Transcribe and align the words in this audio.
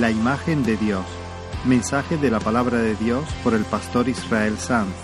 La 0.00 0.10
imagen 0.10 0.62
de 0.64 0.76
Dios. 0.78 1.04
Mensaje 1.66 2.16
de 2.16 2.30
la 2.30 2.40
palabra 2.40 2.78
de 2.78 2.96
Dios 2.96 3.28
por 3.44 3.52
el 3.52 3.64
pastor 3.64 4.08
Israel 4.08 4.56
Sanz 4.58 4.94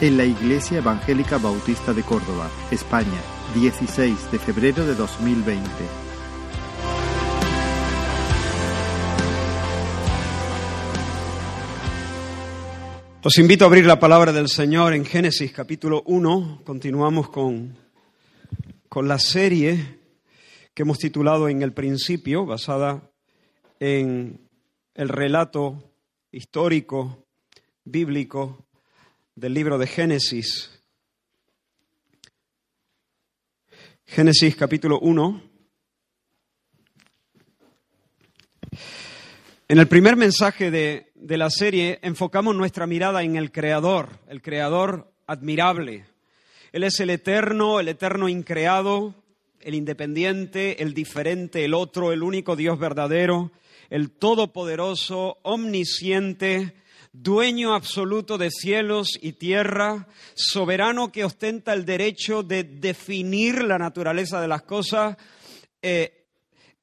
en 0.00 0.16
la 0.16 0.24
Iglesia 0.24 0.78
Evangélica 0.78 1.38
Bautista 1.38 1.94
de 1.94 2.02
Córdoba, 2.02 2.50
España, 2.70 3.20
16 3.54 4.32
de 4.32 4.38
febrero 4.38 4.84
de 4.84 4.96
2020. 4.96 5.64
Os 13.22 13.38
invito 13.38 13.64
a 13.64 13.68
abrir 13.68 13.86
la 13.86 14.00
palabra 14.00 14.32
del 14.32 14.48
Señor 14.48 14.94
en 14.94 15.04
Génesis 15.04 15.52
capítulo 15.52 16.02
1. 16.06 16.62
Continuamos 16.64 17.30
con, 17.30 17.78
con 18.88 19.06
la 19.06 19.18
serie 19.20 20.00
que 20.74 20.82
hemos 20.82 20.98
titulado 20.98 21.48
En 21.48 21.62
el 21.62 21.72
principio, 21.72 22.44
basada 22.44 23.13
en 23.80 24.40
el 24.94 25.08
relato 25.08 25.82
histórico, 26.30 27.26
bíblico 27.84 28.66
del 29.34 29.54
libro 29.54 29.78
de 29.78 29.86
Génesis. 29.86 30.70
Génesis 34.06 34.54
capítulo 34.56 35.00
1. 35.00 35.42
En 39.66 39.78
el 39.78 39.88
primer 39.88 40.16
mensaje 40.16 40.70
de, 40.70 41.10
de, 41.14 41.36
la 41.36 41.50
serie 41.50 41.98
enfocamos 42.02 42.54
nuestra 42.54 42.86
mirada 42.86 43.22
en 43.22 43.36
el 43.36 43.50
Creador, 43.50 44.10
el 44.28 44.42
Creador 44.42 45.12
admirable. 45.26 46.04
Él 46.70 46.84
es 46.84 47.00
el 47.00 47.10
eterno, 47.10 47.80
el 47.80 47.88
eterno 47.88 48.28
increado, 48.28 49.14
el 49.60 49.74
independiente, 49.74 50.82
el 50.82 50.92
diferente, 50.92 51.64
el 51.64 51.74
otro, 51.74 52.12
el 52.12 52.22
único 52.22 52.56
Dios 52.56 52.78
verdadero, 52.78 53.50
el 53.90 54.10
todopoderoso, 54.10 55.38
omnisciente, 55.42 56.74
dueño 57.12 57.74
absoluto 57.74 58.38
de 58.38 58.50
cielos 58.50 59.18
y 59.20 59.34
tierra, 59.34 60.08
soberano 60.34 61.12
que 61.12 61.24
ostenta 61.24 61.72
el 61.72 61.84
derecho 61.84 62.42
de 62.42 62.64
definir 62.64 63.62
la 63.62 63.78
naturaleza 63.78 64.40
de 64.40 64.48
las 64.48 64.62
cosas, 64.62 65.16
eh, 65.80 66.24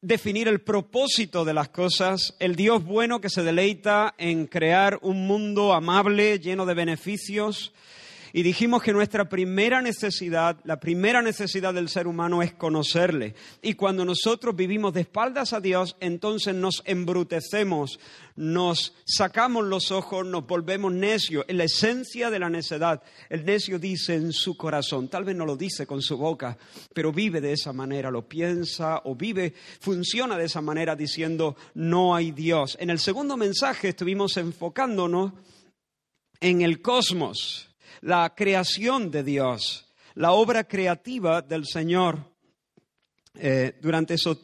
definir 0.01 0.47
el 0.47 0.61
propósito 0.61 1.45
de 1.45 1.53
las 1.53 1.69
cosas, 1.69 2.35
el 2.39 2.55
Dios 2.55 2.83
bueno 2.83 3.19
que 3.19 3.29
se 3.29 3.43
deleita 3.43 4.15
en 4.17 4.47
crear 4.47 4.99
un 5.01 5.27
mundo 5.27 5.73
amable, 5.73 6.39
lleno 6.39 6.65
de 6.65 6.73
beneficios, 6.73 7.73
y 8.33 8.43
dijimos 8.43 8.81
que 8.81 8.93
nuestra 8.93 9.27
primera 9.27 9.81
necesidad, 9.81 10.57
la 10.63 10.79
primera 10.79 11.21
necesidad 11.21 11.73
del 11.73 11.89
ser 11.89 12.07
humano 12.07 12.41
es 12.41 12.53
conocerle. 12.53 13.35
Y 13.61 13.73
cuando 13.73 14.05
nosotros 14.05 14.55
vivimos 14.55 14.93
de 14.93 15.01
espaldas 15.01 15.53
a 15.53 15.59
Dios, 15.59 15.97
entonces 15.99 16.55
nos 16.55 16.81
embrutecemos, 16.85 17.99
nos 18.35 18.93
sacamos 19.05 19.65
los 19.65 19.91
ojos, 19.91 20.25
nos 20.25 20.47
volvemos 20.47 20.93
necios. 20.93 21.43
Es 21.47 21.55
la 21.55 21.65
esencia 21.65 22.29
de 22.29 22.39
la 22.39 22.49
necedad. 22.49 23.03
El 23.29 23.43
necio 23.43 23.77
dice 23.79 24.15
en 24.15 24.31
su 24.31 24.55
corazón, 24.55 25.09
tal 25.09 25.25
vez 25.25 25.35
no 25.35 25.45
lo 25.45 25.57
dice 25.57 25.85
con 25.85 26.01
su 26.01 26.17
boca, 26.17 26.57
pero 26.93 27.11
vive 27.11 27.41
de 27.41 27.51
esa 27.51 27.73
manera, 27.73 28.11
lo 28.11 28.27
piensa 28.27 29.01
o 29.03 29.15
vive, 29.15 29.53
funciona 29.81 30.37
de 30.37 30.45
esa 30.45 30.61
manera 30.61 30.95
diciendo, 30.95 31.57
no 31.73 32.15
hay 32.15 32.31
Dios. 32.31 32.77
En 32.79 32.89
el 32.89 32.99
segundo 32.99 33.35
mensaje 33.35 33.89
estuvimos 33.89 34.37
enfocándonos 34.37 35.33
en 36.39 36.61
el 36.61 36.81
cosmos 36.81 37.70
la 38.01 38.33
creación 38.35 39.11
de 39.11 39.23
Dios, 39.23 39.87
la 40.15 40.31
obra 40.31 40.63
creativa 40.63 41.41
del 41.41 41.65
Señor 41.65 42.25
eh, 43.35 43.77
durante 43.81 44.15
esos 44.15 44.37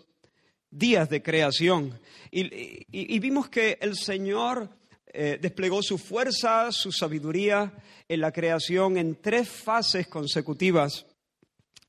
días 0.70 1.10
de 1.10 1.22
creación. 1.22 2.00
Y, 2.32 3.20
vimos 3.20 3.50
que 3.50 3.78
el 3.82 3.96
Señor 3.96 4.70
eh, 5.08 5.40
desplegó 5.42 5.82
su 5.82 5.98
fuerza, 5.98 6.72
su 6.72 6.92
sabiduría 6.92 7.74
en 8.08 8.22
la 8.22 8.32
creación 8.32 8.98
en 8.98 9.16
tres 9.16 9.50
fases 9.50 10.08
consecutivas. 10.08 11.06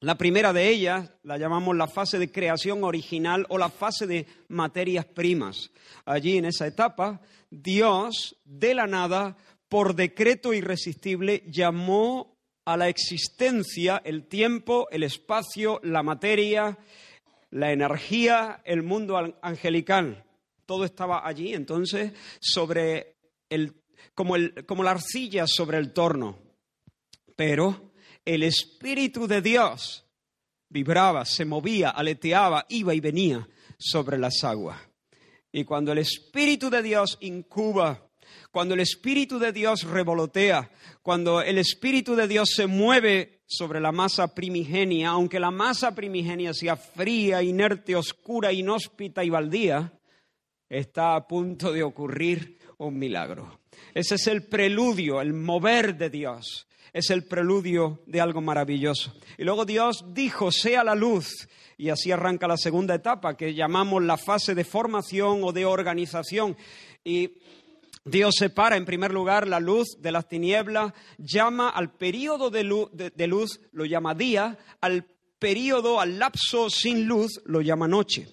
La 0.00 0.16
primera 0.16 0.52
de 0.52 0.68
ellas 0.68 1.10
la 1.24 1.38
llamamos 1.38 1.76
la 1.76 1.88
fase 1.88 2.18
de 2.18 2.30
creación 2.30 2.84
original 2.84 3.44
o 3.48 3.58
la 3.58 3.68
fase 3.68 4.06
de 4.06 4.26
materias 4.48 5.04
primas. 5.04 5.70
Allí 6.04 6.38
en 6.38 6.44
esa 6.44 6.66
etapa, 6.66 7.20
Dios 7.50 8.36
de 8.44 8.74
la 8.74 8.86
nada 8.86 9.36
por 9.68 9.94
decreto 9.94 10.54
irresistible, 10.54 11.44
llamó 11.46 12.38
a 12.64 12.76
la 12.76 12.88
existencia 12.88 14.00
el 14.04 14.26
tiempo, 14.26 14.88
el 14.90 15.02
espacio, 15.02 15.80
la 15.82 16.02
materia, 16.02 16.78
la 17.50 17.72
energía, 17.72 18.60
el 18.64 18.82
mundo 18.82 19.38
angelical. 19.42 20.24
Todo 20.66 20.84
estaba 20.84 21.26
allí, 21.26 21.54
entonces, 21.54 22.12
sobre 22.40 23.16
el, 23.48 23.74
como, 24.14 24.36
el, 24.36 24.66
como 24.66 24.82
la 24.82 24.90
arcilla 24.90 25.46
sobre 25.46 25.78
el 25.78 25.92
torno. 25.92 26.38
Pero 27.36 27.92
el 28.24 28.42
Espíritu 28.42 29.26
de 29.26 29.40
Dios 29.40 30.04
vibraba, 30.68 31.24
se 31.24 31.44
movía, 31.44 31.90
aleteaba, 31.90 32.66
iba 32.68 32.94
y 32.94 33.00
venía 33.00 33.48
sobre 33.78 34.18
las 34.18 34.44
aguas. 34.44 34.80
Y 35.50 35.64
cuando 35.64 35.92
el 35.92 35.98
Espíritu 35.98 36.68
de 36.68 36.82
Dios 36.82 37.16
incuba 37.20 38.07
cuando 38.50 38.74
el 38.74 38.80
Espíritu 38.80 39.38
de 39.38 39.52
Dios 39.52 39.84
revolotea, 39.84 40.70
cuando 41.02 41.40
el 41.42 41.58
Espíritu 41.58 42.14
de 42.16 42.28
Dios 42.28 42.50
se 42.54 42.66
mueve 42.66 43.42
sobre 43.46 43.80
la 43.80 43.92
masa 43.92 44.34
primigenia, 44.34 45.10
aunque 45.10 45.40
la 45.40 45.50
masa 45.50 45.94
primigenia 45.94 46.52
sea 46.52 46.76
fría, 46.76 47.42
inerte, 47.42 47.96
oscura, 47.96 48.52
inhóspita 48.52 49.24
y 49.24 49.30
baldía, 49.30 49.92
está 50.68 51.16
a 51.16 51.26
punto 51.26 51.72
de 51.72 51.82
ocurrir 51.82 52.58
un 52.78 52.98
milagro. 52.98 53.60
Ese 53.94 54.16
es 54.16 54.26
el 54.26 54.44
preludio, 54.44 55.20
el 55.20 55.32
mover 55.32 55.96
de 55.96 56.10
Dios. 56.10 56.66
Es 56.92 57.10
el 57.10 57.24
preludio 57.24 58.02
de 58.06 58.20
algo 58.20 58.40
maravilloso. 58.40 59.14
Y 59.36 59.44
luego 59.44 59.64
Dios 59.64 60.04
dijo, 60.12 60.50
sea 60.50 60.84
la 60.84 60.94
luz. 60.94 61.48
Y 61.76 61.90
así 61.90 62.10
arranca 62.10 62.48
la 62.48 62.56
segunda 62.56 62.94
etapa, 62.94 63.36
que 63.36 63.54
llamamos 63.54 64.02
la 64.02 64.16
fase 64.16 64.54
de 64.54 64.64
formación 64.64 65.40
o 65.44 65.52
de 65.52 65.64
organización. 65.64 66.56
Y 67.04 67.38
Dios 68.04 68.34
separa 68.38 68.76
en 68.76 68.84
primer 68.84 69.12
lugar 69.12 69.46
la 69.46 69.60
luz 69.60 69.96
de 70.00 70.12
las 70.12 70.28
tinieblas, 70.28 70.92
llama 71.18 71.70
al 71.70 71.92
periodo 71.92 72.50
de 72.50 72.64
luz, 72.64 73.60
lo 73.72 73.84
llama 73.84 74.14
día, 74.14 74.58
al 74.80 75.04
periodo, 75.38 76.00
al 76.00 76.18
lapso 76.18 76.70
sin 76.70 77.06
luz, 77.06 77.40
lo 77.44 77.60
llama 77.60 77.88
noche. 77.88 78.28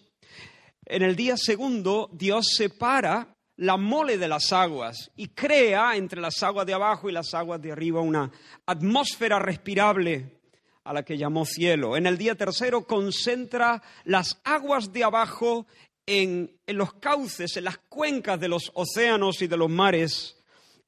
En 0.86 1.02
el 1.02 1.16
día 1.16 1.36
segundo, 1.38 2.10
Dios 2.14 2.48
separa 2.56 3.36
la 3.58 3.78
mole 3.78 4.18
de 4.18 4.28
las 4.28 4.52
aguas 4.52 5.12
y 5.16 5.30
crea 5.30 5.96
entre 5.96 6.22
las 6.22 6.44
aguas 6.44 6.66
de 6.66 6.74
abajo 6.74 7.10
y 7.10 7.14
las 7.14 7.34
aguas 7.34 7.62
de 7.62 7.72
arriba 7.72 8.02
una 8.02 8.32
atmósfera 8.66 9.40
respirable 9.40 10.36
a 10.84 10.94
la 10.94 11.04
que 11.04 11.18
llamó 11.18 11.46
cielo. 11.46 11.98
En 11.98 12.06
el 12.06 12.18
día 12.18 12.36
tercero 12.36 12.86
concentra 12.86 13.82
las 14.04 14.40
aguas 14.44 14.94
de 14.94 15.04
abajo 15.04 15.66
en, 16.06 16.60
los 16.68 16.94
cauces, 16.96 17.58
en 17.58 17.64
las 17.64 17.78
cuencas 17.78 18.40
de 18.40 18.48
los 18.48 18.72
océanos 18.74 19.42
y 19.42 19.48
de 19.48 19.58
los 19.58 19.70
mares, 19.70 20.38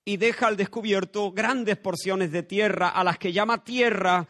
y 0.06 0.18
deja 0.18 0.48
al 0.48 0.58
descubierto 0.58 1.32
grandes 1.32 1.78
porciones 1.78 2.32
de 2.32 2.44
tierra, 2.44 2.90
a 2.90 3.04
las 3.04 3.18
que 3.18 3.34
llama 3.34 3.64
tierra, 3.64 4.28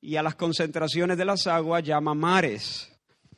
y 0.00 0.16
a 0.16 0.22
las 0.22 0.34
concentraciones 0.34 1.16
de 1.16 1.24
las 1.24 1.46
aguas 1.46 1.82
llama 1.82 2.14
mares. 2.14 2.92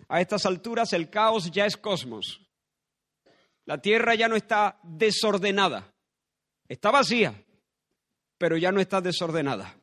A 0.09 0.21
estas 0.21 0.47
alturas 0.47 0.93
el 0.93 1.11
caos 1.11 1.51
ya 1.51 1.65
es 1.65 1.77
cosmos. 1.77 2.41
La 3.67 3.81
tierra 3.81 4.15
ya 4.15 4.27
no 4.29 4.37
está 4.37 4.79
desordenada, 4.83 5.93
está 6.69 6.91
vacía, 6.91 7.41
pero 8.39 8.57
ya 8.57 8.73
no 8.73 8.81
está 8.81 9.01
desordenada. 9.01 9.77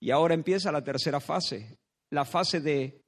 Y 0.00 0.10
ahora 0.10 0.34
empieza 0.34 0.72
la 0.72 0.84
tercera 0.84 1.20
fase, 1.20 1.78
la 2.10 2.24
fase 2.24 2.60
de 2.60 3.02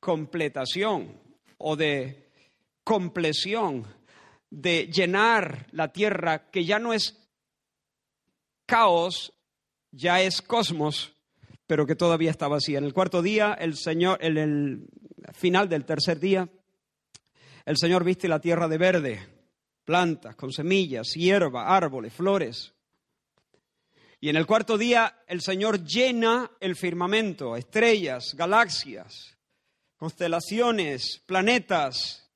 completación, 0.00 1.25
o 1.58 1.76
de 1.76 2.30
compleción, 2.84 3.86
de 4.50 4.86
llenar 4.86 5.66
la 5.72 5.92
tierra, 5.92 6.50
que 6.50 6.64
ya 6.64 6.78
no 6.78 6.92
es 6.92 7.28
caos, 8.66 9.32
ya 9.90 10.20
es 10.20 10.42
cosmos, 10.42 11.14
pero 11.66 11.86
que 11.86 11.96
todavía 11.96 12.30
está 12.30 12.48
vacía. 12.48 12.78
En 12.78 12.84
el 12.84 12.94
cuarto 12.94 13.22
día, 13.22 13.54
el 13.54 13.76
Señor, 13.76 14.18
en 14.20 14.36
el 14.38 14.88
final 15.32 15.68
del 15.68 15.84
tercer 15.84 16.20
día, 16.20 16.48
el 17.64 17.76
Señor 17.76 18.04
viste 18.04 18.28
la 18.28 18.40
tierra 18.40 18.68
de 18.68 18.78
verde, 18.78 19.28
plantas 19.84 20.36
con 20.36 20.52
semillas, 20.52 21.14
hierba, 21.14 21.74
árboles, 21.74 22.12
flores. 22.12 22.74
Y 24.20 24.28
en 24.28 24.36
el 24.36 24.46
cuarto 24.46 24.78
día 24.78 25.22
el 25.26 25.40
Señor 25.40 25.84
llena 25.84 26.50
el 26.60 26.76
firmamento, 26.76 27.56
estrellas, 27.56 28.34
galaxias, 28.34 29.35
constelaciones, 29.96 31.22
planetas. 31.26 32.30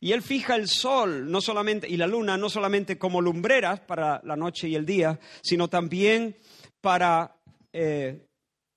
Y 0.00 0.12
él 0.12 0.22
fija 0.22 0.56
el 0.56 0.68
sol 0.68 1.30
no 1.30 1.40
solamente, 1.40 1.88
y 1.88 1.96
la 1.96 2.06
luna 2.06 2.36
no 2.36 2.48
solamente 2.48 2.98
como 2.98 3.20
lumbreras 3.20 3.80
para 3.80 4.20
la 4.24 4.36
noche 4.36 4.68
y 4.68 4.74
el 4.74 4.86
día, 4.86 5.18
sino 5.42 5.68
también 5.68 6.36
para 6.80 7.36
eh, 7.72 8.26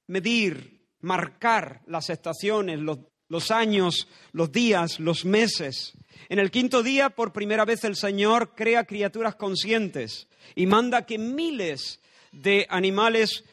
medir, 0.07 0.81
marcar 1.00 1.81
las 1.88 2.09
estaciones, 2.09 2.80
los, 2.80 3.00
los 3.30 3.51
años, 3.51 4.07
los 4.31 4.51
días, 4.51 5.00
los 5.00 5.25
meses. 5.25 5.94
En 6.30 6.39
el 6.39 6.51
quinto 6.51 6.83
día, 6.83 7.09
por 7.09 7.33
primera 7.33 7.65
vez, 7.65 7.83
el 7.83 7.95
Señor 7.95 8.53
crea 8.56 8.85
criaturas 8.85 9.35
conscientes 9.35 10.27
y 10.56 10.65
manda 10.65 11.06
que 11.06 11.18
miles 11.18 12.01
de 12.31 12.65
animales 12.69 13.44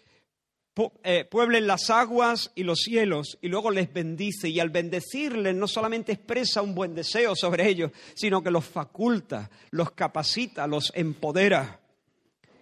pueblen 0.75 1.67
las 1.67 1.91
aguas 1.91 2.53
y 2.55 2.63
los 2.63 2.81
cielos 2.81 3.39
y 3.43 3.49
luego 3.49 3.71
les 3.71 3.93
bendice 3.93 4.49
y 4.49 4.61
al 4.61 4.71
bendecirles 4.71 5.55
no 5.55 5.67
solamente 5.67 6.13
expresa 6.13 6.63
un 6.63 6.75
buen 6.75 6.95
deseo 6.95 7.35
sobre 7.35 7.69
ellos, 7.69 7.91
sino 8.15 8.43
que 8.43 8.51
los 8.51 8.65
faculta, 8.65 9.51
los 9.71 9.91
capacita, 9.93 10.67
los 10.67 10.93
empodera. 10.95 11.81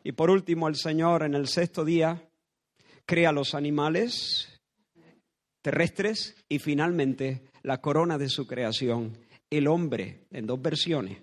Y 0.03 0.13
por 0.13 0.31
último, 0.31 0.69
el 0.69 0.77
Señor 0.77 1.23
en 1.23 1.35
el 1.35 1.49
sexto 1.49 1.85
día 1.85 2.23
crea 3.05 3.33
los 3.33 3.55
animales 3.55 4.61
terrestres 5.63 6.37
y 6.49 6.59
finalmente 6.59 7.43
la 7.63 7.81
corona 7.81 8.17
de 8.17 8.29
su 8.29 8.47
creación, 8.47 9.19
el 9.51 9.67
hombre, 9.67 10.27
en 10.31 10.47
dos 10.47 10.61
versiones, 10.63 11.19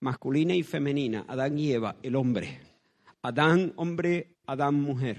masculina 0.00 0.54
y 0.54 0.62
femenina, 0.62 1.24
Adán 1.28 1.58
y 1.58 1.72
Eva, 1.72 1.96
el 2.02 2.16
hombre. 2.16 2.60
Adán 3.22 3.72
hombre, 3.76 4.36
Adán 4.46 4.74
mujer. 4.74 5.18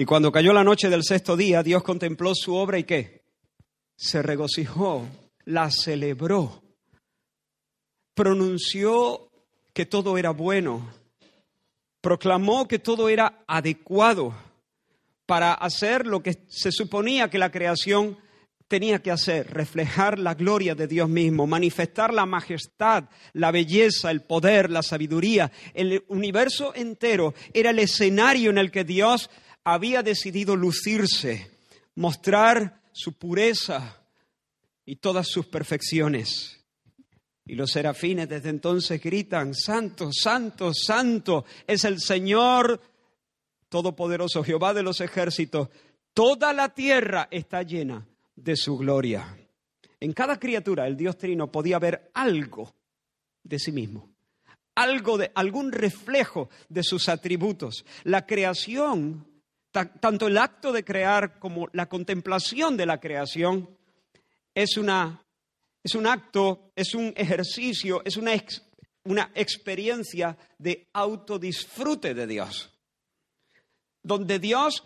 Y 0.00 0.04
cuando 0.04 0.30
cayó 0.30 0.52
la 0.52 0.62
noche 0.62 0.88
del 0.88 1.02
sexto 1.02 1.36
día, 1.36 1.64
Dios 1.64 1.82
contempló 1.82 2.32
su 2.32 2.54
obra 2.54 2.78
y 2.78 2.84
qué? 2.84 3.24
Se 3.96 4.22
regocijó, 4.22 5.08
la 5.44 5.72
celebró, 5.72 6.62
pronunció 8.14 9.28
que 9.72 9.86
todo 9.86 10.16
era 10.16 10.30
bueno, 10.30 10.88
proclamó 12.00 12.68
que 12.68 12.78
todo 12.78 13.08
era 13.08 13.42
adecuado 13.48 14.36
para 15.26 15.52
hacer 15.52 16.06
lo 16.06 16.22
que 16.22 16.44
se 16.46 16.70
suponía 16.70 17.28
que 17.28 17.38
la 17.38 17.50
creación 17.50 18.18
tenía 18.68 19.00
que 19.00 19.10
hacer, 19.10 19.52
reflejar 19.52 20.20
la 20.20 20.34
gloria 20.34 20.76
de 20.76 20.86
Dios 20.86 21.08
mismo, 21.08 21.48
manifestar 21.48 22.14
la 22.14 22.24
majestad, 22.24 23.04
la 23.32 23.50
belleza, 23.50 24.12
el 24.12 24.22
poder, 24.22 24.70
la 24.70 24.82
sabiduría. 24.82 25.50
El 25.74 26.04
universo 26.06 26.72
entero 26.76 27.34
era 27.52 27.70
el 27.70 27.80
escenario 27.80 28.50
en 28.50 28.58
el 28.58 28.70
que 28.70 28.84
Dios 28.84 29.28
había 29.74 30.02
decidido 30.02 30.56
lucirse, 30.56 31.50
mostrar 31.94 32.80
su 32.92 33.12
pureza 33.12 34.02
y 34.86 34.96
todas 34.96 35.28
sus 35.28 35.46
perfecciones. 35.46 36.64
Y 37.44 37.54
los 37.54 37.70
serafines 37.72 38.28
desde 38.28 38.48
entonces 38.48 39.02
gritan, 39.02 39.54
Santo, 39.54 40.10
Santo, 40.12 40.72
Santo, 40.72 41.44
es 41.66 41.84
el 41.84 42.00
Señor 42.00 42.80
Todopoderoso, 43.68 44.42
Jehová 44.42 44.72
de 44.72 44.82
los 44.82 45.02
ejércitos. 45.02 45.68
Toda 46.14 46.54
la 46.54 46.70
tierra 46.70 47.28
está 47.30 47.62
llena 47.62 48.06
de 48.36 48.56
su 48.56 48.78
gloria. 48.78 49.36
En 50.00 50.14
cada 50.14 50.38
criatura 50.38 50.86
el 50.86 50.96
Dios 50.96 51.18
Trino 51.18 51.52
podía 51.52 51.78
ver 51.78 52.10
algo 52.14 52.74
de 53.42 53.58
sí 53.58 53.72
mismo, 53.72 54.08
algo 54.74 55.18
de 55.18 55.30
algún 55.34 55.72
reflejo 55.72 56.48
de 56.70 56.82
sus 56.82 57.10
atributos. 57.10 57.84
La 58.04 58.26
creación 58.26 59.26
tanto 59.70 60.26
el 60.26 60.38
acto 60.38 60.72
de 60.72 60.84
crear 60.84 61.38
como 61.38 61.68
la 61.72 61.88
contemplación 61.88 62.76
de 62.76 62.86
la 62.86 63.00
creación 63.00 63.76
es, 64.54 64.76
una, 64.76 65.22
es 65.82 65.94
un 65.94 66.06
acto, 66.06 66.72
es 66.74 66.94
un 66.94 67.12
ejercicio, 67.16 68.02
es 68.04 68.16
una, 68.16 68.32
una 69.04 69.30
experiencia 69.34 70.36
de 70.58 70.88
autodisfrute 70.92 72.14
de 72.14 72.26
Dios, 72.26 72.72
donde 74.02 74.38
Dios 74.38 74.84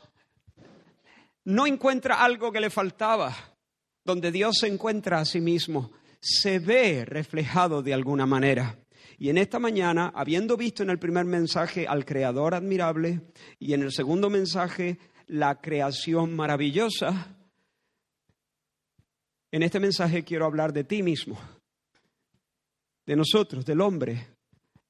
no 1.45 1.67
encuentra 1.67 2.23
algo 2.23 2.53
que 2.53 2.61
le 2.61 2.71
faltaba, 2.71 3.35
donde 4.05 4.31
Dios 4.31 4.57
se 4.61 4.67
encuentra 4.67 5.21
a 5.21 5.25
sí 5.25 5.41
mismo, 5.41 5.93
se 6.21 6.59
ve 6.59 7.05
reflejado 7.05 7.83
de 7.83 7.95
alguna 7.95 8.27
manera. 8.27 8.82
Y 9.23 9.31
en 9.31 9.39
esta 9.39 9.61
mañana, 9.61 10.11
habiendo 10.17 10.57
visto 10.57 10.83
en 10.83 10.91
el 10.91 10.99
primer 10.99 11.25
mensaje 11.25 11.87
al 11.87 12.05
Creador 12.05 12.57
admirable 12.57 13.21
y 13.61 13.73
en 13.73 13.83
el 13.83 13.93
segundo 13.93 14.29
mensaje 14.29 14.99
la 15.29 15.61
creación 15.61 16.35
maravillosa, 16.35 17.37
en 19.53 19.63
este 19.63 19.79
mensaje 19.79 20.25
quiero 20.25 20.45
hablar 20.45 20.73
de 20.73 20.83
ti 20.83 21.05
mismo, 21.05 21.39
de 23.07 23.15
nosotros, 23.15 23.65
del 23.65 23.81
hombre, 23.81 24.27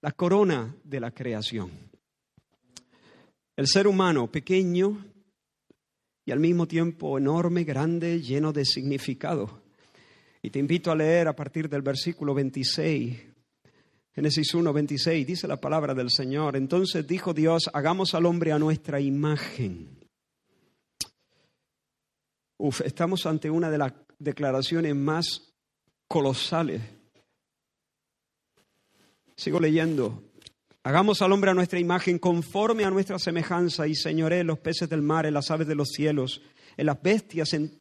la 0.01 0.13
corona 0.13 0.75
de 0.83 1.01
la 1.01 1.11
creación. 1.11 1.71
El 3.55 3.67
ser 3.67 3.87
humano 3.87 4.33
pequeño 4.33 5.05
y 6.25 6.31
al 6.31 6.41
mismo 6.41 6.67
tiempo 6.67 7.19
enorme, 7.19 7.65
grande, 7.65 8.23
lleno 8.23 8.51
de 8.55 8.65
significado. 8.65 9.61
Y 10.41 10.49
te 10.49 10.59
invito 10.59 10.91
a 10.91 10.97
leer 10.97 11.29
a 11.29 11.37
partir 11.37 11.69
del 11.69 11.83
versículo 11.83 12.33
26 12.33 13.32
Génesis 14.15 14.53
1, 14.53 14.73
26 14.73 15.27
dice 15.27 15.49
la 15.49 15.61
palabra 15.61 15.95
del 15.95 16.11
Señor. 16.11 16.57
Entonces 16.57 17.07
dijo 17.07 17.33
Dios, 17.33 17.71
hagamos 17.73 18.15
al 18.15 18.27
hombre 18.27 18.53
a 18.53 18.59
nuestra 18.59 19.01
imagen. 19.01 19.99
Uf, 22.59 22.83
estamos 22.83 23.25
ante 23.25 23.51
una 23.51 23.71
de 23.71 23.79
las 23.79 23.93
declaraciones 24.19 24.95
más 24.95 25.55
colosales. 26.07 26.83
Sigo 29.35 29.59
leyendo. 29.59 30.23
Hagamos 30.85 31.23
al 31.23 31.33
hombre 31.33 31.51
a 31.51 31.55
nuestra 31.55 31.79
imagen 31.79 32.19
conforme 32.19 32.85
a 32.85 32.91
nuestra 32.91 33.19
semejanza 33.19 33.87
y 33.87 33.95
señoré 33.95 34.45
los 34.45 34.59
peces 34.59 34.89
del 34.89 35.01
mar, 35.01 35.27
en 35.27 35.35
las 35.35 35.51
aves 35.51 35.67
de 35.67 35.75
los 35.75 35.89
cielos, 35.89 36.43
en 36.77 36.87
las 36.87 37.01
bestias, 37.01 37.55
en 37.55 37.81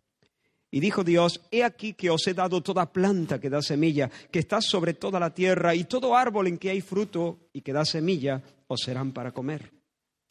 Y 0.73 0.79
dijo 0.79 1.03
Dios, 1.03 1.41
he 1.51 1.65
aquí 1.65 1.93
que 1.93 2.09
os 2.09 2.25
he 2.27 2.33
dado 2.33 2.61
toda 2.61 2.93
planta 2.93 3.41
que 3.41 3.49
da 3.49 3.61
semilla, 3.61 4.09
que 4.31 4.39
está 4.39 4.61
sobre 4.61 4.93
toda 4.93 5.19
la 5.19 5.33
tierra, 5.33 5.75
y 5.75 5.83
todo 5.83 6.15
árbol 6.15 6.47
en 6.47 6.57
que 6.57 6.69
hay 6.69 6.79
fruto 6.79 7.49
y 7.51 7.59
que 7.59 7.73
da 7.73 7.83
semilla, 7.83 8.41
os 8.67 8.79
serán 8.79 9.11
para 9.11 9.33
comer. 9.33 9.73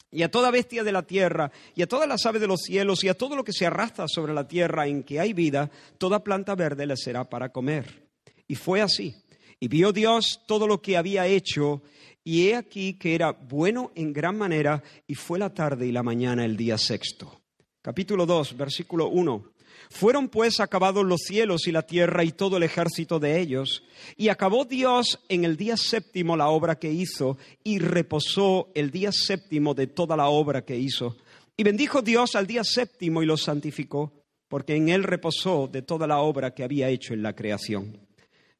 Y 0.09 0.23
a 0.23 0.31
toda 0.31 0.49
bestia 0.49 0.83
de 0.83 0.91
la 0.91 1.03
tierra, 1.03 1.51
y 1.75 1.83
a 1.83 1.87
todas 1.87 2.07
las 2.07 2.25
aves 2.25 2.41
de 2.41 2.47
los 2.47 2.61
cielos, 2.61 3.03
y 3.03 3.07
a 3.07 3.13
todo 3.13 3.35
lo 3.35 3.43
que 3.43 3.53
se 3.53 3.67
arrastra 3.67 4.07
sobre 4.07 4.33
la 4.33 4.47
tierra 4.47 4.87
en 4.87 5.03
que 5.03 5.19
hay 5.19 5.33
vida, 5.33 5.69
toda 5.99 6.23
planta 6.23 6.55
verde 6.55 6.87
le 6.87 6.97
será 6.97 7.23
para 7.29 7.51
comer. 7.51 8.09
Y 8.47 8.55
fue 8.55 8.81
así. 8.81 9.15
Y 9.59 9.67
vio 9.67 9.93
Dios 9.93 10.41
todo 10.47 10.65
lo 10.65 10.81
que 10.81 10.97
había 10.97 11.27
hecho, 11.27 11.83
y 12.23 12.47
he 12.47 12.55
aquí 12.55 12.95
que 12.95 13.13
era 13.13 13.31
bueno 13.31 13.91
en 13.93 14.11
gran 14.11 14.39
manera, 14.39 14.81
y 15.05 15.13
fue 15.13 15.37
la 15.37 15.53
tarde 15.53 15.85
y 15.85 15.91
la 15.91 16.01
mañana 16.01 16.43
el 16.43 16.57
día 16.57 16.79
sexto. 16.79 17.41
Capítulo 17.83 18.25
2, 18.25 18.57
versículo 18.57 19.07
1. 19.07 19.50
Fueron 19.91 20.29
pues 20.29 20.61
acabados 20.61 21.05
los 21.05 21.19
cielos 21.19 21.67
y 21.67 21.71
la 21.73 21.81
tierra 21.81 22.23
y 22.23 22.31
todo 22.31 22.55
el 22.55 22.63
ejército 22.63 23.19
de 23.19 23.41
ellos, 23.41 23.83
y 24.15 24.29
acabó 24.29 24.63
Dios 24.63 25.19
en 25.27 25.43
el 25.43 25.57
día 25.57 25.75
séptimo 25.75 26.37
la 26.37 26.47
obra 26.47 26.79
que 26.79 26.89
hizo, 26.89 27.37
y 27.61 27.77
reposó 27.77 28.71
el 28.73 28.89
día 28.89 29.11
séptimo 29.11 29.73
de 29.73 29.87
toda 29.87 30.15
la 30.15 30.29
obra 30.29 30.63
que 30.63 30.77
hizo. 30.77 31.17
Y 31.57 31.63
bendijo 31.63 32.01
Dios 32.01 32.35
al 32.35 32.47
día 32.47 32.63
séptimo 32.63 33.21
y 33.21 33.25
lo 33.25 33.35
santificó, 33.35 34.13
porque 34.47 34.77
en 34.77 34.87
él 34.87 35.03
reposó 35.03 35.67
de 35.67 35.81
toda 35.81 36.07
la 36.07 36.19
obra 36.19 36.53
que 36.53 36.63
había 36.63 36.87
hecho 36.87 37.13
en 37.13 37.21
la 37.21 37.35
creación. 37.35 37.99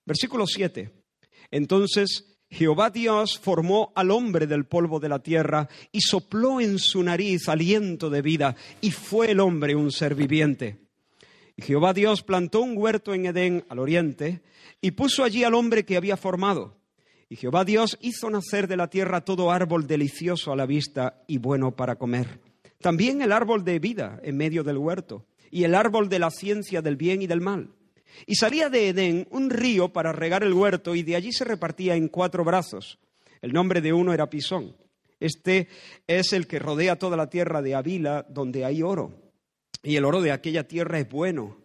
Versículo 0.05 0.45
7. 0.45 0.91
Entonces 1.49 2.25
Jehová 2.49 2.89
Dios 2.89 3.39
formó 3.39 3.93
al 3.95 4.11
hombre 4.11 4.47
del 4.47 4.65
polvo 4.65 4.99
de 4.99 5.07
la 5.07 5.19
tierra 5.19 5.69
y 5.93 6.01
sopló 6.01 6.59
en 6.59 6.77
su 6.77 7.01
nariz 7.01 7.47
aliento 7.47 8.09
de 8.09 8.21
vida, 8.21 8.57
y 8.81 8.91
fue 8.91 9.31
el 9.31 9.39
hombre 9.39 9.75
un 9.75 9.93
ser 9.93 10.13
viviente. 10.13 10.90
Jehová 11.61 11.93
Dios 11.93 12.23
plantó 12.23 12.61
un 12.61 12.75
huerto 12.75 13.13
en 13.13 13.27
Edén 13.27 13.65
al 13.69 13.79
oriente 13.79 14.41
y 14.81 14.91
puso 14.91 15.23
allí 15.23 15.43
al 15.43 15.53
hombre 15.53 15.85
que 15.85 15.95
había 15.95 16.17
formado. 16.17 16.75
Y 17.29 17.35
Jehová 17.35 17.63
Dios 17.63 17.97
hizo 18.01 18.29
nacer 18.29 18.67
de 18.67 18.75
la 18.75 18.89
tierra 18.89 19.21
todo 19.21 19.51
árbol 19.51 19.87
delicioso 19.87 20.51
a 20.51 20.55
la 20.55 20.65
vista 20.65 21.23
y 21.27 21.37
bueno 21.37 21.75
para 21.75 21.95
comer. 21.95 22.41
También 22.79 23.21
el 23.21 23.31
árbol 23.31 23.63
de 23.63 23.79
vida 23.79 24.19
en 24.23 24.37
medio 24.37 24.63
del 24.63 24.77
huerto 24.77 25.25
y 25.51 25.63
el 25.63 25.75
árbol 25.75 26.09
de 26.09 26.19
la 26.19 26.31
ciencia 26.31 26.81
del 26.81 26.95
bien 26.95 27.21
y 27.21 27.27
del 27.27 27.41
mal. 27.41 27.69
Y 28.25 28.35
salía 28.35 28.69
de 28.69 28.89
Edén 28.89 29.27
un 29.29 29.49
río 29.49 29.93
para 29.93 30.11
regar 30.11 30.43
el 30.43 30.53
huerto 30.53 30.95
y 30.95 31.03
de 31.03 31.15
allí 31.15 31.31
se 31.31 31.45
repartía 31.45 31.95
en 31.95 32.07
cuatro 32.07 32.43
brazos. 32.43 32.97
El 33.39 33.53
nombre 33.53 33.81
de 33.81 33.93
uno 33.93 34.13
era 34.13 34.29
Pisón. 34.29 34.75
Este 35.19 35.67
es 36.07 36.33
el 36.33 36.47
que 36.47 36.59
rodea 36.59 36.97
toda 36.97 37.15
la 37.15 37.29
tierra 37.29 37.61
de 37.61 37.75
Avila 37.75 38.25
donde 38.27 38.65
hay 38.65 38.81
oro 38.81 39.20
y 39.83 39.95
el 39.95 40.05
oro 40.05 40.21
de 40.21 40.31
aquella 40.31 40.67
tierra 40.67 40.99
es 40.99 41.09
bueno. 41.09 41.57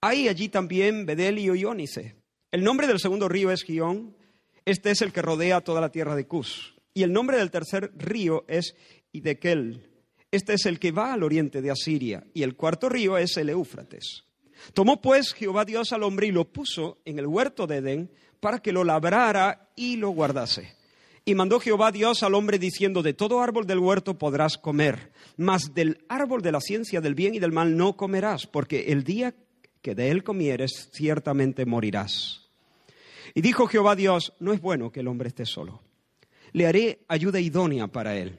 Hay 0.00 0.28
allí 0.28 0.48
también 0.48 1.06
bedelio 1.06 1.54
y 1.54 1.64
ónice. 1.64 2.16
El 2.50 2.64
nombre 2.64 2.86
del 2.86 3.00
segundo 3.00 3.28
río 3.28 3.50
es 3.50 3.64
Gión, 3.64 4.16
Este 4.64 4.90
es 4.90 5.00
el 5.02 5.12
que 5.12 5.22
rodea 5.22 5.60
toda 5.60 5.80
la 5.80 5.90
tierra 5.90 6.16
de 6.16 6.26
Cus. 6.26 6.74
Y 6.92 7.02
el 7.02 7.12
nombre 7.12 7.36
del 7.38 7.50
tercer 7.50 7.92
río 7.96 8.44
es 8.48 8.74
Idekel. 9.12 9.88
Este 10.30 10.54
es 10.54 10.66
el 10.66 10.80
que 10.80 10.90
va 10.90 11.12
al 11.12 11.22
oriente 11.22 11.62
de 11.62 11.70
Asiria. 11.70 12.24
Y 12.34 12.42
el 12.42 12.56
cuarto 12.56 12.88
río 12.88 13.16
es 13.16 13.36
el 13.36 13.48
Éufrates. 13.48 14.24
Tomó 14.74 15.00
pues 15.00 15.32
Jehová 15.34 15.64
Dios 15.64 15.92
al 15.92 16.02
hombre 16.02 16.26
y 16.26 16.32
lo 16.32 16.50
puso 16.50 16.98
en 17.04 17.18
el 17.18 17.26
huerto 17.26 17.66
de 17.66 17.76
Edén 17.76 18.10
para 18.40 18.58
que 18.58 18.72
lo 18.72 18.82
labrara 18.82 19.70
y 19.76 19.96
lo 19.96 20.10
guardase. 20.10 20.74
Y 21.28 21.34
mandó 21.34 21.58
Jehová 21.58 21.90
Dios 21.90 22.22
al 22.22 22.34
hombre 22.34 22.56
diciendo, 22.56 23.02
de 23.02 23.12
todo 23.12 23.40
árbol 23.40 23.66
del 23.66 23.80
huerto 23.80 24.16
podrás 24.16 24.56
comer, 24.56 25.10
mas 25.36 25.74
del 25.74 26.04
árbol 26.08 26.40
de 26.40 26.52
la 26.52 26.60
ciencia 26.60 27.00
del 27.00 27.16
bien 27.16 27.34
y 27.34 27.40
del 27.40 27.50
mal 27.50 27.76
no 27.76 27.96
comerás, 27.96 28.46
porque 28.46 28.92
el 28.92 29.02
día 29.02 29.34
que 29.82 29.96
de 29.96 30.12
él 30.12 30.22
comieres 30.22 30.88
ciertamente 30.92 31.66
morirás. 31.66 32.42
Y 33.34 33.40
dijo 33.40 33.66
Jehová 33.66 33.96
Dios, 33.96 34.34
no 34.38 34.52
es 34.52 34.60
bueno 34.60 34.92
que 34.92 35.00
el 35.00 35.08
hombre 35.08 35.26
esté 35.26 35.46
solo. 35.46 35.82
Le 36.52 36.68
haré 36.68 37.00
ayuda 37.08 37.40
idónea 37.40 37.88
para 37.88 38.16
él. 38.16 38.38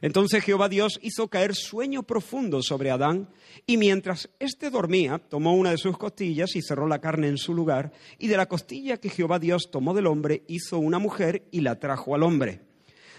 Entonces 0.00 0.44
Jehová 0.44 0.68
Dios 0.68 0.98
hizo 1.02 1.28
caer 1.28 1.54
sueño 1.54 2.04
profundo 2.04 2.62
sobre 2.62 2.90
Adán, 2.90 3.28
y 3.66 3.76
mientras 3.76 4.30
éste 4.38 4.70
dormía, 4.70 5.18
tomó 5.18 5.54
una 5.54 5.70
de 5.72 5.78
sus 5.78 5.98
costillas 5.98 6.54
y 6.54 6.62
cerró 6.62 6.86
la 6.86 7.00
carne 7.00 7.28
en 7.28 7.38
su 7.38 7.52
lugar, 7.52 7.92
y 8.18 8.28
de 8.28 8.36
la 8.36 8.46
costilla 8.46 8.98
que 8.98 9.10
Jehová 9.10 9.38
Dios 9.38 9.70
tomó 9.70 9.94
del 9.94 10.06
hombre, 10.06 10.44
hizo 10.46 10.78
una 10.78 10.98
mujer 10.98 11.48
y 11.50 11.62
la 11.62 11.80
trajo 11.80 12.14
al 12.14 12.22
hombre. 12.22 12.62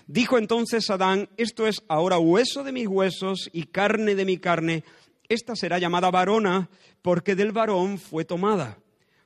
Dijo 0.08 0.38
entonces 0.38 0.90
Adán, 0.90 1.30
esto 1.38 1.68
es 1.68 1.84
ahora 1.88 2.18
hueso 2.18 2.64
de 2.64 2.72
mis 2.72 2.88
huesos 2.88 3.50
y 3.54 3.64
carne 3.64 4.16
de 4.16 4.26
mi 4.26 4.38
carne, 4.38 4.84
esta 5.28 5.56
será 5.56 5.78
llamada 5.78 6.10
varona, 6.10 6.70
porque 7.02 7.36
del 7.36 7.52
varón 7.52 8.00
fue 8.00 8.26
tomada. 8.26 8.80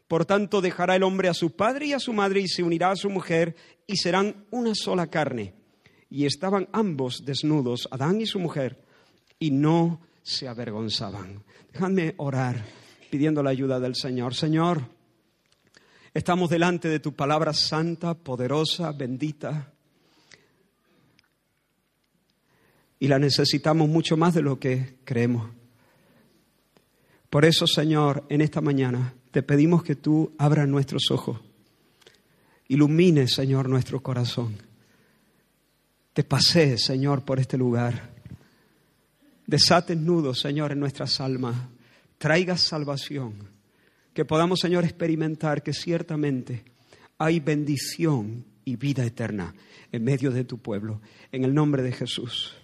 Por 0.10 0.26
tanto, 0.26 0.60
dejará 0.60 0.98
el 0.98 1.04
hombre 1.04 1.30
a 1.30 1.34
su 1.34 1.56
padre 1.56 1.86
y 1.88 1.94
a 1.94 2.00
su 2.00 2.12
madre 2.12 2.42
y 2.42 2.48
se 2.48 2.62
unirá 2.62 2.92
a 2.92 2.96
su 2.96 3.10
mujer, 3.10 3.56
y 3.88 3.96
serán 3.96 4.46
una 4.52 4.76
sola 4.76 5.08
carne 5.08 5.54
y 6.14 6.28
estaban 6.28 6.70
ambos 6.74 7.26
desnudos, 7.26 7.88
Adán 7.90 8.22
y 8.22 8.28
su 8.28 8.38
mujer, 8.38 8.80
y 9.40 9.50
no 9.50 10.00
se 10.22 10.48
avergonzaban. 10.48 11.44
Déjame 11.72 12.14
orar 12.18 12.64
pidiendo 13.10 13.42
la 13.42 13.50
ayuda 13.50 13.80
del 13.80 13.96
Señor. 13.96 14.36
Señor, 14.36 14.84
estamos 16.14 16.52
delante 16.52 16.88
de 16.88 17.00
tu 17.00 17.16
palabra 17.16 17.52
santa, 17.52 18.14
poderosa, 18.14 18.92
bendita, 18.92 19.74
y 23.00 23.08
la 23.08 23.18
necesitamos 23.18 23.90
mucho 23.90 24.16
más 24.16 24.36
de 24.36 24.44
lo 24.44 24.60
que 24.60 25.00
creemos. 25.06 25.50
Por 27.32 27.44
eso, 27.44 27.66
Señor, 27.66 28.24
en 28.30 28.42
esta 28.42 28.62
mañana 28.62 29.16
te 29.32 29.42
pedimos 29.42 29.82
que 29.82 29.96
tú 29.96 30.36
abras 30.38 30.68
nuestros 30.68 31.10
ojos, 31.10 31.40
ilumines, 32.68 33.34
Señor, 33.34 33.68
nuestro 33.68 34.04
corazón 34.04 34.73
te 36.14 36.24
pasé, 36.24 36.78
Señor, 36.78 37.26
por 37.26 37.40
este 37.40 37.58
lugar. 37.58 38.14
Desates 39.48 39.98
nudos, 39.98 40.40
Señor, 40.40 40.72
en 40.72 40.80
nuestras 40.80 41.20
almas. 41.20 41.56
Traigas 42.18 42.62
salvación. 42.62 43.50
Que 44.14 44.24
podamos, 44.24 44.60
Señor, 44.60 44.84
experimentar 44.84 45.64
que 45.64 45.74
ciertamente 45.74 46.64
hay 47.18 47.40
bendición 47.40 48.46
y 48.64 48.76
vida 48.76 49.04
eterna 49.04 49.56
en 49.92 50.04
medio 50.04 50.32
de 50.32 50.44
tu 50.44 50.60
pueblo. 50.60 51.02
En 51.32 51.44
el 51.44 51.54
nombre 51.54 51.82
de 51.82 51.92
Jesús. 51.92 52.56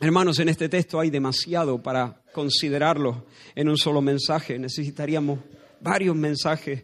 Hermanos, 0.00 0.40
en 0.40 0.48
este 0.48 0.68
texto 0.68 0.98
hay 0.98 1.10
demasiado 1.10 1.80
para 1.82 2.20
considerarlo 2.32 3.24
en 3.54 3.68
un 3.68 3.78
solo 3.78 4.02
mensaje. 4.02 4.58
Necesitaríamos 4.58 5.38
varios 5.80 6.16
mensajes. 6.16 6.82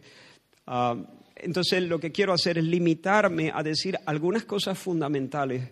Ah, 0.65 0.95
entonces 1.43 1.83
lo 1.83 1.99
que 1.99 2.11
quiero 2.11 2.33
hacer 2.33 2.57
es 2.57 2.63
limitarme 2.63 3.51
a 3.53 3.61
decir 3.63 3.97
algunas 4.05 4.45
cosas 4.45 4.77
fundamentales. 4.77 5.69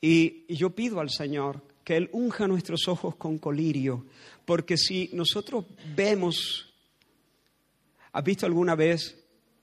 Y, 0.00 0.44
yo 0.54 0.70
pido 0.70 1.00
al 1.00 1.10
Señor 1.10 1.62
que 1.84 1.96
Él 1.96 2.08
unja 2.12 2.46
nuestros 2.46 2.88
ojos 2.88 3.16
con 3.16 3.38
colirio, 3.38 4.06
porque 4.44 4.76
si 4.76 5.10
nosotros 5.12 5.64
vemos, 5.94 6.72
¿has 8.12 8.24
visto 8.24 8.46
alguna 8.46 8.74
vez 8.74 9.18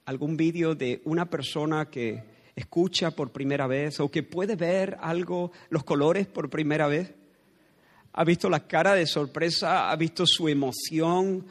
algún 0.05 0.35
vídeo 0.35 0.75
de 0.75 1.01
una 1.05 1.29
persona 1.29 1.89
que 1.89 2.23
escucha 2.55 3.11
por 3.11 3.31
primera 3.31 3.67
vez 3.67 3.99
o 3.99 4.09
que 4.09 4.23
puede 4.23 4.55
ver 4.55 4.97
algo, 4.99 5.51
los 5.69 5.83
colores 5.83 6.27
por 6.27 6.49
primera 6.49 6.87
vez? 6.87 7.13
¿Ha 8.13 8.23
visto 8.23 8.49
la 8.49 8.65
cara 8.67 8.95
de 8.95 9.05
sorpresa? 9.05 9.91
¿Ha 9.91 9.95
visto 9.95 10.25
su 10.25 10.47
emoción? 10.47 11.45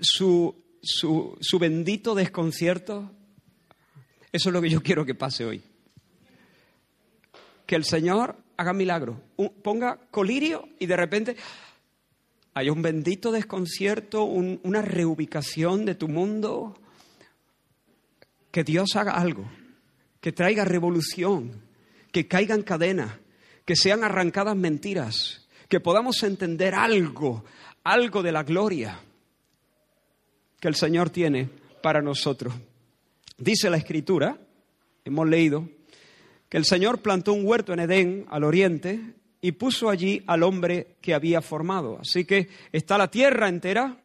Su, 0.00 0.54
su, 0.82 1.58
bendito 1.60 2.14
desconcierto, 2.14 3.10
eso 4.32 4.48
es 4.48 4.52
lo 4.52 4.60
que 4.60 4.70
yo 4.70 4.82
quiero 4.82 5.04
que 5.04 5.14
pase 5.14 5.44
hoy. 5.44 5.62
Que 7.66 7.76
el 7.76 7.84
Señor 7.84 8.36
haga 8.56 8.72
milagro, 8.72 9.20
ponga 9.62 9.98
colirio 10.10 10.68
y 10.78 10.86
de 10.86 10.96
repente 10.96 11.36
hay 12.54 12.68
un 12.68 12.82
bendito 12.82 13.30
desconcierto, 13.32 14.24
una 14.24 14.82
reubicación 14.82 15.84
de 15.84 15.94
tu 15.94 16.08
mundo. 16.08 16.78
Que 18.50 18.64
Dios 18.64 18.96
haga 18.96 19.12
algo, 19.12 19.50
que 20.20 20.32
traiga 20.32 20.64
revolución, 20.64 21.62
que 22.10 22.28
caigan 22.28 22.62
cadenas, 22.62 23.18
que 23.64 23.76
sean 23.76 24.04
arrancadas 24.04 24.56
mentiras, 24.56 25.48
que 25.68 25.80
podamos 25.80 26.22
entender 26.22 26.74
algo, 26.74 27.44
algo 27.84 28.22
de 28.22 28.32
la 28.32 28.42
gloria 28.42 29.00
que 30.62 30.68
el 30.68 30.76
Señor 30.76 31.10
tiene 31.10 31.48
para 31.82 32.00
nosotros. 32.00 32.54
Dice 33.36 33.68
la 33.68 33.78
Escritura, 33.78 34.38
hemos 35.04 35.28
leído, 35.28 35.68
que 36.48 36.56
el 36.56 36.64
Señor 36.64 37.02
plantó 37.02 37.32
un 37.32 37.44
huerto 37.44 37.72
en 37.72 37.80
Edén, 37.80 38.26
al 38.30 38.44
oriente, 38.44 39.00
y 39.40 39.50
puso 39.50 39.90
allí 39.90 40.22
al 40.28 40.44
hombre 40.44 40.98
que 41.00 41.14
había 41.14 41.42
formado. 41.42 41.98
Así 42.00 42.24
que 42.24 42.48
está 42.70 42.96
la 42.96 43.10
tierra 43.10 43.48
entera, 43.48 44.04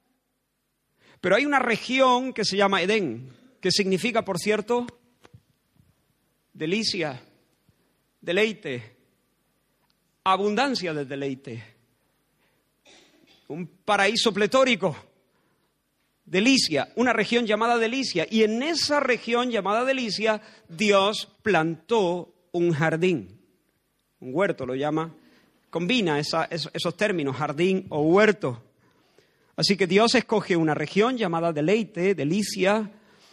pero 1.22 1.36
hay 1.36 1.46
una 1.46 1.60
región 1.60 2.34
que 2.34 2.44
se 2.44 2.58
llama 2.58 2.82
Edén, 2.82 3.30
que 3.62 3.70
significa, 3.70 4.26
por 4.26 4.40
cierto, 4.40 4.88
delicia, 6.54 7.22
deleite, 8.20 8.96
abundancia 10.24 10.92
de 10.96 11.06
deleite, 11.06 11.64
un 13.48 13.68
paraíso 13.86 14.34
pletórico. 14.34 15.17
Delicia, 16.28 16.90
una 16.98 17.14
región 17.14 17.48
llamada 17.48 17.78
Delicia. 17.78 18.28
Y 18.30 18.44
en 18.44 18.62
esa 18.62 19.00
región 19.00 19.50
llamada 19.50 19.86
Delicia, 19.86 20.42
Dios 20.68 21.30
plantó 21.42 22.36
un 22.52 22.74
jardín. 22.74 23.40
Un 24.20 24.36
huerto 24.36 24.66
lo 24.66 24.76
llama. 24.76 25.16
Combina 25.70 26.20
esos 26.20 26.98
términos, 26.98 27.38
jardín 27.38 27.86
o 27.90 28.02
huerto. 28.02 28.62
Así 29.56 29.78
que 29.78 29.88
Dios 29.88 30.16
escoge 30.16 30.58
una 30.58 30.74
región 30.74 31.18
llamada 31.18 31.54
Deleite, 31.54 32.14
Delicia, 32.14 32.92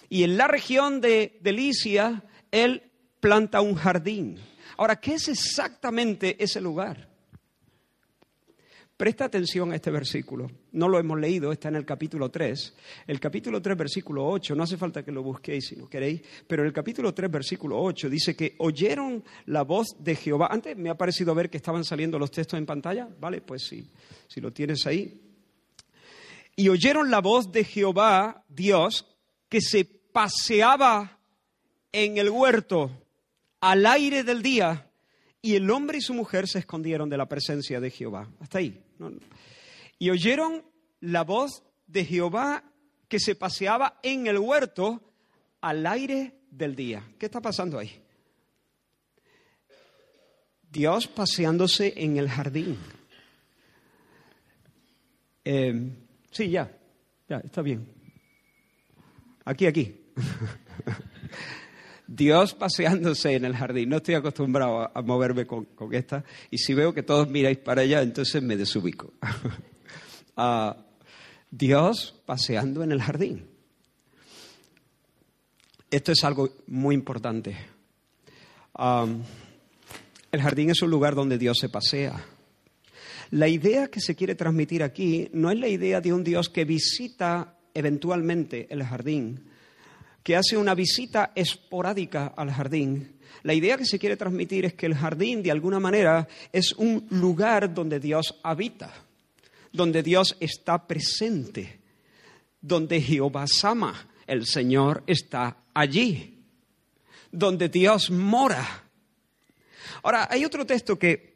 y 0.09 0.23
en 0.23 0.37
la 0.37 0.47
región 0.47 1.01
de 1.01 1.39
Delicia, 1.41 2.23
Él 2.53 2.91
planta 3.19 3.61
un 3.61 3.75
jardín. 3.75 4.39
Ahora, 4.77 5.01
¿qué 5.01 5.15
es 5.15 5.29
exactamente 5.29 6.43
ese 6.43 6.61
lugar? 6.61 7.09
Presta 9.05 9.27
atención 9.27 9.71
a 9.71 9.77
este 9.77 9.91
versículo. 9.91 10.51
No 10.73 10.89
lo 10.89 10.99
hemos 10.99 11.21
leído, 11.21 11.53
está 11.53 11.69
en 11.69 11.77
el 11.77 11.85
capítulo 11.85 12.31
3. 12.31 12.75
El 13.07 13.21
capítulo 13.21 13.61
3, 13.61 13.77
versículo 13.77 14.27
8, 14.27 14.55
no 14.55 14.63
hace 14.63 14.79
falta 14.79 15.03
que 15.03 15.13
lo 15.13 15.23
busquéis 15.23 15.67
si 15.67 15.77
no 15.77 15.91
queréis, 15.91 16.23
pero 16.47 16.65
el 16.65 16.73
capítulo 16.73 17.13
3, 17.13 17.31
versículo 17.31 17.83
8 17.83 18.09
dice 18.09 18.35
que 18.35 18.55
oyeron 18.61 19.23
la 19.45 19.61
voz 19.61 19.89
de 19.99 20.17
Jehová. 20.17 20.49
Antes 20.51 20.79
me 20.79 20.89
ha 20.89 20.95
parecido 20.95 21.35
ver 21.35 21.51
que 21.51 21.59
estaban 21.59 21.85
saliendo 21.85 22.19
los 22.19 22.31
textos 22.31 22.57
en 22.57 22.65
pantalla, 22.65 23.07
¿vale? 23.21 23.43
Pues 23.43 23.67
sí, 23.67 23.87
si 24.27 24.41
lo 24.41 24.53
tienes 24.53 24.87
ahí. 24.87 25.21
Y 26.57 26.71
oyeron 26.71 27.11
la 27.11 27.21
voz 27.21 27.53
de 27.53 27.63
Jehová, 27.63 28.43
Dios, 28.49 29.07
que 29.51 29.61
se 29.61 29.85
paseaba 29.85 31.19
en 31.93 32.17
el 32.17 32.31
huerto 32.31 32.91
al 33.61 33.85
aire 33.85 34.25
del 34.25 34.41
día 34.41 34.91
y 35.43 35.57
el 35.57 35.71
hombre 35.71 35.99
y 35.99 36.01
su 36.01 36.15
mujer 36.15 36.49
se 36.49 36.61
escondieron 36.61 37.11
de 37.11 37.19
la 37.19 37.29
presencia 37.29 37.81
de 37.81 37.91
Jehová. 37.91 38.31
Hasta 38.41 38.61
ahí. 38.61 38.84
Y 39.99 40.11
oyeron 40.11 40.65
la 41.01 41.23
voz 41.23 41.63
de 41.87 42.05
Jehová 42.05 42.65
que 43.09 43.19
se 43.21 43.35
paseaba 43.35 44.01
en 44.03 44.27
el 44.27 44.39
huerto 44.39 45.03
al 45.61 45.87
aire 45.87 46.41
del 46.51 46.75
día. 46.75 47.03
¿Qué 47.19 47.27
está 47.27 47.41
pasando 47.41 47.79
ahí? 47.79 48.03
Dios 50.71 51.07
paseándose 51.07 51.95
en 51.97 52.17
el 52.17 52.29
jardín. 52.29 52.77
Eh, 55.45 55.91
sí, 56.31 56.51
ya, 56.51 56.71
ya, 57.29 57.39
está 57.39 57.63
bien. 57.63 57.87
Aquí, 59.45 59.67
aquí. 59.67 60.01
Dios 62.07 62.55
paseándose 62.55 63.35
en 63.35 63.45
el 63.45 63.57
jardín. 63.57 63.89
No 63.89 63.97
estoy 63.97 64.15
acostumbrado 64.15 64.91
a, 64.95 65.03
moverme 65.03 65.47
con, 65.47 65.67
esta. 65.93 66.25
Y 66.51 66.59
si 66.59 66.75
veo 66.75 66.93
que 66.93 67.03
todos 67.03 67.29
miráis 67.29 67.59
para 67.59 67.83
allá, 67.83 68.03
entonces 68.03 68.43
me 68.43 68.57
desubico. 68.57 69.13
Ah, 70.37 70.77
Dios 71.49 72.21
paseando 72.27 72.83
en 72.83 72.91
el 72.91 73.01
jardín. 73.01 73.47
Esto 75.89 76.11
es 76.11 76.25
algo 76.25 76.51
muy 76.67 76.97
importante. 76.97 77.57
el 80.33 80.43
jardín 80.43 80.71
es 80.71 80.83
un 80.83 80.91
lugar 80.91 81.15
donde 81.15 81.39
Dios 81.39 81.57
se 81.61 81.69
pasea. 81.69 82.21
La 83.31 83.47
idea 83.47 83.87
que 83.87 84.01
se 84.01 84.17
quiere 84.17 84.35
transmitir 84.35 84.83
aquí 84.83 85.29
no 85.33 85.53
es 85.53 85.59
la 85.61 85.69
idea 85.69 86.01
de 86.01 86.13
un 86.13 86.25
Dios 86.25 86.49
que 86.49 86.65
visita 86.65 87.59
eventualmente 87.75 88.67
el 88.71 88.83
jardín, 88.83 89.51
que 90.25 90.35
hace 90.35 90.57
una 90.57 90.75
visita 90.75 91.33
esporádica 91.35 92.33
al 92.35 92.51
jardín. 92.51 93.21
La 93.43 93.53
idea 93.53 93.77
que 93.77 93.85
se 93.85 93.99
quiere 93.99 94.17
transmitir 94.17 94.65
es 94.65 94.73
que 94.73 94.87
el 94.87 94.95
jardín, 94.95 95.43
de 95.43 95.51
alguna 95.51 95.79
manera, 95.79 96.27
es 96.51 96.73
un 96.73 97.07
lugar 97.11 97.75
donde 97.75 98.01
Dios 98.01 98.41
habita, 98.43 98.91
donde 99.71 100.03
Dios 100.03 100.35
está 100.41 100.87
presente, 100.89 101.79
donde 102.59 103.03
Jehová 103.03 103.45
Sama, 103.47 104.09
el 104.27 104.47
Señor, 104.47 105.05
está 105.07 105.59
allí, 105.75 106.43
donde 107.31 107.69
Dios 107.69 108.11
mora. 108.11 108.85
Ahora, 110.03 110.27
hay 110.31 110.47
otro 110.47 110.65
texto 110.65 110.99
que 110.99 111.34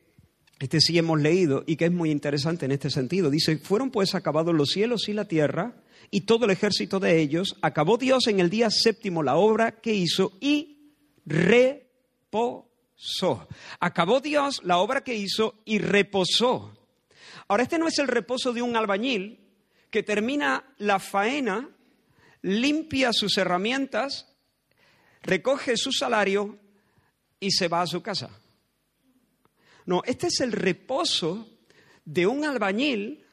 este 0.58 0.80
sí 0.80 0.98
hemos 0.98 1.20
leído 1.20 1.62
y 1.66 1.76
que 1.76 1.84
es 1.86 1.92
muy 1.92 2.10
interesante 2.10 2.66
en 2.66 2.72
este 2.72 2.90
sentido. 2.90 3.30
Dice, 3.30 3.58
fueron 3.58 3.90
pues 3.90 4.14
acabados 4.14 4.54
los 4.54 4.70
cielos 4.70 5.08
y 5.08 5.12
la 5.12 5.26
tierra 5.26 5.76
y 6.10 6.22
todo 6.22 6.46
el 6.46 6.50
ejército 6.50 7.00
de 7.00 7.20
ellos, 7.20 7.56
acabó 7.60 7.98
Dios 7.98 8.26
en 8.28 8.40
el 8.40 8.50
día 8.50 8.70
séptimo 8.70 9.22
la 9.22 9.36
obra 9.36 9.72
que 9.72 9.94
hizo 9.94 10.32
y 10.40 10.78
reposó. 11.26 12.66
Acabó 13.78 14.20
Dios 14.20 14.62
la 14.64 14.78
obra 14.78 15.02
que 15.04 15.14
hizo 15.14 15.54
y 15.64 15.78
reposó. 15.78 16.74
Ahora, 17.46 17.62
este 17.62 17.78
no 17.78 17.86
es 17.88 17.98
el 17.98 18.08
reposo 18.08 18.52
de 18.52 18.62
un 18.62 18.76
albañil 18.76 19.40
que 19.90 20.02
termina 20.02 20.64
la 20.78 20.98
faena, 20.98 21.68
limpia 22.42 23.12
sus 23.12 23.38
herramientas, 23.38 24.34
recoge 25.22 25.76
su 25.76 25.92
salario 25.92 26.58
y 27.40 27.50
se 27.50 27.68
va 27.68 27.82
a 27.82 27.86
su 27.86 28.02
casa. 28.02 28.30
No, 29.88 30.02
este 30.04 30.26
es 30.26 30.40
el 30.40 30.52
reposo 30.52 31.48
de 32.04 32.26
un 32.26 32.44
albañil 32.44 33.24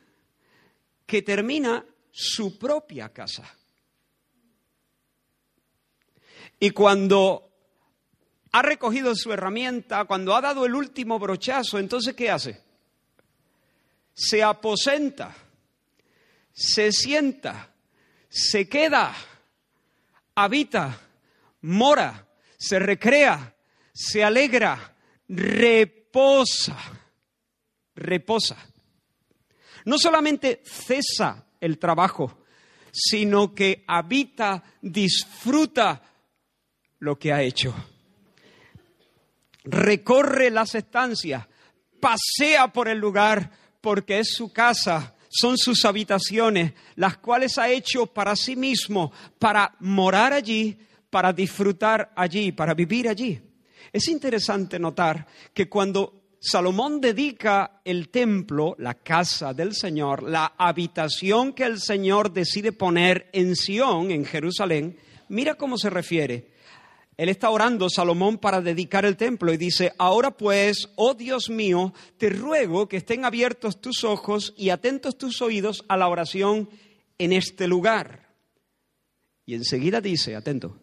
que 1.06 1.22
termina 1.22 1.86
su 2.10 2.58
propia 2.58 3.10
casa. 3.10 3.44
Y 6.58 6.70
cuando 6.70 7.52
ha 8.54 8.62
recogido 8.62 9.14
su 9.16 9.34
herramienta, 9.34 10.06
cuando 10.06 10.34
ha 10.34 10.40
dado 10.40 10.66
el 10.66 10.76
último 10.76 11.20
brochazo, 11.20 11.78
entonces 11.78 12.16
¿qué 12.16 12.32
hace? 12.32 12.64
Se 14.14 14.42
aposenta, 14.42 15.36
se 16.54 16.94
sienta, 16.94 17.76
se 18.30 18.70
queda, 18.70 19.14
habita, 20.36 21.02
mora, 21.64 22.30
se 22.58 22.80
recrea, 22.80 23.58
se 23.92 24.24
alegra, 24.24 24.96
reposa, 26.16 26.78
reposa. 27.94 28.56
No 29.84 29.98
solamente 29.98 30.64
cesa 30.64 31.46
el 31.60 31.78
trabajo, 31.78 32.46
sino 32.92 33.54
que 33.54 33.84
habita, 33.86 34.64
disfruta 34.82 36.02
lo 37.00 37.20
que 37.20 37.34
ha 37.34 37.42
hecho. 37.42 37.76
Recorre 39.66 40.50
las 40.52 40.74
estancias, 40.76 41.46
pasea 42.00 42.70
por 42.72 42.88
el 42.88 42.98
lugar 42.98 43.52
porque 43.82 44.20
es 44.20 44.36
su 44.36 44.54
casa, 44.54 45.16
son 45.30 45.58
sus 45.58 45.84
habitaciones, 45.84 46.74
las 46.96 47.18
cuales 47.18 47.58
ha 47.58 47.70
hecho 47.70 48.06
para 48.06 48.38
sí 48.38 48.56
mismo, 48.56 49.12
para 49.38 49.76
morar 49.82 50.32
allí, 50.32 50.78
para 51.10 51.34
disfrutar 51.34 52.14
allí, 52.16 52.54
para 52.54 52.74
vivir 52.74 53.10
allí. 53.10 53.42
Es 53.96 54.10
interesante 54.10 54.78
notar 54.78 55.26
que 55.54 55.70
cuando 55.70 56.36
Salomón 56.38 57.00
dedica 57.00 57.80
el 57.86 58.10
templo, 58.10 58.76
la 58.78 58.96
casa 58.96 59.54
del 59.54 59.74
Señor, 59.74 60.24
la 60.24 60.54
habitación 60.58 61.54
que 61.54 61.64
el 61.64 61.80
Señor 61.80 62.34
decide 62.34 62.74
poner 62.74 63.30
en 63.32 63.56
Sión, 63.56 64.12
en 64.12 64.26
Jerusalén. 64.26 64.98
Mira 65.30 65.56
cómo 65.56 65.78
se 65.78 65.90
refiere. 65.90 66.52
Él 67.16 67.30
está 67.30 67.50
orando, 67.50 67.90
Salomón, 67.90 68.38
para 68.38 68.60
dedicar 68.60 69.06
el 69.06 69.16
templo 69.16 69.54
y 69.54 69.58
dice, 69.58 69.94
ahora 69.98 70.32
pues, 70.32 70.90
oh 70.98 71.14
Dios 71.14 71.50
mío, 71.50 71.94
te 72.18 72.30
ruego 72.30 72.90
que 72.90 72.98
estén 72.98 73.24
abiertos 73.24 73.80
tus 73.80 74.04
ojos 74.04 74.54
y 74.58 74.72
atentos 74.72 75.18
tus 75.18 75.42
oídos 75.42 75.86
a 75.88 75.96
la 75.96 76.10
oración 76.10 76.70
en 77.18 77.32
este 77.32 77.66
lugar. 77.66 78.28
Y 79.46 79.54
enseguida 79.54 80.02
dice, 80.02 80.36
atento, 80.36 80.78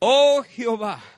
oh 0.00 0.42
Jehová, 0.42 1.15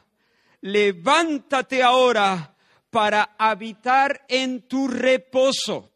levántate 0.61 1.83
ahora 1.83 2.55
para 2.91 3.37
habitar 3.39 4.25
en 4.29 4.63
tu 4.63 4.89
reposo. 4.89 5.91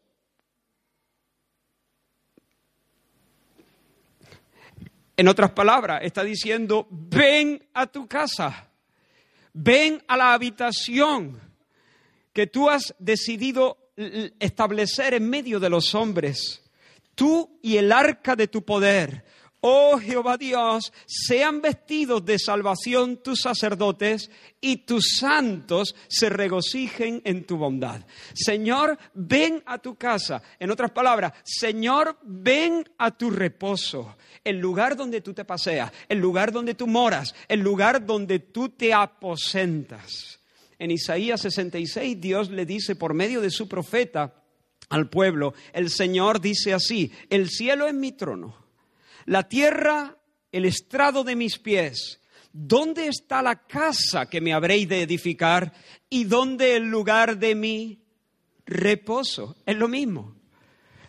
En 5.15 5.27
otras 5.27 5.51
palabras, 5.51 6.01
está 6.03 6.23
diciendo, 6.23 6.87
ven 6.89 7.67
a 7.73 7.87
tu 7.87 8.07
casa, 8.07 8.67
ven 9.53 10.03
a 10.07 10.17
la 10.17 10.33
habitación 10.33 11.39
que 12.33 12.47
tú 12.47 12.69
has 12.69 12.95
decidido 12.97 13.77
establecer 14.39 15.13
en 15.13 15.29
medio 15.29 15.59
de 15.59 15.69
los 15.69 15.93
hombres, 15.93 16.63
tú 17.13 17.59
y 17.61 17.77
el 17.77 17.91
arca 17.91 18.35
de 18.35 18.47
tu 18.47 18.63
poder, 18.63 19.23
Oh 19.65 19.97
Jehová 19.97 20.35
Dios, 20.35 20.91
sean 21.05 21.61
vestidos 21.61 22.25
de 22.25 22.37
salvación 22.37 23.15
tus 23.23 23.39
sacerdotes 23.39 24.29
y 24.59 24.75
tus 24.83 25.15
santos 25.17 25.95
se 26.09 26.27
regocijen 26.27 27.21
en 27.23 27.45
tu 27.45 27.55
bondad. 27.55 28.05
Señor, 28.33 28.97
ven 29.13 29.63
a 29.65 29.77
tu 29.77 29.95
casa. 29.95 30.43
En 30.59 30.69
otras 30.69 30.91
palabras, 30.91 31.31
Señor, 31.45 32.17
ven 32.23 32.83
a 32.97 33.11
tu 33.11 33.29
reposo. 33.29 34.17
El 34.43 34.59
lugar 34.59 34.97
donde 34.97 35.21
tú 35.21 35.33
te 35.33 35.45
paseas, 35.45 35.93
el 36.09 36.19
lugar 36.19 36.51
donde 36.51 36.75
tú 36.75 36.85
moras, 36.85 37.33
el 37.47 37.61
lugar 37.61 38.05
donde 38.05 38.39
tú 38.39 38.67
te 38.67 38.93
aposentas. 38.93 40.41
En 40.77 40.91
Isaías 40.91 41.39
66 41.39 42.19
Dios 42.19 42.49
le 42.49 42.65
dice 42.65 42.97
por 42.97 43.13
medio 43.13 43.39
de 43.39 43.49
su 43.49 43.69
profeta 43.69 44.43
al 44.89 45.09
pueblo, 45.09 45.53
el 45.71 45.89
Señor 45.89 46.41
dice 46.41 46.73
así, 46.73 47.13
el 47.29 47.49
cielo 47.49 47.87
es 47.87 47.93
mi 47.93 48.11
trono 48.11 48.62
la 49.25 49.47
tierra, 49.47 50.17
el 50.51 50.65
estrado 50.65 51.23
de 51.23 51.35
mis 51.35 51.57
pies. 51.57 52.19
¿Dónde 52.51 53.07
está 53.07 53.41
la 53.41 53.55
casa 53.65 54.27
que 54.27 54.39
me 54.39 54.53
habréis 54.53 54.87
de 54.87 55.01
edificar 55.01 55.73
y 56.09 56.25
dónde 56.25 56.75
el 56.75 56.83
lugar 56.83 57.37
de 57.37 57.55
mi 57.55 58.03
reposo? 58.65 59.55
Es 59.65 59.75
lo 59.75 59.87
mismo. 59.87 60.35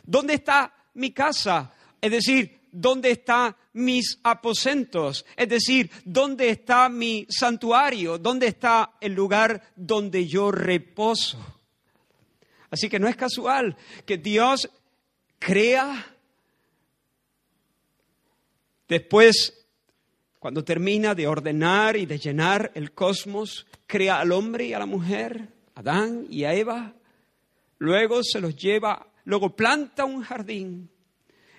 ¿Dónde 0.02 0.34
está 0.34 0.74
mi 0.94 1.10
casa? 1.10 1.72
Es 2.00 2.10
decir, 2.10 2.68
¿dónde 2.72 3.10
están 3.10 3.54
mis 3.74 4.18
aposentos? 4.22 5.24
Es 5.36 5.48
decir, 5.48 5.90
¿dónde 6.04 6.48
está 6.48 6.88
mi 6.88 7.26
santuario? 7.28 8.18
¿Dónde 8.18 8.46
está 8.46 8.92
el 9.00 9.12
lugar 9.12 9.72
donde 9.76 10.26
yo 10.26 10.50
reposo? 10.50 11.38
Así 12.70 12.88
que 12.88 12.98
no 12.98 13.06
es 13.06 13.16
casual 13.16 13.76
que 14.04 14.18
Dios 14.18 14.68
crea 15.38 16.13
Después, 18.88 19.66
cuando 20.38 20.62
termina 20.62 21.14
de 21.14 21.26
ordenar 21.26 21.96
y 21.96 22.06
de 22.06 22.18
llenar 22.18 22.70
el 22.74 22.92
cosmos, 22.92 23.66
crea 23.86 24.20
al 24.20 24.32
hombre 24.32 24.66
y 24.66 24.72
a 24.74 24.78
la 24.78 24.86
mujer, 24.86 25.48
Adán 25.74 26.26
y 26.28 26.44
a 26.44 26.54
Eva, 26.54 26.94
luego 27.78 28.22
se 28.22 28.40
los 28.40 28.54
lleva, 28.54 29.06
luego 29.24 29.56
planta 29.56 30.04
un 30.04 30.22
jardín 30.22 30.90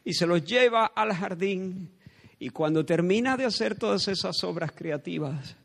y 0.04 0.14
se 0.14 0.28
los 0.28 0.44
lleva 0.44 0.86
al 0.88 1.14
jardín. 1.14 1.92
Y 2.38 2.50
cuando 2.50 2.86
termina 2.86 3.36
de 3.36 3.46
hacer 3.46 3.76
todas 3.78 4.08
esas 4.08 4.44
obras 4.44 4.72
creativas, 4.72 5.56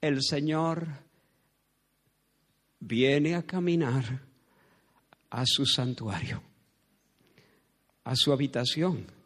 el 0.00 0.22
Señor 0.22 0.86
viene 2.80 3.36
a 3.36 3.44
caminar 3.44 4.22
a 5.30 5.44
su 5.46 5.64
santuario, 5.64 6.42
a 8.04 8.16
su 8.16 8.32
habitación 8.32 9.17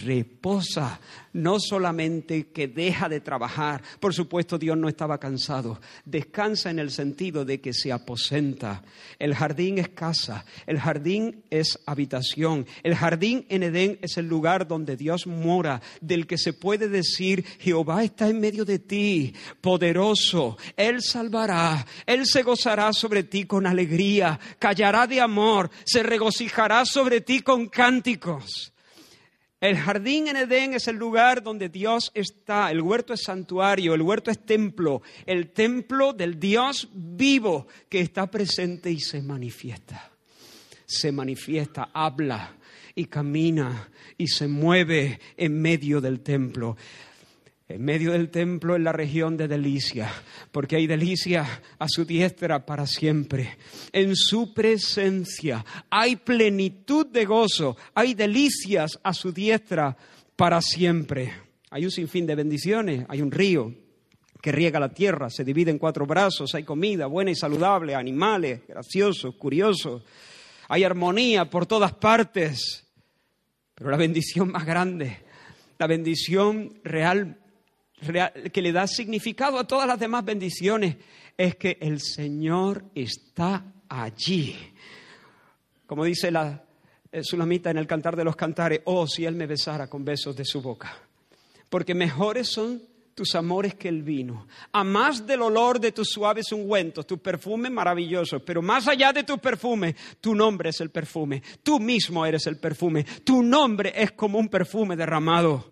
reposa, 0.00 1.00
no 1.32 1.58
solamente 1.58 2.48
que 2.48 2.68
deja 2.68 3.08
de 3.08 3.20
trabajar, 3.20 3.82
por 4.00 4.14
supuesto 4.14 4.58
Dios 4.58 4.76
no 4.76 4.88
estaba 4.88 5.18
cansado, 5.18 5.80
descansa 6.04 6.70
en 6.70 6.78
el 6.78 6.90
sentido 6.90 7.44
de 7.44 7.60
que 7.60 7.72
se 7.72 7.92
aposenta. 7.92 8.82
El 9.18 9.34
jardín 9.34 9.78
es 9.78 9.88
casa, 9.90 10.44
el 10.66 10.78
jardín 10.78 11.44
es 11.50 11.78
habitación, 11.86 12.66
el 12.82 12.94
jardín 12.94 13.46
en 13.48 13.62
Edén 13.62 13.98
es 14.02 14.16
el 14.16 14.28
lugar 14.28 14.66
donde 14.66 14.96
Dios 14.96 15.26
mora, 15.26 15.80
del 16.00 16.26
que 16.26 16.38
se 16.38 16.52
puede 16.52 16.88
decir, 16.88 17.44
Jehová 17.58 18.04
está 18.04 18.28
en 18.28 18.40
medio 18.40 18.64
de 18.64 18.78
ti, 18.78 19.34
poderoso, 19.60 20.56
Él 20.76 21.02
salvará, 21.02 21.86
Él 22.06 22.26
se 22.26 22.42
gozará 22.42 22.92
sobre 22.92 23.24
ti 23.24 23.44
con 23.44 23.66
alegría, 23.66 24.38
callará 24.58 25.06
de 25.06 25.20
amor, 25.20 25.70
se 25.84 26.02
regocijará 26.02 26.84
sobre 26.84 27.20
ti 27.20 27.40
con 27.40 27.68
cánticos. 27.68 28.71
El 29.62 29.76
jardín 29.76 30.26
en 30.26 30.34
Edén 30.34 30.74
es 30.74 30.88
el 30.88 30.96
lugar 30.96 31.40
donde 31.40 31.68
Dios 31.68 32.10
está. 32.14 32.72
El 32.72 32.80
huerto 32.80 33.14
es 33.14 33.22
santuario, 33.22 33.94
el 33.94 34.02
huerto 34.02 34.32
es 34.32 34.44
templo, 34.44 35.02
el 35.24 35.52
templo 35.52 36.12
del 36.12 36.40
Dios 36.40 36.88
vivo 36.92 37.68
que 37.88 38.00
está 38.00 38.28
presente 38.28 38.90
y 38.90 38.98
se 38.98 39.22
manifiesta. 39.22 40.10
Se 40.84 41.12
manifiesta, 41.12 41.90
habla 41.94 42.56
y 42.96 43.04
camina 43.04 43.88
y 44.18 44.26
se 44.26 44.48
mueve 44.48 45.20
en 45.36 45.62
medio 45.62 46.00
del 46.00 46.22
templo 46.22 46.76
en 47.72 47.82
medio 47.82 48.12
del 48.12 48.30
templo 48.30 48.76
en 48.76 48.84
la 48.84 48.92
región 48.92 49.38
de 49.38 49.48
delicia, 49.48 50.12
porque 50.50 50.76
hay 50.76 50.86
delicia 50.86 51.62
a 51.78 51.86
su 51.88 52.04
diestra 52.04 52.66
para 52.66 52.86
siempre. 52.86 53.56
En 53.92 54.14
su 54.14 54.52
presencia 54.52 55.64
hay 55.88 56.16
plenitud 56.16 57.06
de 57.06 57.24
gozo, 57.24 57.76
hay 57.94 58.12
delicias 58.12 59.00
a 59.02 59.14
su 59.14 59.32
diestra 59.32 59.96
para 60.36 60.60
siempre. 60.60 61.32
Hay 61.70 61.86
un 61.86 61.90
sinfín 61.90 62.26
de 62.26 62.34
bendiciones, 62.34 63.06
hay 63.08 63.22
un 63.22 63.30
río 63.30 63.74
que 64.42 64.52
riega 64.52 64.78
la 64.78 64.92
tierra, 64.92 65.30
se 65.30 65.44
divide 65.44 65.70
en 65.70 65.78
cuatro 65.78 66.04
brazos, 66.04 66.54
hay 66.54 66.64
comida 66.64 67.06
buena 67.06 67.30
y 67.30 67.36
saludable, 67.36 67.94
animales 67.94 68.66
graciosos, 68.68 69.34
curiosos, 69.36 70.02
hay 70.68 70.84
armonía 70.84 71.48
por 71.48 71.64
todas 71.64 71.94
partes, 71.94 72.86
pero 73.74 73.88
la 73.88 73.96
bendición 73.96 74.52
más 74.52 74.66
grande, 74.66 75.20
la 75.78 75.86
bendición 75.86 76.80
real 76.84 77.38
que 78.52 78.62
le 78.62 78.72
da 78.72 78.86
significado 78.86 79.58
a 79.58 79.66
todas 79.66 79.86
las 79.86 79.98
demás 79.98 80.24
bendiciones 80.24 80.96
es 81.36 81.56
que 81.56 81.78
el 81.80 82.00
Señor 82.00 82.84
está 82.94 83.64
allí. 83.88 84.56
Como 85.86 86.04
dice 86.04 86.30
la 86.30 86.64
Sulamita 87.22 87.70
en 87.70 87.78
el 87.78 87.86
Cantar 87.86 88.16
de 88.16 88.24
los 88.24 88.36
Cantares, 88.36 88.80
oh, 88.84 89.06
si 89.06 89.24
Él 89.24 89.34
me 89.34 89.46
besara 89.46 89.86
con 89.86 90.04
besos 90.04 90.34
de 90.34 90.44
su 90.44 90.62
boca. 90.62 90.96
Porque 91.68 91.94
mejores 91.94 92.50
son 92.50 92.82
tus 93.14 93.34
amores 93.34 93.74
que 93.74 93.88
el 93.88 94.02
vino, 94.02 94.46
a 94.72 94.84
más 94.84 95.26
del 95.26 95.42
olor 95.42 95.78
de 95.78 95.92
tus 95.92 96.08
suaves 96.08 96.50
ungüentos, 96.52 97.06
tus 97.06 97.18
perfumes 97.18 97.70
maravillosos, 97.70 98.42
pero 98.42 98.62
más 98.62 98.88
allá 98.88 99.12
de 99.12 99.24
tus 99.24 99.38
perfumes, 99.38 99.94
tu 100.20 100.34
nombre 100.34 100.70
es 100.70 100.80
el 100.80 100.90
perfume, 100.90 101.42
tú 101.62 101.78
mismo 101.78 102.24
eres 102.24 102.46
el 102.46 102.58
perfume, 102.58 103.04
tu 103.24 103.42
nombre 103.42 103.92
es 103.94 104.12
como 104.12 104.38
un 104.38 104.48
perfume 104.48 104.96
derramado. 104.96 105.71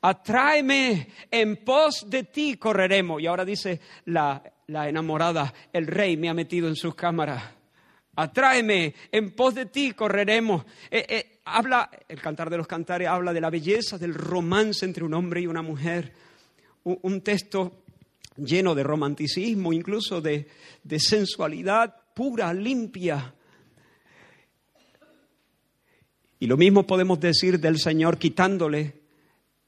Atráeme, 0.00 1.08
en 1.30 1.56
pos 1.64 2.06
de 2.08 2.24
ti 2.24 2.56
correremos. 2.56 3.20
Y 3.20 3.26
ahora 3.26 3.44
dice 3.44 3.80
la, 4.06 4.42
enamorada, 4.68 5.52
el 5.72 5.86
rey 5.86 6.16
me 6.16 6.28
ha 6.28 6.34
metido 6.34 6.68
en 6.68 6.76
sus 6.76 6.94
cámaras. 6.94 7.42
Atráeme, 8.14 8.94
en 9.10 9.32
pos 9.32 9.54
de 9.54 9.66
ti 9.66 9.92
correremos. 9.92 10.64
Eh, 10.90 11.06
eh, 11.08 11.40
habla, 11.44 11.90
el 12.08 12.20
cantar 12.20 12.50
de 12.50 12.56
los 12.56 12.66
cantares 12.66 13.08
habla 13.08 13.32
de 13.32 13.40
la 13.40 13.50
belleza 13.50 13.98
del 13.98 14.14
romance 14.14 14.84
entre 14.84 15.04
un 15.04 15.14
hombre 15.14 15.40
y 15.40 15.46
una 15.46 15.62
mujer. 15.62 16.12
Un, 16.84 17.20
texto 17.20 17.82
lleno 18.36 18.74
de 18.74 18.82
romanticismo, 18.82 19.72
incluso 19.72 20.20
de, 20.20 20.46
sensualidad 20.96 21.94
pura, 22.14 22.54
limpia. 22.54 23.34
Y 26.38 26.46
lo 26.46 26.56
mismo 26.56 26.86
podemos 26.86 27.18
decir 27.20 27.58
del 27.60 27.78
Señor 27.78 28.16
quitándole 28.16 28.97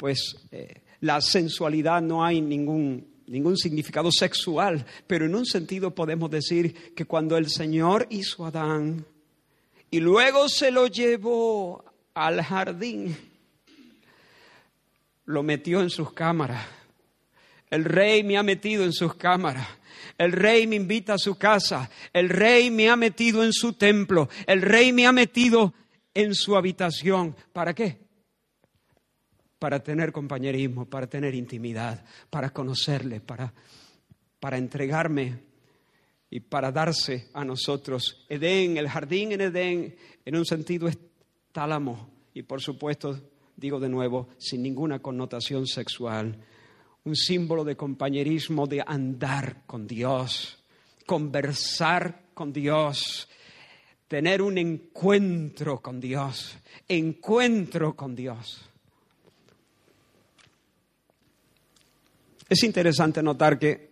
pues 0.01 0.35
eh, 0.51 0.81
la 1.01 1.21
sensualidad 1.21 2.01
no 2.01 2.25
hay 2.25 2.41
ningún, 2.41 3.07
ningún 3.27 3.59
significado 3.59 4.11
sexual, 4.11 4.87
pero 5.07 5.27
en 5.27 5.35
un 5.35 5.45
sentido 5.45 5.95
podemos 5.95 6.31
decir 6.31 6.95
que 6.95 7.05
cuando 7.05 7.37
el 7.37 7.51
Señor 7.51 8.07
hizo 8.09 8.47
a 8.47 8.49
Adán 8.49 9.05
y 9.91 10.01
luego 10.01 10.49
se 10.49 10.71
lo 10.71 10.87
llevó 10.87 11.85
al 12.15 12.41
jardín, 12.41 13.15
lo 15.27 15.43
metió 15.43 15.83
en 15.83 15.91
sus 15.91 16.15
cámaras. 16.15 16.67
El 17.69 17.85
rey 17.85 18.23
me 18.23 18.39
ha 18.39 18.43
metido 18.43 18.85
en 18.85 18.95
sus 18.95 19.17
cámaras. 19.17 19.69
El 20.17 20.33
rey 20.33 20.67
me 20.67 20.77
invita 20.77 21.13
a 21.15 21.19
su 21.19 21.37
casa. 21.37 21.91
El 22.15 22.31
rey 22.31 22.71
me 22.71 22.89
ha 22.89 22.97
metido 22.97 23.45
en 23.45 23.53
su 23.53 23.75
templo. 23.75 24.31
El 24.47 24.63
rey 24.63 24.95
me 24.95 25.07
ha 25.07 25.13
metido 25.13 25.75
en 26.15 26.35
su 26.35 26.57
habitación. 26.57 27.37
¿Para 27.53 27.75
qué? 27.75 28.10
Para 29.61 29.85
tener 29.85 30.11
compañerismo, 30.11 30.87
para 30.87 31.07
tener 31.07 31.35
intimidad, 31.35 32.03
para 32.31 32.49
conocerle, 32.51 33.21
para, 33.21 33.53
para 34.41 34.57
entregarme 34.57 35.39
y 36.31 36.41
para 36.41 36.73
darse 36.73 37.29
a 37.35 37.45
nosotros. 37.45 38.25
Edén, 38.31 38.79
el 38.79 38.89
jardín 38.89 39.33
en 39.33 39.43
Edén, 39.43 39.97
en 40.25 40.37
un 40.37 40.47
sentido 40.47 40.89
es 40.89 40.99
tálamo 41.53 42.09
y 42.33 42.43
por 42.43 42.63
supuesto, 42.63 43.21
digo 43.55 43.79
de 43.79 43.91
nuevo, 43.91 44.31
sin 44.39 44.63
ninguna 44.63 45.01
connotación 45.01 45.67
sexual, 45.67 46.43
un 47.05 47.15
símbolo 47.15 47.63
de 47.63 47.77
compañerismo, 47.77 48.67
de 48.67 48.83
andar 48.87 49.67
con 49.67 49.87
Dios, 49.87 50.65
conversar 51.05 52.31
con 52.33 52.51
Dios, 52.51 53.29
tener 54.09 54.41
un 54.41 54.57
encuentro 54.57 55.83
con 55.83 56.01
Dios, 56.01 56.57
encuentro 56.89 57.95
con 57.95 58.17
Dios. 58.17 58.70
Es 62.51 62.65
interesante 62.65 63.23
notar 63.23 63.61
que 63.61 63.91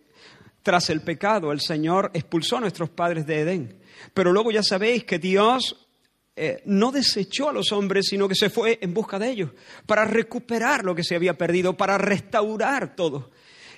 tras 0.61 0.89
el 0.89 0.99
pecado 0.99 1.53
el 1.53 1.61
Señor 1.61 2.11
expulsó 2.13 2.57
a 2.57 2.59
nuestros 2.59 2.89
padres 2.89 3.25
de 3.25 3.39
Edén. 3.39 3.79
Pero 4.13 4.33
luego 4.33 4.51
ya 4.51 4.61
sabéis 4.61 5.05
que 5.05 5.17
Dios 5.17 5.87
eh, 6.35 6.61
no 6.65 6.91
desechó 6.91 7.47
a 7.47 7.53
los 7.53 7.71
hombres, 7.71 8.07
sino 8.09 8.27
que 8.27 8.35
se 8.35 8.49
fue 8.49 8.77
en 8.81 8.93
busca 8.93 9.17
de 9.17 9.29
ellos, 9.29 9.51
para 9.85 10.03
recuperar 10.03 10.83
lo 10.83 10.93
que 10.93 11.05
se 11.05 11.15
había 11.15 11.37
perdido, 11.37 11.77
para 11.77 11.97
restaurar 11.97 12.97
todo. 12.97 13.31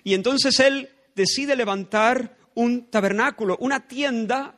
Y 0.03 0.15
entonces 0.15 0.59
Él 0.59 0.89
decide 1.15 1.55
levantar 1.55 2.35
un 2.55 2.89
tabernáculo, 2.89 3.57
una 3.59 3.87
tienda 3.87 4.57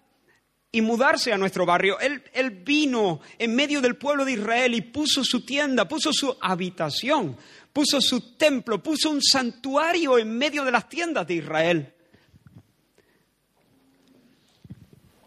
y 0.71 0.79
mudarse 0.79 1.33
a 1.33 1.37
nuestro 1.37 1.65
barrio. 1.65 1.99
Él, 1.99 2.23
él, 2.33 2.49
vino 2.49 3.19
en 3.37 3.53
medio 3.53 3.81
del 3.81 3.97
pueblo 3.97 4.23
de 4.23 4.31
Israel 4.31 4.73
y 4.73 4.81
puso 4.81 5.21
su 5.25 5.45
tienda, 5.45 5.85
puso 5.85 6.13
su 6.13 6.37
habitación 6.39 7.37
puso 7.73 7.99
su 7.99 8.37
templo, 8.37 8.81
puso 8.81 9.09
un 9.09 9.21
santuario 9.21 10.19
en 10.19 10.37
medio 10.37 10.63
de 10.63 10.71
las 10.71 10.87
tiendas 10.87 11.27
de 11.27 11.33
Israel. 11.33 11.93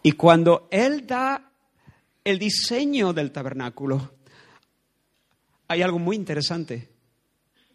Y 0.01 0.13
cuando 0.13 0.69
Él 0.71 1.05
da 1.05 1.51
el 2.23 2.39
diseño 2.39 3.11
del 3.11 3.31
tabernáculo, 3.31 4.13
hay 5.67 5.81
algo 5.81 5.99
muy 5.99 6.15
interesante. 6.15 6.89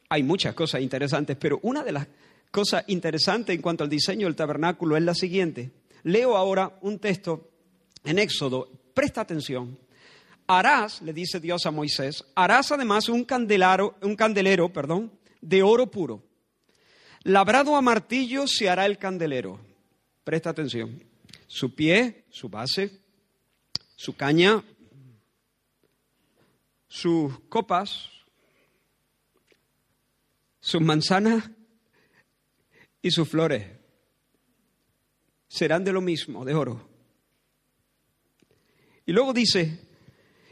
Hay 0.09 0.23
muchas 0.23 0.55
cosas 0.55 0.81
interesantes, 0.81 1.37
pero 1.39 1.61
una 1.63 1.85
de 1.85 1.93
las 1.93 2.09
cosas 2.51 2.85
interesantes 2.87 3.55
en 3.55 3.63
cuanto 3.63 3.85
al 3.85 3.91
diseño 3.91 4.27
del 4.27 4.37
tabernáculo 4.37 4.97
es 4.97 5.03
la 5.03 5.15
siguiente. 5.15 5.73
Leo 6.05 6.37
ahora 6.37 6.79
un 6.81 6.99
texto 6.99 7.51
en 8.05 8.19
Éxodo. 8.19 8.71
Presta 8.95 9.21
atención 9.21 9.79
harás, 10.59 11.03
le 11.03 11.13
dice 11.13 11.41
Dios 11.41 11.67
a 11.67 11.71
Moisés, 11.71 12.25
harás 12.35 12.73
además 12.73 13.09
un, 13.09 13.25
candelero, 13.25 13.97
un 14.03 14.17
candelero 14.17 14.73
perdón, 14.73 15.13
de 15.41 15.63
oro 15.63 15.91
puro. 15.91 16.23
Labrado 17.25 17.77
a 17.77 17.83
martillo 17.83 18.47
se 18.47 18.69
hará 18.69 18.87
el 18.87 18.99
candelero. 18.99 19.61
Presta 20.25 20.51
atención. 20.51 21.03
Su 21.47 21.75
pie, 21.75 22.25
su 22.31 22.49
base, 22.49 23.01
su 23.97 24.17
caña, 24.17 24.63
sus 26.89 27.39
copas, 27.49 28.09
sus 30.61 30.81
manzanas 30.81 31.51
y 33.01 33.11
sus 33.11 33.29
flores 33.29 33.67
serán 35.49 35.85
de 35.85 35.93
lo 35.93 36.01
mismo, 36.01 36.45
de 36.45 36.55
oro. 36.55 36.89
Y 39.05 39.13
luego 39.13 39.33
dice, 39.33 39.81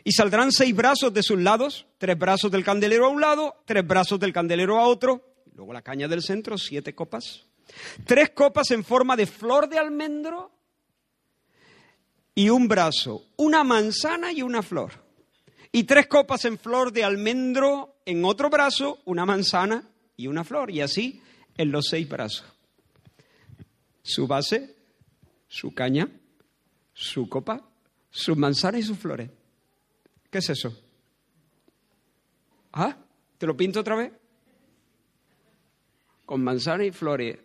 y 0.05 0.13
saldrán 0.13 0.53
seis 0.53 0.75
brazos 0.75 1.13
de 1.13 1.23
sus 1.23 1.39
lados, 1.41 1.87
tres 1.99 2.19
brazos 2.19 2.51
del 2.51 2.65
candelero 2.65 3.07
a 3.07 3.09
un 3.09 3.21
lado, 3.21 3.57
tres 3.65 3.87
brazos 3.87 4.19
del 4.21 4.33
candelero 4.33 4.79
a 4.79 4.87
otro, 4.87 5.35
luego 5.55 5.73
la 5.73 5.83
caña 5.83 6.09
del 6.09 6.23
centro, 6.23 6.57
siete 6.57 6.95
copas, 6.95 7.47
tres 8.05 8.31
copas 8.31 8.71
en 8.71 8.85
forma 8.85 9.17
de 9.17 9.27
flor 9.27 9.69
de 9.69 9.79
almendro 9.79 10.51
y 12.35 12.49
un 12.49 12.69
brazo, 12.69 13.27
una 13.37 13.65
manzana 13.65 14.33
y 14.33 14.43
una 14.43 14.63
flor. 14.63 14.93
y 15.73 15.85
tres 15.85 16.09
copas 16.09 16.45
en 16.47 16.59
flor 16.59 16.93
de 16.93 17.05
almendro 17.05 18.01
en 18.05 18.25
otro 18.25 18.51
brazo, 18.51 19.01
una 19.05 19.25
manzana 19.25 19.89
y 20.17 20.27
una 20.27 20.43
flor, 20.43 20.71
y 20.71 20.81
así 20.81 21.23
en 21.57 21.71
los 21.71 21.87
seis 21.87 22.09
brazos. 22.09 22.45
Su 24.03 24.27
base, 24.27 24.75
su 25.47 25.73
caña, 25.73 26.09
su 26.93 27.29
copa, 27.29 27.69
sus 28.11 28.37
manzanas 28.37 28.81
y 28.81 28.85
sus 28.85 28.99
flores. 28.99 29.31
¿Qué 30.31 30.39
es 30.39 30.49
eso? 30.49 30.77
¿Ah? 32.73 32.97
¿Te 33.39 33.47
lo 33.47 33.57
pinto 33.57 33.81
otra 33.81 33.97
vez? 33.97 34.13
Con 36.25 36.45
manzanas 36.45 36.87
y 36.87 36.93
flores. 36.93 37.39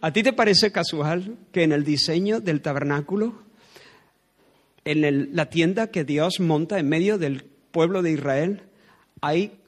¿A 0.00 0.12
ti 0.12 0.22
te 0.22 0.32
parece 0.32 0.72
casual 0.72 1.36
que 1.52 1.62
en 1.62 1.72
el 1.72 1.84
diseño 1.84 2.40
del 2.40 2.62
tabernáculo, 2.62 3.42
en 4.84 5.36
la 5.36 5.50
tienda 5.50 5.90
que 5.90 6.04
Dios 6.04 6.40
monta 6.40 6.78
en 6.78 6.88
medio 6.88 7.18
del 7.18 7.44
pueblo 7.70 8.00
de 8.00 8.12
Israel, 8.12 8.62
hay 9.20 9.60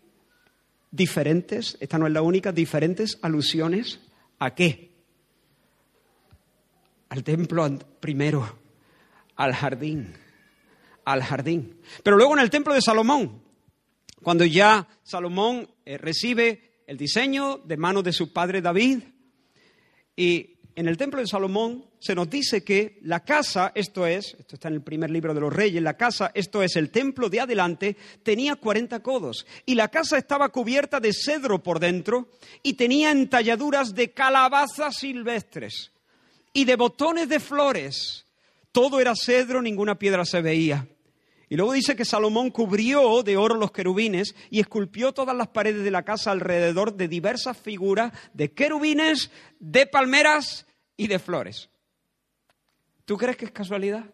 diferentes, 0.91 1.77
esta 1.81 1.99
no 1.99 2.07
es 2.07 2.13
la 2.15 2.23
única, 2.23 2.53
diferentes 2.53 3.19
alusiones 3.21 4.01
a 4.39 4.55
qué? 4.55 4.91
Al 7.11 7.23
templo 7.23 7.79
primero, 8.01 8.59
al 9.37 9.53
jardín, 9.53 10.15
al 11.05 11.23
jardín. 11.23 11.81
Pero 12.03 12.17
luego 12.17 12.35
en 12.35 12.41
el 12.41 12.51
templo 12.51 12.75
de 12.75 12.83
Salomón, 12.83 13.43
cuando 14.23 14.45
ya 14.45 14.89
Salomón 15.03 15.69
eh, 15.85 15.99
recibe 15.99 16.83
el 16.87 16.97
diseño 16.97 17.59
de 17.59 17.77
manos 17.77 18.05
de 18.05 18.13
su 18.13 18.33
padre 18.33 18.61
David, 18.61 19.01
y 20.17 20.53
en 20.75 20.89
el 20.89 20.97
templo 20.97 21.21
de 21.21 21.27
Salomón 21.27 21.85
se 21.99 22.15
nos 22.15 22.31
dice 22.31 22.65
que 22.65 22.99
la 23.03 23.21
casa, 23.21 23.73
esto 23.75 24.07
es, 24.07 24.35
esto 24.39 24.57
está 24.57 24.69
en 24.69 24.75
el 24.75 24.83
primer 24.83 25.11
libro 25.11 25.35
de 25.35 25.41
los 25.41 25.53
reyes, 25.53 25.83
la 25.83 25.97
casa, 25.97 26.31
esto 26.35 26.63
es 26.63 26.77
el 26.77 26.91
templo 26.91 27.29
de 27.29 27.41
adelante, 27.41 27.97
tenía 28.23 28.57
40 28.57 29.01
codos 29.03 29.47
y 29.67 29.75
la 29.75 29.89
casa 29.89 30.19
estaba 30.19 30.49
cubierta 30.49 30.99
de 30.99 31.13
cedro 31.13 31.63
por 31.63 31.79
dentro 31.79 32.29
y 32.63 32.75
tenía 32.75 33.11
entalladuras 33.11 33.95
de 33.95 34.13
calabazas 34.13 34.97
silvestres 34.97 35.93
y 36.53 36.65
de 36.65 36.77
botones 36.77 37.29
de 37.29 37.41
flores. 37.41 38.27
Todo 38.73 39.01
era 39.01 39.15
cedro, 39.15 39.61
ninguna 39.63 39.99
piedra 39.99 40.25
se 40.25 40.41
veía. 40.41 40.89
Y 41.49 41.57
luego 41.57 41.75
dice 41.75 41.95
que 41.95 42.07
Salomón 42.07 42.51
cubrió 42.51 43.23
de 43.23 43.37
oro 43.37 43.55
los 43.55 43.73
querubines 43.73 44.35
y 44.49 44.61
esculpió 44.61 45.13
todas 45.13 45.37
las 45.37 45.49
paredes 45.49 45.85
de 45.85 45.91
la 45.91 46.03
casa 46.03 46.31
alrededor 46.31 46.97
de 46.97 47.09
diversas 47.09 47.59
figuras 47.59 48.11
de 48.33 48.53
querubines, 48.53 49.31
de 49.61 49.87
palmeras 49.87 50.67
y 50.97 51.09
de 51.09 51.19
flores. 51.19 51.69
¿Tú 53.05 53.19
crees 53.19 53.37
que 53.37 53.45
es 53.45 53.51
casualidad? 53.51 54.07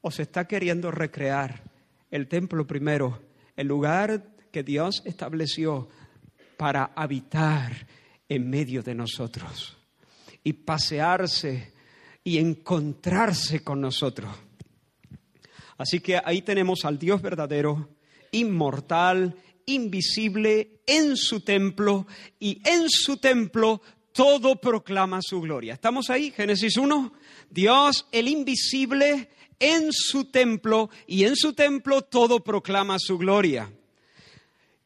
¿O 0.00 0.10
se 0.10 0.22
está 0.22 0.48
queriendo 0.48 0.90
recrear 0.90 1.62
el 2.10 2.26
templo 2.26 2.66
primero, 2.66 3.22
el 3.54 3.68
lugar 3.68 4.24
que 4.50 4.64
Dios 4.64 5.02
estableció 5.04 5.88
para 6.56 6.90
habitar 6.96 7.86
en 8.28 8.50
medio 8.50 8.82
de 8.82 8.96
nosotros 8.96 9.76
y 10.42 10.52
pasearse 10.52 11.72
y 12.24 12.38
encontrarse 12.38 13.62
con 13.62 13.80
nosotros? 13.80 14.30
Así 15.76 16.00
que 16.00 16.20
ahí 16.24 16.42
tenemos 16.42 16.84
al 16.84 16.98
Dios 16.98 17.22
verdadero, 17.22 17.90
inmortal, 18.32 19.36
invisible, 19.66 20.80
en 20.86 21.16
su 21.16 21.40
templo, 21.40 22.06
y 22.40 22.60
en 22.68 22.88
su 22.88 23.18
templo 23.18 23.80
todo 24.12 24.56
proclama 24.56 25.20
su 25.22 25.40
gloria. 25.40 25.74
¿Estamos 25.74 26.10
ahí? 26.10 26.32
Génesis 26.32 26.76
1. 26.76 27.12
Dios, 27.50 28.06
el 28.10 28.26
invisible, 28.28 29.30
en 29.60 29.92
su 29.92 30.24
templo, 30.26 30.90
y 31.06 31.24
en 31.24 31.36
su 31.36 31.52
templo 31.52 32.02
todo 32.02 32.42
proclama 32.42 32.98
su 32.98 33.18
gloria. 33.18 33.70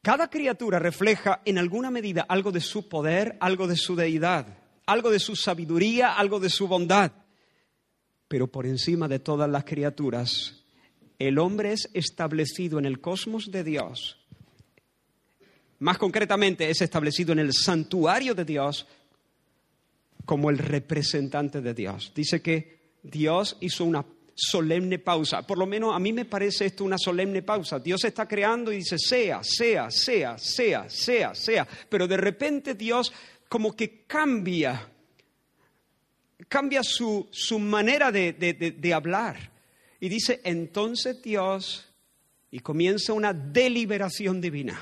Cada 0.02 0.28
criatura 0.28 0.78
refleja 0.80 1.40
en 1.44 1.58
alguna 1.58 1.90
medida 1.90 2.26
algo 2.28 2.50
de 2.50 2.60
su 2.60 2.88
poder, 2.88 3.36
algo 3.40 3.68
de 3.68 3.76
su 3.76 3.94
deidad, 3.94 4.58
algo 4.84 5.10
de 5.10 5.20
su 5.20 5.36
sabiduría, 5.36 6.14
algo 6.14 6.40
de 6.40 6.50
su 6.50 6.66
bondad. 6.66 7.12
Pero 8.32 8.46
por 8.46 8.64
encima 8.64 9.08
de 9.08 9.18
todas 9.18 9.50
las 9.50 9.64
criaturas 9.64 10.64
el 11.18 11.38
hombre 11.38 11.74
es 11.74 11.90
establecido 11.92 12.78
en 12.78 12.86
el 12.86 12.98
cosmos 12.98 13.50
de 13.50 13.62
Dios. 13.62 14.16
Más 15.80 15.98
concretamente, 15.98 16.70
es 16.70 16.80
establecido 16.80 17.34
en 17.34 17.40
el 17.40 17.52
santuario 17.52 18.34
de 18.34 18.46
Dios 18.46 18.86
como 20.24 20.48
el 20.48 20.56
representante 20.56 21.60
de 21.60 21.74
Dios. 21.74 22.10
Dice 22.14 22.40
que 22.40 22.94
Dios 23.02 23.58
hizo 23.60 23.84
una 23.84 24.02
solemne 24.34 24.98
pausa. 24.98 25.46
Por 25.46 25.58
lo 25.58 25.66
menos 25.66 25.94
a 25.94 25.98
mí 25.98 26.14
me 26.14 26.24
parece 26.24 26.64
esto 26.64 26.84
una 26.84 26.96
solemne 26.96 27.42
pausa. 27.42 27.80
Dios 27.80 28.02
está 28.02 28.26
creando 28.26 28.72
y 28.72 28.76
dice, 28.76 28.96
sea, 28.98 29.42
sea, 29.42 29.90
sea, 29.90 30.38
sea, 30.38 30.88
sea, 30.88 31.34
sea. 31.34 31.68
Pero 31.86 32.08
de 32.08 32.16
repente 32.16 32.74
Dios 32.76 33.12
como 33.46 33.76
que 33.76 34.04
cambia, 34.06 34.90
cambia 36.48 36.82
su, 36.82 37.28
manera 37.58 38.12
de, 38.12 38.32
de 38.32 38.94
hablar. 38.94 39.50
Y 40.00 40.08
dice, 40.08 40.40
entonces 40.44 41.22
Dios, 41.22 41.92
y 42.50 42.60
comienza 42.60 43.12
una 43.12 43.32
deliberación 43.32 44.40
divina. 44.40 44.78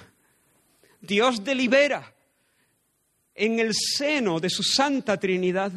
Dios 1.00 1.42
delibera 1.42 2.12
en 3.34 3.58
el 3.58 3.72
seno 3.74 4.40
de 4.40 4.50
su 4.50 4.62
Santa 4.62 5.18
Trinidad 5.18 5.72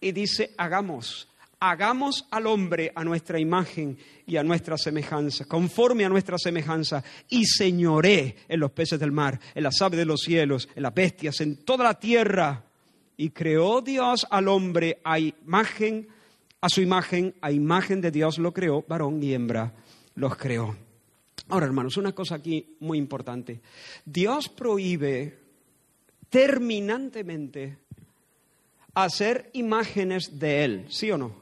y 0.00 0.12
dice, 0.12 0.52
hagamos, 0.56 1.28
hagamos 1.60 2.26
al 2.30 2.46
hombre 2.46 2.90
a 2.94 3.04
nuestra 3.04 3.38
imagen 3.38 3.98
y 4.26 4.36
a 4.36 4.42
nuestra 4.42 4.78
semejanza, 4.78 5.44
conforme 5.44 6.04
a 6.04 6.08
nuestra 6.08 6.38
semejanza, 6.38 7.04
y 7.28 7.44
señoré 7.44 8.36
en 8.48 8.60
los 8.60 8.72
peces 8.72 8.98
del 8.98 9.12
mar, 9.12 9.38
en 9.54 9.62
las 9.62 9.80
aves 9.82 9.98
de 9.98 10.04
los 10.04 10.22
cielos, 10.22 10.68
en 10.74 10.82
las 10.82 10.94
bestias, 10.94 11.40
en 11.40 11.64
toda 11.64 11.84
la 11.84 11.98
tierra. 11.98 12.64
Y 13.22 13.30
creó 13.30 13.82
Dios 13.82 14.26
al 14.30 14.48
hombre 14.48 14.98
a 15.04 15.20
imagen 15.20 16.08
a 16.60 16.68
su 16.68 16.80
imagen, 16.80 17.36
a 17.40 17.52
imagen 17.52 18.00
de 18.00 18.10
Dios 18.10 18.36
lo 18.38 18.52
creó, 18.52 18.84
varón 18.88 19.22
y 19.22 19.32
hembra 19.32 19.72
los 20.16 20.36
creó. 20.36 20.76
Ahora, 21.48 21.66
hermanos, 21.66 21.96
una 21.96 22.16
cosa 22.16 22.34
aquí 22.34 22.74
muy 22.80 22.98
importante. 22.98 23.60
Dios 24.04 24.48
prohíbe 24.48 25.38
terminantemente 26.30 27.78
hacer 28.92 29.50
imágenes 29.52 30.40
de 30.40 30.64
Él, 30.64 30.86
¿sí 30.88 31.08
o 31.12 31.16
no? 31.16 31.41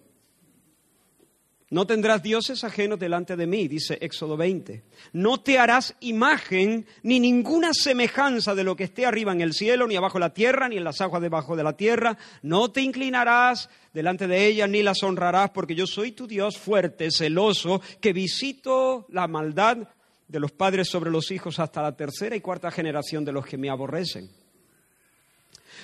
No 1.70 1.86
tendrás 1.86 2.20
dioses 2.20 2.64
ajenos 2.64 2.98
delante 2.98 3.36
de 3.36 3.46
mí, 3.46 3.68
dice 3.68 3.96
Éxodo 4.00 4.36
20. 4.36 4.82
No 5.12 5.38
te 5.38 5.56
harás 5.56 5.94
imagen 6.00 6.84
ni 7.04 7.20
ninguna 7.20 7.72
semejanza 7.72 8.56
de 8.56 8.64
lo 8.64 8.74
que 8.74 8.82
esté 8.82 9.06
arriba 9.06 9.30
en 9.30 9.40
el 9.40 9.52
cielo, 9.52 9.86
ni 9.86 9.94
abajo 9.94 10.18
la 10.18 10.34
tierra, 10.34 10.68
ni 10.68 10.78
en 10.78 10.84
las 10.84 11.00
aguas 11.00 11.22
debajo 11.22 11.54
de 11.54 11.62
la 11.62 11.76
tierra. 11.76 12.18
No 12.42 12.72
te 12.72 12.82
inclinarás 12.82 13.70
delante 13.94 14.26
de 14.26 14.46
ellas, 14.46 14.68
ni 14.68 14.82
las 14.82 15.00
honrarás, 15.04 15.50
porque 15.50 15.76
yo 15.76 15.86
soy 15.86 16.10
tu 16.10 16.26
Dios 16.26 16.58
fuerte, 16.58 17.08
celoso, 17.12 17.80
que 18.00 18.12
visito 18.12 19.06
la 19.10 19.28
maldad 19.28 19.78
de 20.26 20.40
los 20.40 20.50
padres 20.50 20.88
sobre 20.88 21.12
los 21.12 21.30
hijos 21.30 21.60
hasta 21.60 21.82
la 21.82 21.96
tercera 21.96 22.34
y 22.34 22.40
cuarta 22.40 22.72
generación 22.72 23.24
de 23.24 23.30
los 23.30 23.46
que 23.46 23.56
me 23.56 23.70
aborrecen. 23.70 24.28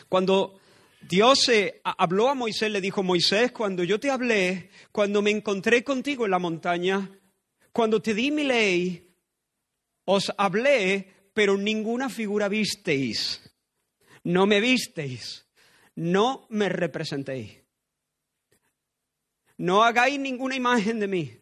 Cuando 0.09 0.59
Dios 1.01 1.51
habló 1.85 2.29
a 2.29 2.35
Moisés, 2.35 2.71
le 2.71 2.81
dijo, 2.81 3.03
Moisés, 3.03 3.53
cuando 3.53 3.85
yo 3.85 4.01
te 4.01 4.11
hablé, 4.11 4.71
cuando 4.91 5.23
me 5.23 5.31
encontré 5.31 5.85
contigo 5.85 6.25
en 6.25 6.31
la 6.33 6.39
montaña, 6.39 7.11
cuando 7.73 8.01
te 8.01 8.15
di 8.15 8.31
mi 8.31 8.45
ley, 8.45 9.15
os 10.05 10.33
hablé, 10.37 11.29
pero 11.33 11.57
ninguna 11.57 12.09
figura 12.09 12.49
visteis. 12.49 13.43
No 14.25 14.47
me 14.47 14.61
visteis. 14.61 15.47
No 15.97 16.47
me 16.51 16.69
representéis. 16.69 17.59
No 19.59 19.83
hagáis 19.83 20.19
ninguna 20.19 20.57
imagen 20.57 21.01
de 21.01 21.09
mí. 21.09 21.41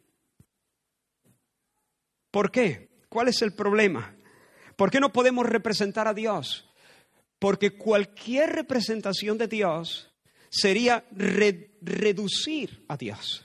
¿Por 2.30 2.50
qué? 2.50 2.88
¿Cuál 3.08 3.28
es 3.28 3.42
el 3.42 3.54
problema? 3.54 4.16
¿Por 4.76 4.90
qué 4.90 5.00
no 5.00 5.12
podemos 5.12 5.46
representar 5.46 6.08
a 6.08 6.14
Dios? 6.14 6.68
Porque 7.44 7.76
cualquier 7.76 8.54
representación 8.54 9.36
de 9.36 9.48
Dios 9.48 10.10
sería 10.48 11.04
reducir 11.12 12.86
a 12.88 12.96
Dios, 12.96 13.44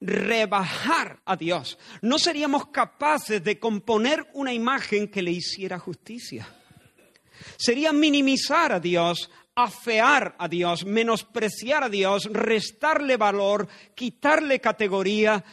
rebajar 0.00 1.20
a 1.24 1.34
Dios. 1.34 1.76
No 2.00 2.20
seríamos 2.20 2.68
capaces 2.68 3.42
de 3.42 3.58
componer 3.58 4.24
una 4.34 4.52
imagen 4.52 5.08
que 5.08 5.20
le 5.20 5.32
hiciera 5.32 5.80
justicia. 5.80 6.46
Sería 7.56 7.92
minimizar 7.92 8.70
a 8.70 8.78
Dios, 8.78 9.28
afear 9.56 10.36
a 10.38 10.46
Dios, 10.46 10.84
menospreciar 10.86 11.82
a 11.82 11.88
Dios, 11.88 12.28
restarle 12.30 13.16
valor, 13.16 13.66
quitarle 13.96 14.60
categoría, 14.60 15.44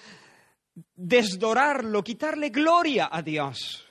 desdorarlo, 0.95 2.03
quitarle 2.03 2.49
gloria 2.49 3.09
a 3.11 3.23
Dios. 3.23 3.90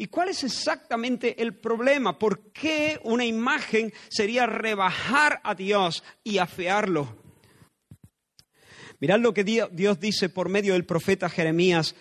¿Y 0.00 0.06
cuál 0.06 0.28
es 0.28 0.44
exactamente 0.44 1.42
el 1.42 1.56
problema? 1.56 2.20
¿Por 2.20 2.52
qué 2.52 3.00
una 3.02 3.24
imagen 3.24 3.92
sería 4.08 4.46
rebajar 4.46 5.40
a 5.42 5.56
Dios 5.56 6.04
y 6.22 6.38
afearlo? 6.38 7.16
Mirad 9.00 9.18
lo 9.18 9.34
que 9.34 9.42
Dios 9.42 9.98
dice 9.98 10.28
por 10.28 10.48
medio 10.48 10.74
del 10.74 10.84
profeta 10.84 11.28
Jeremías. 11.28 11.96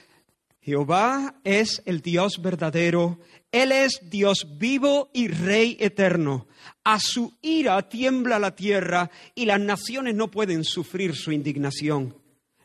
Jehová 0.62 1.40
es 1.44 1.82
el 1.86 2.02
Dios 2.02 2.40
verdadero, 2.40 3.20
Él 3.52 3.72
es 3.72 4.00
Dios 4.04 4.46
vivo 4.60 5.10
y 5.12 5.30
Rey 5.30 5.78
eterno. 5.80 6.48
A 6.84 7.00
su 7.00 7.36
ira 7.42 7.90
tiembla 7.90 8.38
la 8.38 8.56
tierra 8.56 9.10
y 9.34 9.46
las 9.46 9.60
naciones 9.60 10.14
no 10.14 10.30
pueden 10.30 10.64
sufrir 10.64 11.16
su 11.16 11.32
indignación. 11.32 12.16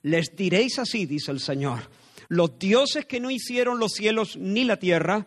Les 0.02 0.36
diréis 0.36 0.78
así, 0.78 1.06
dice 1.06 1.30
el 1.30 1.40
Señor, 1.40 1.88
los 2.28 2.58
dioses 2.58 3.06
que 3.06 3.20
no 3.20 3.30
hicieron 3.30 3.78
los 3.78 3.92
cielos 3.92 4.36
ni 4.36 4.64
la 4.64 4.78
tierra, 4.78 5.26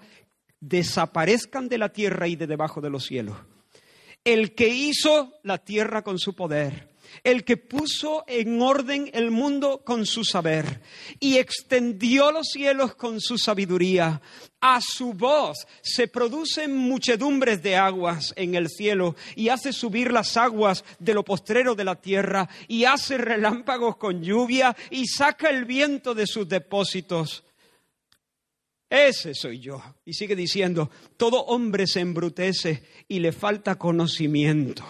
desaparezcan 0.60 1.70
de 1.70 1.78
la 1.78 1.90
tierra 1.90 2.28
y 2.28 2.36
de 2.36 2.48
debajo 2.48 2.82
de 2.82 2.90
los 2.90 3.06
cielos. 3.06 3.38
El 4.24 4.56
que 4.56 4.70
hizo 4.70 5.34
la 5.44 5.60
tierra 5.60 6.04
con 6.04 6.18
su 6.18 6.36
poder, 6.36 6.95
el 7.24 7.44
que 7.44 7.58
puso 7.58 8.24
en 8.28 8.62
orden 8.62 9.10
el 9.14 9.32
mundo 9.32 9.82
con 9.84 10.06
su 10.06 10.24
saber 10.24 10.82
y 11.20 11.38
extendió 11.38 12.32
los 12.32 12.48
cielos 12.48 12.96
con 12.96 13.20
su 13.22 13.38
sabiduría. 13.38 14.22
A 14.62 14.80
su 14.82 15.14
voz 15.14 15.68
se 15.82 16.08
producen 16.08 16.76
muchedumbres 16.76 17.62
de 17.62 17.76
aguas 17.76 18.34
en 18.36 18.56
el 18.56 18.70
cielo 18.70 19.16
y 19.36 19.50
hace 19.50 19.72
subir 19.72 20.12
las 20.12 20.38
aguas 20.38 20.84
de 20.98 21.14
lo 21.14 21.24
postrero 21.24 21.76
de 21.76 21.84
la 21.84 21.96
tierra 21.96 22.50
y 22.68 22.86
hace 22.86 23.18
relámpagos 23.18 23.98
con 23.98 24.24
lluvia 24.24 24.76
y 24.90 25.06
saca 25.08 25.50
el 25.50 25.66
viento 25.66 26.16
de 26.16 26.26
sus 26.26 26.48
depósitos. 26.48 27.44
Ese 28.90 29.34
soy 29.34 29.60
yo. 29.60 29.84
Y 30.06 30.14
sigue 30.14 30.36
diciendo, 30.36 30.90
todo 31.18 31.44
hombre 31.46 31.86
se 31.86 32.00
embrutece 32.00 32.84
y 33.08 33.20
le 33.20 33.32
falta 33.32 33.76
conocimiento 33.76 34.86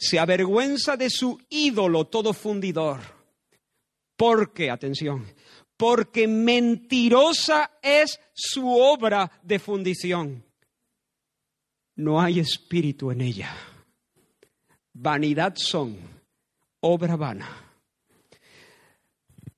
se 0.00 0.18
avergüenza 0.18 0.96
de 0.96 1.10
su 1.10 1.38
ídolo 1.50 2.06
todo 2.06 2.32
fundidor. 2.32 3.00
Porque, 4.16 4.70
atención, 4.70 5.26
porque 5.76 6.26
mentirosa 6.26 7.70
es 7.82 8.18
su 8.32 8.68
obra 8.68 9.30
de 9.42 9.58
fundición. 9.58 10.42
No 11.96 12.20
hay 12.20 12.40
espíritu 12.40 13.10
en 13.10 13.20
ella. 13.20 13.54
Vanidad 14.94 15.54
son, 15.56 15.98
obra 16.80 17.16
vana. 17.16 17.69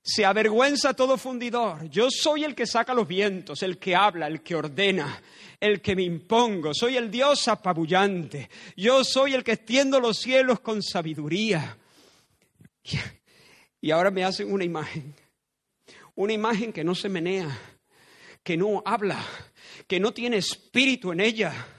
Se 0.03 0.25
avergüenza 0.25 0.93
todo 0.93 1.17
fundidor. 1.17 1.89
Yo 1.89 2.09
soy 2.11 2.43
el 2.43 2.53
que 2.53 2.67
saca 2.67 2.93
los 2.93 3.07
vientos, 3.07 3.63
el 3.63 3.77
que 3.77 3.95
habla, 3.95 4.27
el 4.27 4.41
que 4.41 4.53
ordena, 4.53 5.21
el 5.61 5.81
que 5.81 5.95
me 5.95 6.03
impongo. 6.03 6.73
Soy 6.73 6.97
el 6.97 7.09
Dios 7.09 7.47
apabullante. 7.47 8.49
Yo 8.75 9.05
soy 9.05 9.33
el 9.33 9.45
que 9.45 9.53
extiendo 9.53 10.01
los 10.01 10.17
cielos 10.17 10.59
con 10.59 10.83
sabiduría. 10.83 11.77
Y 13.79 13.91
ahora 13.91 14.11
me 14.11 14.25
hacen 14.25 14.51
una 14.51 14.65
imagen. 14.65 15.15
Una 16.15 16.33
imagen 16.33 16.73
que 16.73 16.83
no 16.83 16.95
se 16.95 17.07
menea, 17.07 17.57
que 18.43 18.57
no 18.57 18.83
habla, 18.85 19.25
que 19.87 19.99
no 19.99 20.13
tiene 20.13 20.37
espíritu 20.37 21.11
en 21.13 21.21
ella 21.21 21.72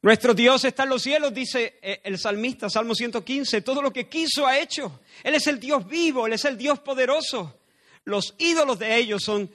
Nuestro 0.00 0.32
Dios 0.32 0.64
está 0.64 0.84
en 0.84 0.90
los 0.90 1.02
cielos, 1.02 1.34
dice 1.34 1.78
eh, 1.82 2.00
el 2.04 2.18
salmista, 2.18 2.70
Salmo 2.70 2.94
115, 2.94 3.62
todo 3.62 3.82
lo 3.82 3.92
que 3.92 4.08
quiso 4.08 4.46
ha 4.46 4.58
hecho. 4.58 5.00
Él 5.24 5.34
es 5.34 5.46
el 5.48 5.58
Dios 5.58 5.86
vivo, 5.88 6.26
Él 6.26 6.34
es 6.34 6.44
el 6.44 6.56
Dios 6.56 6.78
poderoso. 6.78 7.60
Los 8.04 8.34
ídolos 8.38 8.78
de 8.78 8.96
ellos 8.96 9.22
son 9.24 9.50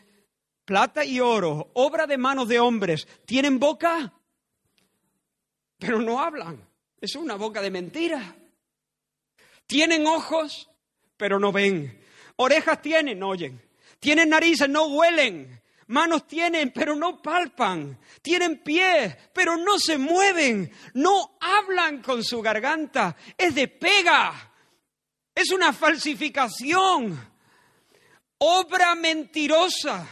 plata 0.66 1.06
y 1.06 1.22
oro, 1.22 1.72
obra 1.74 2.08
de 2.08 2.18
manos 2.18 2.50
de 2.50 2.60
hombres. 2.60 3.08
Tienen 3.26 3.58
boca, 3.58 4.14
pero 5.78 6.02
no 6.02 6.20
hablan. 6.20 6.62
Es 7.00 7.16
una 7.16 7.36
boca 7.36 7.62
de 7.62 7.72
mentira. 7.72 8.36
Tienen 9.66 10.06
ojos, 10.06 10.70
pero 11.16 11.40
no 11.40 11.54
ven. 11.54 12.02
Orejas 12.36 12.82
tienen, 12.82 13.20
no 13.20 13.30
oyen. 13.30 13.62
Tienen 14.00 14.30
narices, 14.30 14.68
no 14.68 14.88
huelen. 14.88 15.62
Manos 15.94 16.26
tienen, 16.26 16.72
pero 16.72 16.96
no 16.96 17.22
palpan. 17.22 18.00
Tienen 18.24 18.64
pies, 18.64 19.16
pero 19.32 19.58
no 19.58 19.78
se 19.78 20.00
mueven. 20.00 20.72
No 20.96 21.38
hablan 21.40 22.02
con 22.02 22.24
su 22.24 22.42
garganta. 22.42 23.16
Es 23.38 23.54
de 23.54 23.68
pega. 23.68 24.52
Es 25.36 25.52
una 25.52 25.72
falsificación. 25.72 27.16
Obra 28.40 28.96
mentirosa. 28.96 30.08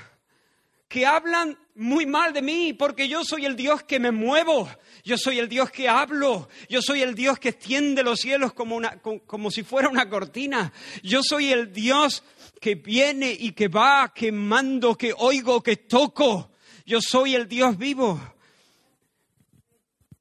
Que 0.88 1.04
hablan 1.04 1.58
muy 1.74 2.06
mal 2.06 2.32
de 2.32 2.44
mí 2.44 2.74
porque 2.74 3.08
yo 3.08 3.24
soy 3.26 3.48
el 3.48 3.56
Dios 3.56 3.82
que 3.82 4.00
me 4.00 4.12
muevo. 4.12 4.70
Yo 5.04 5.18
soy 5.18 5.40
el 5.40 5.50
Dios 5.50 5.72
que 5.72 5.90
hablo. 5.90 6.48
Yo 6.70 6.84
soy 6.84 7.02
el 7.02 7.16
Dios 7.16 7.40
que 7.40 7.50
extiende 7.50 8.04
los 8.04 8.20
cielos 8.20 8.54
como, 8.54 8.76
una, 8.76 9.00
como 9.00 9.50
si 9.50 9.64
fuera 9.64 9.90
una 9.90 10.08
cortina. 10.08 10.72
Yo 11.02 11.24
soy 11.24 11.52
el 11.52 11.74
Dios 11.74 12.24
que 12.62 12.76
viene 12.76 13.36
y 13.38 13.54
que 13.54 13.68
va, 13.68 14.14
que 14.14 14.32
mando, 14.32 14.96
que 14.96 15.14
oigo, 15.18 15.64
que 15.64 15.78
toco. 15.78 16.52
Yo 16.86 17.00
soy 17.02 17.34
el 17.34 17.48
Dios 17.48 17.76
vivo. 17.76 18.22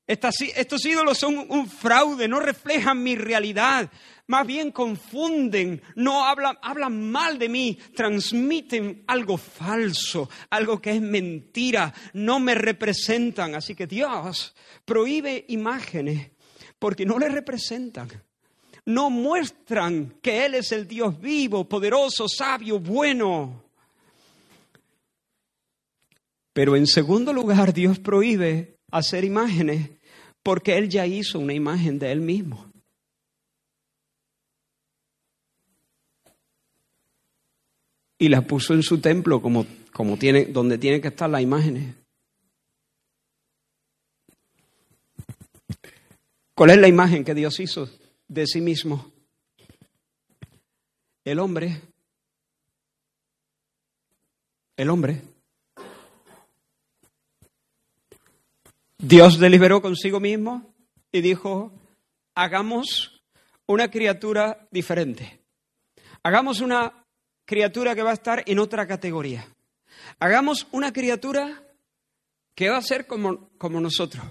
estos 0.07 0.85
ídolos 0.87 1.18
son 1.18 1.46
un 1.50 1.68
fraude, 1.68 2.26
no 2.26 2.40
reflejan 2.40 3.03
mi 3.03 3.14
realidad, 3.14 3.90
más 4.26 4.46
bien 4.46 4.72
confunden, 4.72 5.83
no 5.96 6.24
hablan, 6.24 6.57
hablan 6.62 7.11
mal 7.11 7.38
de 7.38 7.50
mí, 7.50 7.79
transmiten 7.94 9.05
algo 9.07 9.37
falso, 9.37 10.31
algo 10.48 10.81
que 10.81 10.92
es 10.92 11.00
mentira, 11.03 11.92
no 12.14 12.40
me 12.40 12.55
representan. 12.55 13.55
Así 13.55 13.74
que 13.74 13.87
Dios 13.87 14.55
prohíbe 14.87 15.44
imágenes 15.48 16.31
porque 16.79 17.05
no 17.05 17.18
le 17.18 17.29
representan 17.29 18.09
no 18.85 19.11
muestran 19.11 20.14
que 20.23 20.45
Él 20.47 20.55
es 20.55 20.73
el 20.73 20.87
Dios 20.87 21.21
vivo, 21.21 21.69
poderoso, 21.69 22.27
sabio, 22.29 22.79
bueno. 22.79 23.64
Pero 26.53 26.77
en 26.77 26.87
segundo 26.87 27.33
lugar, 27.33 27.73
Dios 27.73 27.99
prohíbe 27.99 28.77
hacer 28.90 29.25
imágenes 29.25 29.90
porque 30.43 30.77
Él 30.77 30.88
ya 30.88 31.07
hizo 31.07 31.38
una 31.38 31.55
imagen 31.55 31.99
de 31.99 32.12
Él 32.12 32.21
mismo. 32.21 32.71
Y 38.19 38.29
la 38.29 38.43
puso 38.43 38.75
en 38.75 38.83
su 38.83 39.01
templo 39.01 39.40
como, 39.40 39.66
como 39.93 40.19
tiene, 40.19 40.45
donde 40.47 40.77
tienen 40.77 41.01
que 41.01 41.09
estar 41.09 41.31
las 41.31 41.40
imágenes. 41.40 41.95
¿Cuál 46.55 46.71
es 46.71 46.79
la 46.79 46.88
imagen 46.88 47.25
que 47.25 47.35
Dios 47.35 47.59
hizo? 47.61 47.88
De 48.31 48.47
sí 48.47 48.61
mismo. 48.61 49.12
El 51.25 51.40
hombre, 51.40 51.81
el 54.77 54.88
hombre, 54.88 55.21
Dios 58.97 59.38
deliberó 59.38 59.83
consigo 59.83 60.21
mismo 60.21 60.73
y 61.11 61.21
dijo, 61.21 61.73
hagamos 62.35 63.21
una 63.66 63.90
criatura 63.90 64.69
diferente. 64.71 65.40
Hagamos 66.23 66.61
una 66.61 67.05
criatura 67.45 67.95
que 67.97 68.03
va 68.03 68.11
a 68.11 68.14
estar 68.14 68.45
en 68.47 68.61
otra 68.61 68.87
categoría. 68.87 69.47
Hagamos 70.21 70.69
una 70.71 70.93
criatura 70.93 71.64
que 72.55 72.71
va 72.71 72.77
a 72.77 72.83
ser 72.83 73.07
como, 73.07 73.49
como 73.59 73.81
nosotros. 73.81 74.25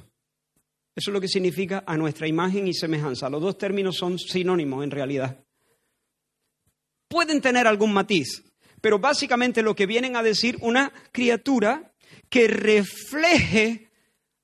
Eso 0.96 1.12
es 1.12 1.14
lo 1.14 1.22
que 1.22 1.28
significa 1.28 1.84
a 1.86 1.98
nuestra 1.98 2.28
imagen 2.28 2.68
y 2.68 2.74
semejanza. 2.74 3.30
Los 3.30 3.42
dos 3.42 3.58
términos 3.58 3.96
son 3.96 4.20
sinónimos 4.20 4.84
en 4.84 4.92
realidad. 4.92 5.44
Pueden 7.08 7.42
tener 7.42 7.68
algún 7.68 7.94
matiz, 7.94 8.44
pero 8.82 9.00
básicamente 9.00 9.62
lo 9.62 9.76
que 9.76 9.86
vienen 9.86 10.16
a 10.16 10.24
decir 10.24 10.58
una 10.62 10.92
criatura 11.12 11.94
que 12.30 12.48
refleje 12.48 13.92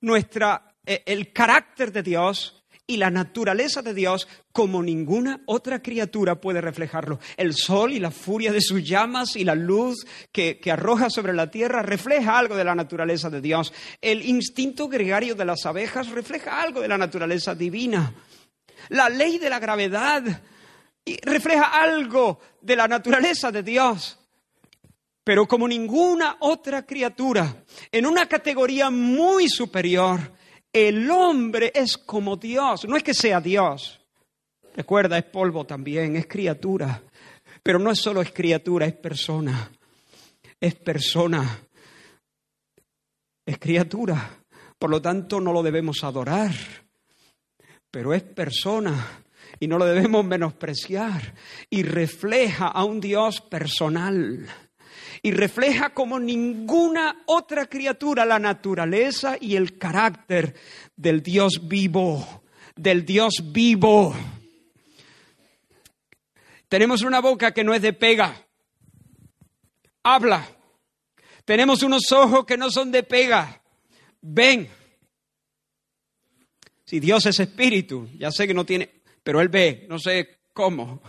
nuestra, 0.00 0.76
eh, 0.84 1.02
el 1.06 1.32
carácter 1.32 1.92
de 1.92 2.02
Dios 2.02 2.55
y 2.86 2.98
la 2.98 3.10
naturaleza 3.10 3.82
de 3.82 3.94
Dios 3.94 4.28
como 4.52 4.82
ninguna 4.82 5.40
otra 5.46 5.82
criatura 5.82 6.40
puede 6.40 6.60
reflejarlo. 6.60 7.18
El 7.36 7.54
sol 7.54 7.92
y 7.92 7.98
la 7.98 8.12
furia 8.12 8.52
de 8.52 8.60
sus 8.60 8.84
llamas 8.84 9.34
y 9.34 9.44
la 9.44 9.56
luz 9.56 10.06
que, 10.30 10.60
arroja 10.70 11.10
sobre 11.10 11.32
la 11.32 11.50
tierra 11.50 11.82
refleja 11.82 12.38
algo 12.38 12.56
de 12.56 12.64
la 12.64 12.74
naturaleza 12.74 13.28
de 13.28 13.40
Dios. 13.40 13.72
El 14.00 14.24
instinto 14.24 14.88
gregario 14.88 15.34
de 15.34 15.44
las 15.44 15.66
abejas 15.66 16.10
refleja 16.10 16.62
algo 16.62 16.80
de 16.80 16.88
la 16.88 16.98
naturaleza 16.98 17.54
divina. 17.54 18.14
La 18.90 19.08
ley 19.08 19.38
de 19.38 19.50
la 19.50 19.58
gravedad 19.58 20.42
refleja 21.22 21.82
algo 21.82 22.40
de 22.60 22.76
la 22.76 22.86
naturaleza 22.86 23.50
de 23.50 23.62
Dios. 23.64 24.18
Pero 25.24 25.48
como 25.48 25.66
ninguna 25.66 26.36
otra 26.38 26.86
criatura, 26.86 27.64
en 27.90 28.06
una 28.06 28.26
categoría 28.26 28.90
muy 28.90 29.48
superior, 29.48 30.35
el 30.76 31.10
hombre 31.10 31.72
es 31.74 31.96
como 31.96 32.36
Dios, 32.36 32.86
no 32.86 32.98
es 32.98 33.02
que 33.02 33.14
sea 33.14 33.40
Dios. 33.40 33.98
Recuerda, 34.74 35.16
es 35.16 35.24
polvo 35.24 35.64
también, 35.64 36.16
es 36.16 36.26
criatura. 36.26 37.02
Pero 37.62 37.78
no 37.78 37.90
es 37.90 37.98
solo 37.98 38.20
es 38.20 38.30
criatura, 38.30 38.84
es 38.84 38.92
persona. 38.92 39.70
Es 40.60 40.74
persona. 40.74 41.60
Es 43.46 43.58
criatura. 43.58 44.38
Por 44.78 44.90
lo 44.90 45.00
tanto, 45.00 45.40
no 45.40 45.52
lo 45.52 45.62
debemos 45.62 46.04
adorar. 46.04 46.52
pero 47.90 48.12
es 48.12 48.22
persona 48.22 49.22
y 49.58 49.66
no 49.66 49.78
lo 49.78 49.86
debemos 49.86 50.22
menospreciar 50.26 51.34
y 51.70 51.82
refleja 51.84 52.66
a 52.66 52.84
un 52.84 53.00
Dios 53.00 53.40
personal 53.40 54.46
y 55.22 55.30
refleja 55.30 55.90
como 55.90 56.18
ninguna 56.18 57.22
otra 57.26 57.66
criatura 57.66 58.24
la 58.24 58.38
naturaleza 58.38 59.36
y 59.40 59.56
el 59.56 59.78
carácter 59.78 60.54
del 60.96 61.22
Dios 61.22 61.68
vivo, 61.68 62.42
del 62.74 63.04
Dios 63.04 63.34
vivo. 63.52 64.14
Tenemos 66.68 67.02
una 67.02 67.20
boca 67.20 67.52
que 67.52 67.64
no 67.64 67.74
es 67.74 67.82
de 67.82 67.92
pega, 67.92 68.44
habla. 70.02 70.46
Tenemos 71.44 71.82
unos 71.82 72.10
ojos 72.10 72.44
que 72.44 72.56
no 72.56 72.70
son 72.70 72.90
de 72.90 73.02
pega, 73.02 73.62
ven. 74.20 74.68
Si 76.84 77.00
Dios 77.00 77.26
es 77.26 77.38
espíritu, 77.40 78.08
ya 78.18 78.30
sé 78.30 78.46
que 78.46 78.54
no 78.54 78.64
tiene, 78.64 78.90
pero 79.22 79.40
Él 79.40 79.48
ve, 79.48 79.86
no 79.88 79.98
sé 79.98 80.40
cómo. 80.52 81.02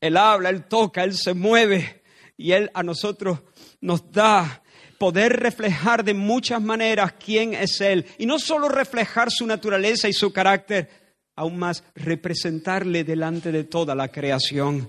Él 0.00 0.16
habla, 0.16 0.50
Él 0.50 0.64
toca, 0.64 1.04
Él 1.04 1.14
se 1.14 1.32
mueve 1.32 2.01
y 2.36 2.52
Él 2.52 2.70
a 2.74 2.82
nosotros 2.82 3.40
nos 3.80 4.10
da 4.10 4.62
poder 4.98 5.40
reflejar 5.40 6.04
de 6.04 6.14
muchas 6.14 6.62
maneras 6.62 7.14
quién 7.14 7.54
es 7.54 7.80
Él. 7.80 8.06
Y 8.18 8.26
no 8.26 8.38
solo 8.38 8.68
reflejar 8.68 9.30
su 9.30 9.46
naturaleza 9.46 10.08
y 10.08 10.12
su 10.12 10.32
carácter, 10.32 10.88
aún 11.34 11.58
más 11.58 11.82
representarle 11.94 13.04
delante 13.04 13.50
de 13.50 13.64
toda 13.64 13.94
la 13.94 14.08
creación. 14.08 14.88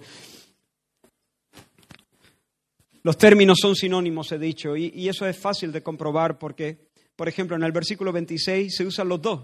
Los 3.02 3.18
términos 3.18 3.58
son 3.62 3.76
sinónimos, 3.76 4.32
he 4.32 4.38
dicho, 4.38 4.78
y, 4.78 4.92
y, 4.96 5.10
eso 5.10 5.26
es 5.28 5.38
fácil 5.38 5.72
de 5.72 5.84
comprobar 5.84 6.38
porque, 6.38 6.90
por 7.16 7.28
ejemplo, 7.28 7.56
en 7.56 7.64
el 7.64 7.72
versículo 7.72 8.12
26 8.12 8.74
se 8.76 8.86
usan 8.86 9.10
los 9.10 9.22
dos. 9.22 9.42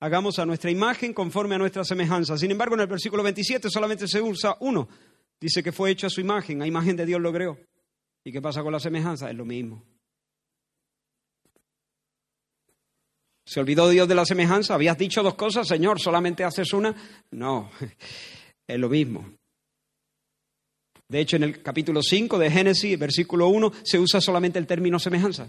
Hagamos 0.00 0.38
a 0.38 0.46
nuestra 0.46 0.70
imagen 0.70 1.14
conforme 1.14 1.54
a 1.54 1.58
nuestra 1.58 1.84
semejanza. 1.84 2.36
Sin 2.36 2.50
embargo, 2.50 2.74
en 2.74 2.80
el 2.80 2.86
versículo 2.86 3.22
27 3.22 3.70
solamente 3.70 4.08
se 4.08 4.20
usa 4.20 4.56
uno. 4.60 4.88
Dice 5.40 5.62
que 5.62 5.72
fue 5.72 5.90
hecho 5.90 6.06
a 6.06 6.10
su 6.10 6.20
imagen, 6.20 6.62
a 6.62 6.66
imagen 6.66 6.96
de 6.96 7.06
Dios 7.06 7.20
lo 7.20 7.32
creó. 7.32 7.58
¿Y 8.24 8.32
qué 8.32 8.40
pasa 8.40 8.62
con 8.62 8.72
la 8.72 8.80
semejanza? 8.80 9.30
Es 9.30 9.36
lo 9.36 9.44
mismo. 9.44 9.82
¿Se 13.46 13.60
olvidó 13.60 13.88
Dios 13.88 14.08
de 14.08 14.14
la 14.16 14.24
semejanza? 14.24 14.74
¿Habías 14.74 14.98
dicho 14.98 15.22
dos 15.22 15.34
cosas, 15.34 15.68
Señor? 15.68 16.00
¿Solamente 16.00 16.42
haces 16.42 16.72
una? 16.72 16.94
No, 17.30 17.70
es 18.66 18.78
lo 18.78 18.88
mismo. 18.88 19.30
De 21.08 21.20
hecho, 21.20 21.36
en 21.36 21.44
el 21.44 21.62
capítulo 21.62 22.02
5 22.02 22.38
de 22.38 22.50
Génesis, 22.50 22.98
versículo 22.98 23.46
1, 23.48 23.72
se 23.84 24.00
usa 24.00 24.20
solamente 24.20 24.58
el 24.58 24.66
término 24.66 24.98
semejanza. 24.98 25.48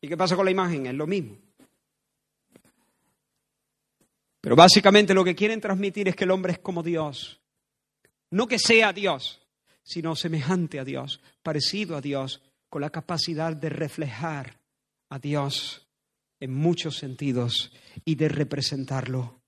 ¿Y 0.00 0.08
qué 0.08 0.16
pasa 0.16 0.36
con 0.36 0.44
la 0.44 0.52
imagen? 0.52 0.86
Es 0.86 0.94
lo 0.94 1.08
mismo. 1.08 1.36
Pero 4.40 4.54
básicamente 4.54 5.12
lo 5.12 5.24
que 5.24 5.34
quieren 5.34 5.60
transmitir 5.60 6.08
es 6.08 6.14
que 6.14 6.24
el 6.24 6.30
hombre 6.30 6.52
es 6.52 6.58
como 6.60 6.84
Dios. 6.84 7.39
No 8.30 8.46
que 8.46 8.58
sea 8.58 8.92
Dios, 8.92 9.40
sino 9.82 10.14
semejante 10.14 10.78
a 10.78 10.84
Dios, 10.84 11.20
parecido 11.42 11.96
a 11.96 12.00
Dios, 12.00 12.42
con 12.68 12.82
la 12.82 12.90
capacidad 12.90 13.54
de 13.54 13.68
reflejar 13.68 14.60
a 15.08 15.18
Dios 15.18 15.88
en 16.38 16.54
muchos 16.54 16.96
sentidos 16.96 17.72
y 18.04 18.14
de 18.14 18.28
representarlo. 18.28 19.40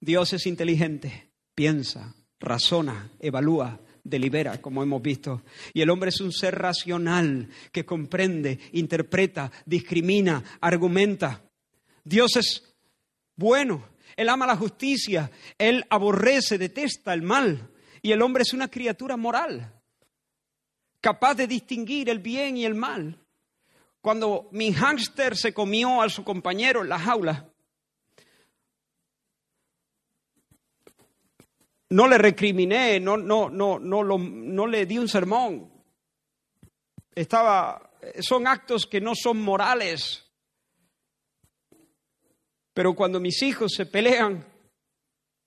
Dios 0.00 0.32
es 0.32 0.46
inteligente, 0.46 1.30
piensa, 1.54 2.14
razona, 2.38 3.10
evalúa, 3.20 3.80
delibera, 4.04 4.60
como 4.60 4.82
hemos 4.82 5.02
visto. 5.02 5.42
Y 5.72 5.80
el 5.80 5.90
hombre 5.90 6.10
es 6.10 6.20
un 6.20 6.32
ser 6.32 6.56
racional 6.56 7.48
que 7.72 7.84
comprende, 7.84 8.58
interpreta, 8.72 9.50
discrimina, 9.64 10.42
argumenta. 10.60 11.42
Dios 12.04 12.36
es 12.36 12.74
bueno, 13.36 13.95
Él 14.16 14.28
ama 14.30 14.46
la 14.46 14.56
justicia, 14.56 15.30
Él 15.58 15.84
aborrece, 15.90 16.56
detesta 16.56 17.12
el 17.12 17.22
mal. 17.22 17.70
Y 18.00 18.12
el 18.12 18.22
hombre 18.22 18.42
es 18.42 18.52
una 18.52 18.68
criatura 18.68 19.16
moral, 19.16 19.72
capaz 21.00 21.34
de 21.34 21.46
distinguir 21.46 22.08
el 22.08 22.20
bien 22.20 22.56
y 22.56 22.64
el 22.64 22.74
mal. 22.74 23.18
Cuando 24.00 24.48
mi 24.52 24.72
hámster 24.72 25.36
se 25.36 25.52
comió 25.52 26.00
a 26.00 26.08
su 26.08 26.24
compañero 26.24 26.82
en 26.82 26.88
la 26.88 26.98
jaula, 26.98 27.50
no 31.90 32.08
le 32.08 32.18
recriminé, 32.18 33.00
no, 33.00 33.16
no, 33.16 33.48
no, 33.48 33.78
no, 33.78 34.04
no 34.04 34.66
le 34.66 34.86
di 34.86 34.98
un 34.98 35.08
sermón. 35.08 35.72
Estaba, 37.14 37.90
son 38.20 38.46
actos 38.46 38.86
que 38.86 39.00
no 39.00 39.14
son 39.14 39.40
morales. 39.40 40.25
Pero 42.76 42.92
cuando 42.92 43.18
mis 43.18 43.40
hijos 43.40 43.72
se 43.72 43.86
pelean 43.86 44.44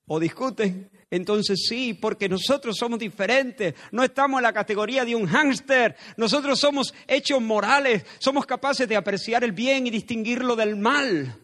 o 0.08 0.20
discuten, 0.20 0.90
entonces 1.12 1.68
sí, 1.70 1.94
porque 1.94 2.28
nosotros 2.28 2.76
somos 2.76 2.98
diferentes, 2.98 3.76
no 3.92 4.02
estamos 4.02 4.40
en 4.40 4.44
la 4.46 4.52
categoría 4.52 5.06
de 5.06 5.16
un 5.16 5.28
hámster, 5.28 5.96
nosotros 6.18 6.60
somos 6.60 6.92
hechos 7.08 7.40
morales, 7.40 8.04
somos 8.18 8.48
capaces 8.48 8.90
de 8.90 8.96
apreciar 8.96 9.44
el 9.44 9.52
bien 9.52 9.86
y 9.86 9.92
distinguirlo 9.92 10.56
del 10.56 10.76
mal. 10.76 11.40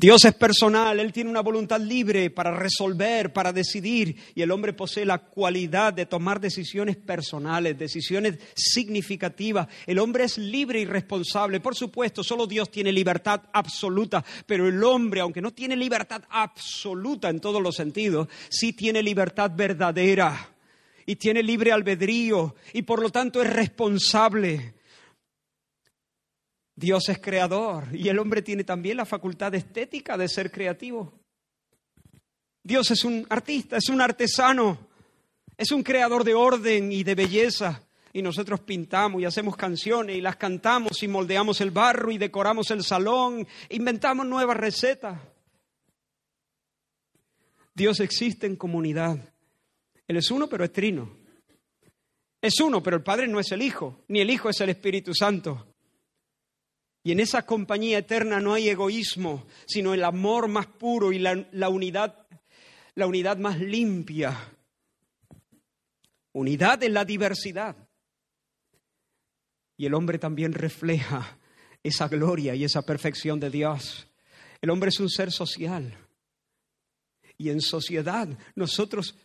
Dios 0.00 0.24
es 0.24 0.32
personal, 0.32 0.98
Él 0.98 1.12
tiene 1.12 1.28
una 1.28 1.42
voluntad 1.42 1.78
libre 1.78 2.30
para 2.30 2.56
resolver, 2.56 3.34
para 3.34 3.52
decidir, 3.52 4.16
y 4.34 4.40
el 4.40 4.50
hombre 4.50 4.72
posee 4.72 5.04
la 5.04 5.18
cualidad 5.18 5.92
de 5.92 6.06
tomar 6.06 6.40
decisiones 6.40 6.96
personales, 6.96 7.78
decisiones 7.78 8.38
significativas. 8.54 9.68
El 9.86 9.98
hombre 9.98 10.24
es 10.24 10.38
libre 10.38 10.80
y 10.80 10.86
responsable. 10.86 11.60
Por 11.60 11.74
supuesto, 11.74 12.24
solo 12.24 12.46
Dios 12.46 12.70
tiene 12.70 12.92
libertad 12.92 13.42
absoluta, 13.52 14.24
pero 14.46 14.66
el 14.66 14.82
hombre, 14.82 15.20
aunque 15.20 15.42
no 15.42 15.50
tiene 15.50 15.76
libertad 15.76 16.22
absoluta 16.30 17.28
en 17.28 17.38
todos 17.38 17.60
los 17.60 17.76
sentidos, 17.76 18.28
sí 18.48 18.72
tiene 18.72 19.02
libertad 19.02 19.50
verdadera 19.54 20.54
y 21.04 21.16
tiene 21.16 21.42
libre 21.42 21.72
albedrío 21.72 22.54
y 22.72 22.80
por 22.80 23.02
lo 23.02 23.10
tanto 23.10 23.42
es 23.42 23.52
responsable. 23.52 24.79
Dios 26.80 27.10
es 27.10 27.18
creador 27.18 27.88
y 27.92 28.08
el 28.08 28.18
hombre 28.18 28.40
tiene 28.40 28.64
también 28.64 28.96
la 28.96 29.04
facultad 29.04 29.54
estética 29.54 30.16
de 30.16 30.28
ser 30.30 30.50
creativo. 30.50 31.12
Dios 32.62 32.90
es 32.90 33.04
un 33.04 33.26
artista, 33.28 33.76
es 33.76 33.90
un 33.90 34.00
artesano, 34.00 34.78
es 35.58 35.72
un 35.72 35.82
creador 35.82 36.24
de 36.24 36.34
orden 36.34 36.90
y 36.90 37.04
de 37.04 37.14
belleza. 37.14 37.82
Y 38.14 38.22
nosotros 38.22 38.60
pintamos 38.60 39.20
y 39.20 39.26
hacemos 39.26 39.58
canciones 39.58 40.16
y 40.16 40.22
las 40.22 40.36
cantamos 40.36 41.02
y 41.02 41.06
moldeamos 41.06 41.60
el 41.60 41.70
barro 41.70 42.10
y 42.10 42.16
decoramos 42.16 42.70
el 42.70 42.82
salón, 42.82 43.46
inventamos 43.68 44.26
nuevas 44.26 44.56
recetas. 44.56 45.20
Dios 47.74 48.00
existe 48.00 48.46
en 48.46 48.56
comunidad. 48.56 49.18
Él 50.08 50.16
es 50.16 50.30
uno, 50.30 50.48
pero 50.48 50.64
es 50.64 50.72
trino. 50.72 51.14
Es 52.40 52.58
uno, 52.58 52.82
pero 52.82 52.96
el 52.96 53.02
Padre 53.02 53.28
no 53.28 53.38
es 53.38 53.52
el 53.52 53.60
Hijo, 53.60 54.02
ni 54.08 54.20
el 54.20 54.30
Hijo 54.30 54.48
es 54.48 54.58
el 54.62 54.70
Espíritu 54.70 55.12
Santo. 55.14 55.69
Y 57.02 57.12
en 57.12 57.20
esa 57.20 57.46
compañía 57.46 57.98
eterna 57.98 58.40
no 58.40 58.52
hay 58.52 58.68
egoísmo, 58.68 59.46
sino 59.66 59.94
el 59.94 60.04
amor 60.04 60.48
más 60.48 60.66
puro 60.66 61.12
y 61.12 61.18
la, 61.18 61.68
unidad, 61.68 62.26
la 62.94 63.06
unidad 63.06 63.38
más 63.38 63.58
limpia. 63.58 64.36
Unidad 66.32 66.82
en 66.82 66.94
la 66.94 67.04
diversidad. 67.04 67.76
Y 69.78 69.86
el 69.86 69.94
hombre 69.94 70.18
también 70.18 70.52
refleja 70.52 71.38
esa 71.82 72.08
gloria 72.08 72.54
y 72.54 72.64
esa 72.64 72.82
perfección 72.82 73.40
de 73.40 73.48
Dios. 73.48 74.06
El 74.60 74.68
hombre 74.68 74.90
es 74.90 75.00
un 75.00 75.08
ser 75.08 75.32
social. 75.32 75.96
Y 77.38 77.48
en 77.48 77.62
sociedad 77.62 78.28
nosotros 78.54 79.16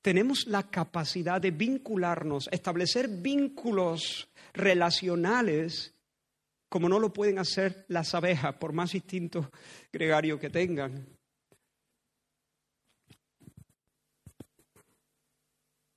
tenemos 0.00 0.46
la 0.46 0.70
capacidad 0.70 1.40
de 1.40 1.50
vincularnos, 1.50 2.48
establecer 2.52 3.08
vínculos 3.08 4.28
relacionales 4.52 5.93
como 6.68 6.88
no 6.88 6.98
lo 6.98 7.12
pueden 7.12 7.38
hacer 7.38 7.84
las 7.88 8.14
abejas, 8.14 8.56
por 8.56 8.72
más 8.72 8.94
instinto 8.94 9.50
gregario 9.92 10.38
que 10.38 10.50
tengan. 10.50 11.06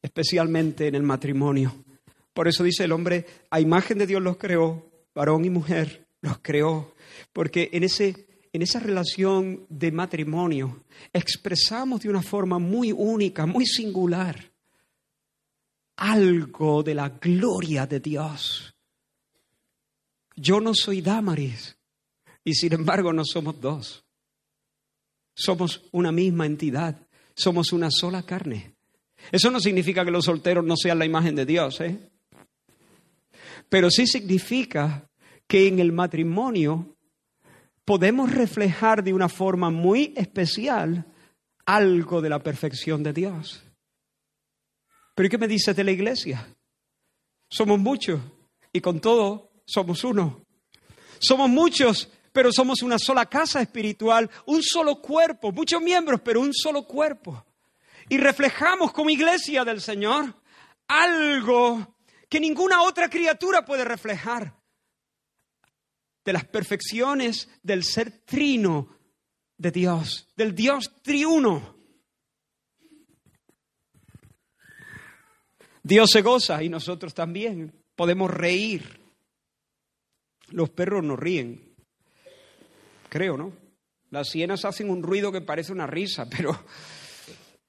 Especialmente 0.01 0.87
en 0.87 0.95
el 0.95 1.03
matrimonio. 1.03 1.83
Por 2.33 2.47
eso 2.47 2.63
dice 2.63 2.83
el 2.83 2.91
hombre, 2.91 3.25
a 3.49 3.59
imagen 3.59 3.97
de 3.97 4.07
Dios 4.07 4.21
los 4.21 4.37
creó, 4.37 4.87
varón 5.15 5.45
y 5.45 5.49
mujer 5.49 6.07
los 6.21 6.39
creó, 6.39 6.93
porque 7.33 7.69
en, 7.73 7.83
ese, 7.83 8.27
en 8.53 8.61
esa 8.61 8.79
relación 8.79 9.65
de 9.69 9.91
matrimonio 9.91 10.83
expresamos 11.13 12.01
de 12.01 12.09
una 12.09 12.21
forma 12.21 12.59
muy 12.59 12.91
única, 12.91 13.47
muy 13.47 13.65
singular, 13.65 14.51
algo 15.95 16.83
de 16.83 16.93
la 16.93 17.09
gloria 17.09 17.87
de 17.87 17.99
Dios 17.99 18.76
yo 20.37 20.61
no 20.61 20.73
soy 20.73 21.01
Damaris 21.01 21.75
y 22.43 22.53
sin 22.53 22.73
embargo 22.73 23.11
no 23.11 23.25
somos 23.25 23.59
dos. 23.59 24.05
Somos 25.35 25.83
una 25.91 26.11
misma 26.11 26.45
entidad, 26.45 27.07
somos 27.35 27.73
una 27.73 27.91
sola 27.91 28.23
carne. 28.23 28.75
Eso 29.31 29.51
no 29.51 29.59
significa 29.59 30.05
que 30.05 30.11
los 30.11 30.25
solteros 30.25 30.63
no 30.63 30.75
sean 30.77 30.99
la 30.99 31.05
imagen 31.05 31.35
de 31.35 31.45
Dios, 31.45 31.81
¿eh? 31.81 32.11
Pero 33.67 33.89
sí 33.89 34.07
significa 34.07 35.09
que 35.47 35.67
en 35.67 35.79
el 35.79 35.91
matrimonio 35.91 36.95
podemos 37.83 38.31
reflejar 38.31 39.03
de 39.03 39.13
una 39.13 39.29
forma 39.29 39.69
muy 39.69 40.13
especial 40.15 41.05
algo 41.65 42.21
de 42.21 42.29
la 42.29 42.41
perfección 42.41 43.03
de 43.03 43.13
Dios. 43.13 43.63
Pero 45.15 45.27
¿y 45.27 45.29
qué 45.29 45.37
me 45.37 45.47
dices 45.47 45.75
de 45.75 45.83
la 45.83 45.91
iglesia? 45.91 46.47
Somos 47.49 47.79
muchos 47.79 48.21
y 48.71 48.81
con 48.81 48.99
todo 48.99 49.46
somos 49.67 50.03
uno. 50.03 50.45
Somos 51.19 51.49
muchos, 51.49 52.09
pero 52.31 52.51
somos 52.51 52.81
una 52.81 52.97
sola 52.97 53.25
casa 53.25 53.61
espiritual, 53.61 54.29
un 54.45 54.63
solo 54.63 55.01
cuerpo, 55.01 55.51
muchos 55.51 55.81
miembros, 55.81 56.21
pero 56.23 56.39
un 56.39 56.53
solo 56.53 56.83
cuerpo. 56.85 57.45
Y 58.09 58.17
reflejamos 58.17 58.93
como 58.93 59.09
iglesia 59.09 59.65
del 59.65 59.81
Señor 59.81 60.33
algo 60.87 61.95
que 62.29 62.39
ninguna 62.39 62.81
otra 62.83 63.09
criatura 63.09 63.65
puede 63.65 63.83
reflejar 63.83 64.55
de 66.23 66.33
las 66.33 66.45
perfecciones 66.45 67.49
del 67.61 67.83
ser 67.83 68.11
trino 68.25 68.95
de 69.57 69.71
Dios, 69.71 70.27
del 70.35 70.53
Dios 70.53 71.01
triuno. 71.01 71.75
Dios 75.83 76.09
se 76.11 76.21
goza 76.21 76.61
y 76.63 76.69
nosotros 76.69 77.13
también 77.13 77.73
podemos 77.95 78.29
reír. 78.29 79.06
Los 80.49 80.69
perros 80.69 81.03
no 81.03 81.15
ríen, 81.15 81.75
creo, 83.09 83.37
¿no? 83.37 83.53
Las 84.09 84.31
hienas 84.33 84.63
hacen 84.65 84.89
un 84.89 85.03
ruido 85.03 85.31
que 85.31 85.41
parece 85.41 85.71
una 85.71 85.87
risa, 85.87 86.29
pero, 86.29 86.57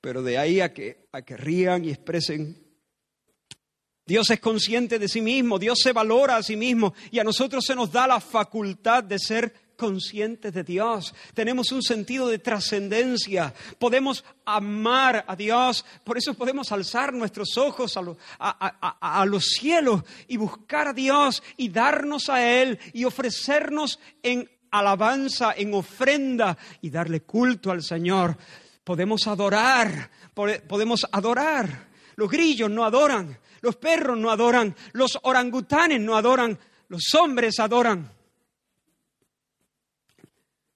pero 0.01 0.22
de 0.22 0.39
ahí 0.39 0.61
a 0.61 0.72
que, 0.72 1.09
a 1.12 1.22
que 1.22 1.37
rían 1.37 1.85
y 1.85 1.91
expresen 1.91 2.68
Dios 4.09 4.31
es 4.31 4.41
consciente 4.41 4.99
de 4.99 5.07
sí 5.07 5.20
mismo, 5.20 5.59
Dios 5.59 5.81
se 5.83 5.93
valora 5.93 6.37
a 6.37 6.43
sí 6.43 6.57
mismo 6.57 6.95
y 7.11 7.18
a 7.18 7.24
nosotros 7.24 7.62
se 7.62 7.74
nos 7.74 7.93
da 7.93 8.07
la 8.07 8.20
facultad 8.20 9.05
de 9.05 9.18
ser 9.18 9.53
conscientes 9.79 10.53
de 10.53 10.64
Dios. 10.64 11.14
Tenemos 11.33 11.70
un 11.70 11.83
sentido 11.83 12.26
de 12.26 12.41
trascendencia, 12.41 13.55
podemos 13.79 14.24
amar 14.45 15.24
a 15.26 15.37
Dios, 15.37 15.87
por 16.05 16.18
eso 16.18 16.35
podemos 16.35 16.72
alzar 16.72 17.14
nuestros 17.14 17.57
ojos 17.57 17.97
a, 17.97 18.11
a, 18.41 19.24
los 19.24 19.45
cielos 19.53 20.03
y 20.26 20.37
buscar 20.37 20.89
a 20.89 20.93
Dios 20.93 21.43
y 21.57 21.68
darnos 21.68 22.29
a 22.29 22.45
Él 22.45 22.79
y 22.93 23.05
ofrecernos 23.05 24.01
en 24.22 24.51
alabanza, 24.72 25.55
en 25.57 25.72
ofrenda 25.72 26.59
y 26.83 26.91
darle 26.91 27.20
culto 27.22 27.70
al 27.70 27.83
Señor. 27.83 28.37
Podemos 28.83 29.26
adorar, 29.29 30.11
podemos 30.35 31.07
adorar. 31.12 31.89
Los 32.16 32.29
grillos 32.29 32.68
no 32.68 32.85
adoran, 32.85 33.39
los 33.61 33.76
perros 33.76 34.18
no 34.18 34.29
adoran, 34.31 34.74
los 34.93 35.16
orangutanes 35.22 36.01
no 36.01 36.16
adoran, 36.16 36.59
los 36.89 37.14
hombres 37.14 37.61
adoran. 37.61 38.18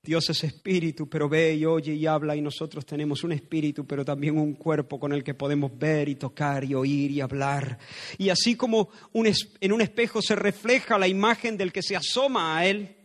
Dios 0.04 0.28
es 0.30 0.42
espíritu, 0.42 1.08
pero 1.08 1.28
ve 1.28 1.54
y 1.54 1.64
oye 1.64 1.94
y 1.94 2.06
habla 2.06 2.34
y 2.34 2.40
nosotros 2.40 2.84
tenemos 2.84 3.22
un 3.22 3.30
espíritu, 3.30 3.86
pero 3.86 4.04
también 4.04 4.36
un 4.36 4.54
cuerpo 4.54 4.98
con 4.98 5.12
el 5.12 5.22
que 5.22 5.34
podemos 5.34 5.78
ver 5.78 6.08
y 6.08 6.16
tocar 6.16 6.64
y 6.64 6.74
oír 6.74 7.12
y 7.12 7.20
hablar. 7.20 7.78
Y 8.18 8.28
así 8.28 8.56
como 8.56 8.88
en 9.12 9.72
un 9.72 9.80
espejo 9.80 10.20
se 10.20 10.34
refleja 10.34 10.98
la 10.98 11.06
imagen 11.06 11.56
del 11.56 11.72
que 11.72 11.82
se 11.82 11.94
asoma 11.94 12.58
a 12.58 12.66
él, 12.66 12.96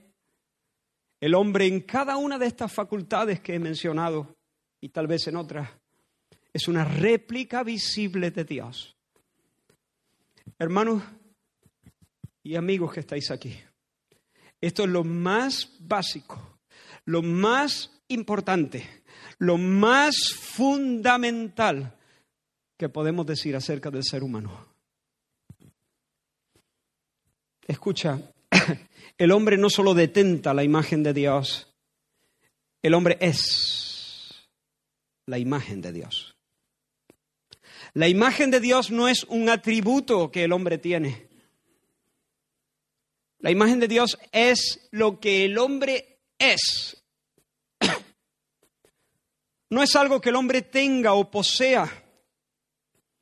el 1.22 1.36
hombre 1.36 1.68
en 1.68 1.82
cada 1.82 2.18
una 2.18 2.40
de 2.40 2.48
estas 2.48 2.74
facultades 2.74 3.42
que 3.42 3.54
he 3.54 3.60
mencionado 3.60 4.36
y 4.82 4.90
tal 4.90 5.06
vez 5.06 5.28
en 5.28 5.36
otras, 5.36 5.70
es 6.52 6.68
una 6.68 6.84
réplica 6.84 7.62
visible 7.64 8.32
de 8.32 8.44
Dios. 8.44 8.98
Hermanos 10.58 11.04
y 12.42 12.56
amigos 12.56 12.92
que 12.92 13.02
estáis 13.02 13.30
aquí, 13.30 13.56
esto 14.60 14.84
es 14.84 14.90
lo 14.90 15.04
más 15.04 15.78
básico, 15.80 16.57
lo 17.08 17.22
más 17.22 17.90
importante, 18.10 18.86
lo 19.40 19.58
más 19.58 20.14
fundamental 20.34 21.98
que 22.78 22.90
podemos 22.90 23.26
decir 23.26 23.56
acerca 23.56 23.90
del 23.90 24.04
ser 24.04 24.24
humano. 24.24 24.68
Escucha, 27.66 28.22
el 29.18 29.32
hombre 29.32 29.58
no 29.58 29.70
solo 29.70 29.94
detenta 29.94 30.54
la 30.54 30.66
imagen 30.66 31.02
de 31.02 31.14
Dios, 31.14 31.74
el 32.82 32.94
hombre 32.94 33.18
es 33.22 34.50
la 35.28 35.40
imagen 35.40 35.82
de 35.82 35.94
Dios. 35.94 36.36
La 37.94 38.10
imagen 38.10 38.52
de 38.52 38.60
Dios 38.60 38.92
no 38.92 39.08
es 39.08 39.24
un 39.24 39.50
atributo 39.50 40.30
que 40.30 40.44
el 40.44 40.52
hombre 40.52 40.78
tiene. 40.78 41.30
La 43.40 43.50
imagen 43.50 43.80
de 43.80 43.88
Dios 43.88 44.20
es 44.34 44.90
lo 44.92 45.22
que 45.22 45.46
el 45.46 45.58
hombre 45.58 46.18
es. 46.38 46.97
No 49.70 49.84
es 49.84 49.96
algo 49.96 50.22
que 50.22 50.30
el 50.30 50.36
hombre 50.36 50.62
tenga 50.62 51.14
o 51.14 51.30
posea, 51.30 52.04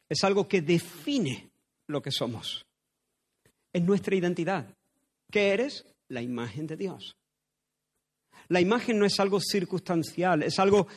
es 0.08 0.24
algo 0.24 0.48
que 0.48 0.62
define 0.62 1.50
lo 1.88 2.02
que 2.02 2.12
somos. 2.12 2.66
Es 3.74 3.82
nuestra 3.82 4.16
identidad. 4.16 4.68
¿Qué 5.32 5.50
eres? 5.50 5.86
La 6.08 6.22
imagen 6.22 6.68
de 6.68 6.78
Dios. 6.78 7.16
La 8.48 8.62
imagen 8.62 9.00
no 9.00 9.06
es 9.06 9.20
algo 9.20 9.40
circunstancial, 9.40 10.44
es 10.44 10.60
algo 10.60 10.88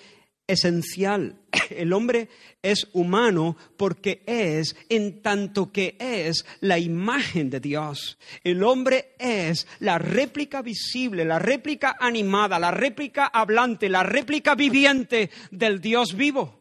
esencial. 0.49 1.37
El 1.71 1.93
hombre 1.93 2.29
es 2.63 2.89
humano 2.93 3.57
porque 3.77 4.23
es, 4.27 4.75
en 4.89 5.23
tanto 5.23 5.71
que 5.71 5.97
es, 6.01 6.45
la 6.61 6.79
imagen 6.79 7.51
de 7.51 7.61
Dios. 7.61 8.19
El 8.43 8.65
hombre 8.65 9.15
es 9.19 9.69
la 9.79 9.99
réplica 9.99 10.63
visible, 10.63 11.25
la 11.25 11.39
réplica 11.39 11.97
animada, 12.01 12.59
la 12.59 12.73
réplica 12.73 13.27
hablante, 13.27 13.89
la 13.89 14.03
réplica 14.03 14.57
viviente 14.57 15.31
del 15.53 15.81
Dios 15.81 16.15
vivo. 16.15 16.61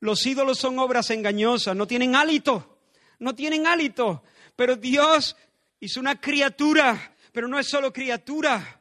Los 0.00 0.24
ídolos 0.26 0.58
son 0.58 0.78
obras 0.78 1.10
engañosas, 1.10 1.74
no 1.74 1.88
tienen 1.88 2.14
hálito, 2.14 2.78
no 3.18 3.34
tienen 3.34 3.66
hálito, 3.66 4.22
pero 4.54 4.76
Dios 4.76 5.36
hizo 5.80 5.98
una 5.98 6.20
criatura, 6.20 7.16
pero 7.32 7.48
no 7.48 7.58
es 7.58 7.66
solo 7.68 7.92
criatura 7.92 8.77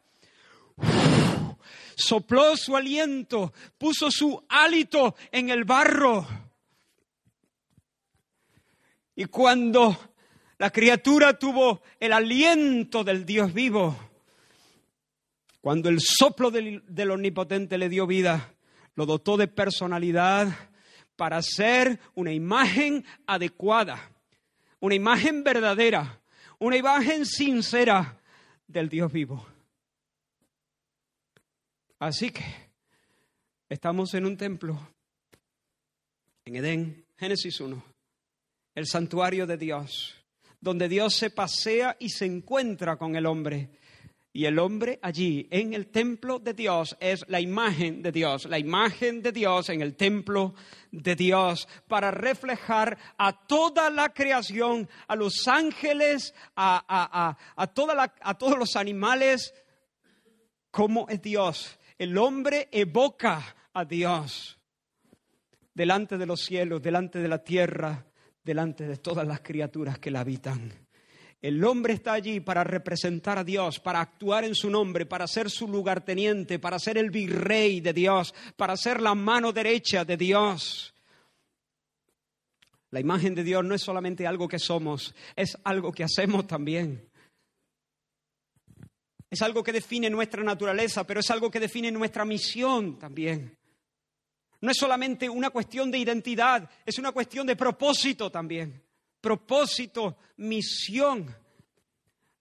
sopló 1.98 2.56
su 2.56 2.76
aliento, 2.78 3.52
puso 3.78 4.12
su 4.12 4.43
hálito 4.48 5.16
en 5.32 5.50
el 5.50 5.66
barro. 5.66 6.26
Y 9.16 9.26
cuando 9.26 9.98
la 10.60 10.70
criatura 10.70 11.38
tuvo 11.38 11.82
el 12.00 12.14
aliento 12.14 13.04
del 13.04 13.26
Dios 13.26 13.52
vivo, 13.52 13.98
cuando 15.60 15.89
el 15.89 16.00
soplo 16.00 16.52
del, 16.52 17.12
omnipotente 17.12 17.78
le 17.78 17.89
dio 17.89 18.06
vida, 18.06 18.54
lo 18.95 19.06
dotó 19.06 19.36
de 19.36 19.48
personalidad 19.48 20.48
para 21.16 21.41
ser 21.41 22.00
una 22.14 22.32
imagen 22.32 23.04
adecuada, 23.26 24.12
una 24.80 24.93
imagen 24.93 25.43
verdadera, 25.43 26.22
una 26.60 26.78
imagen 26.78 27.26
sincera 27.26 28.20
del 28.68 28.88
Dios 28.88 29.12
vivo. 29.12 29.57
Así 32.00 32.30
que 32.30 32.43
estamos 33.70 34.14
en 34.14 34.28
un 34.28 34.38
templo, 34.38 34.78
en 36.45 36.56
Edén, 36.56 37.06
Génesis 37.18 37.60
1, 37.60 37.84
el 38.76 38.86
santuario 38.86 39.48
de 39.48 39.58
Dios, 39.58 40.16
donde 40.62 40.89
Dios 40.89 41.16
se 41.16 41.32
pasea 41.32 41.98
y 42.00 42.10
se 42.10 42.26
encuentra 42.26 42.98
con 42.98 43.16
el 43.16 43.26
hombre. 43.26 43.72
Y 44.32 44.45
el 44.45 44.60
hombre 44.60 45.00
allí, 45.02 45.48
en 45.50 45.74
el 45.74 45.88
templo 45.88 46.38
de 46.38 46.54
Dios, 46.54 46.95
es 47.00 47.26
la 47.30 47.41
imagen 47.41 48.04
de 48.04 48.12
Dios, 48.12 48.45
la 48.45 48.60
imagen 48.60 49.24
de 49.24 49.32
Dios 49.32 49.70
en 49.70 49.82
el 49.82 49.95
templo 49.95 50.54
de 50.91 51.16
Dios, 51.16 51.68
para 51.88 52.12
reflejar 52.12 52.95
a 53.18 53.48
toda 53.48 53.89
la 53.89 54.10
creación, 54.10 54.88
a 55.08 55.16
los 55.16 55.48
ángeles, 55.48 56.36
a, 56.56 57.36
a 57.56 57.74
todos 57.74 58.60
los 58.60 58.76
animales, 58.76 59.56
cómo 60.70 61.08
es 61.10 61.20
Dios 61.24 61.80
el 61.98 62.18
hombre 62.18 62.70
evoca 62.72 63.56
a 63.74 63.86
Dios 63.86 64.58
delante 65.74 66.18
de 66.18 66.26
los 66.26 66.41
cielos, 66.41 66.82
delante 66.82 67.20
de 67.20 67.28
la 67.28 67.43
tierra, 67.43 68.06
delante 68.43 68.88
de 68.88 68.98
todas 68.98 69.28
las 69.28 69.41
criaturas 69.41 70.00
que 70.00 70.12
la 70.12 70.22
habitan. 70.22 70.72
El 71.39 71.64
hombre 71.64 71.93
está 71.93 72.14
allí 72.14 72.39
para 72.39 72.64
representar 72.64 73.38
a 73.38 73.43
Dios, 73.43 73.80
para 73.80 74.02
actuar 74.02 74.43
en 74.43 74.56
su 74.56 74.72
nombre, 74.72 75.06
para 75.06 75.28
ser 75.28 75.52
su 75.52 75.68
lugarteniente, 75.68 76.58
para 76.58 76.80
ser 76.80 76.98
el 76.98 77.12
virrey 77.12 77.80
de 77.80 77.93
Dios, 77.93 78.34
para 78.56 78.76
ser 78.76 79.02
la 79.02 79.14
mano 79.14 79.52
derecha 79.52 80.04
de 80.04 80.18
Dios. 80.18 80.95
La 82.89 83.00
imagen 83.00 83.36
de 83.36 83.43
Dios 83.43 83.64
no 83.64 83.76
es 83.76 83.82
solamente 83.82 84.26
algo 84.26 84.48
que 84.48 84.58
somos, 84.58 85.14
es 85.36 85.58
algo 85.64 85.91
que 85.91 86.04
hacemos 86.04 86.48
también. 86.48 87.07
Es 89.30 89.42
algo 89.42 89.64
que 89.64 89.74
define 89.74 90.10
nuestra 90.10 90.44
naturaleza, 90.44 91.06
pero 91.06 91.20
es 91.20 91.30
algo 91.30 91.52
que 91.52 91.60
define 91.60 91.92
nuestra 91.92 92.24
misión 92.24 92.98
también. 92.98 93.58
No 94.62 94.72
es 94.72 94.78
solamente 94.78 95.30
una 95.30 95.50
cuestión 95.50 95.92
de 95.92 96.00
identidad, 96.00 96.70
es 96.86 96.98
una 96.98 97.12
cuestión 97.12 97.46
de 97.46 97.56
propósito 97.56 98.32
también. 98.32 98.82
Propósito, 99.22 100.18
misión. 100.38 101.36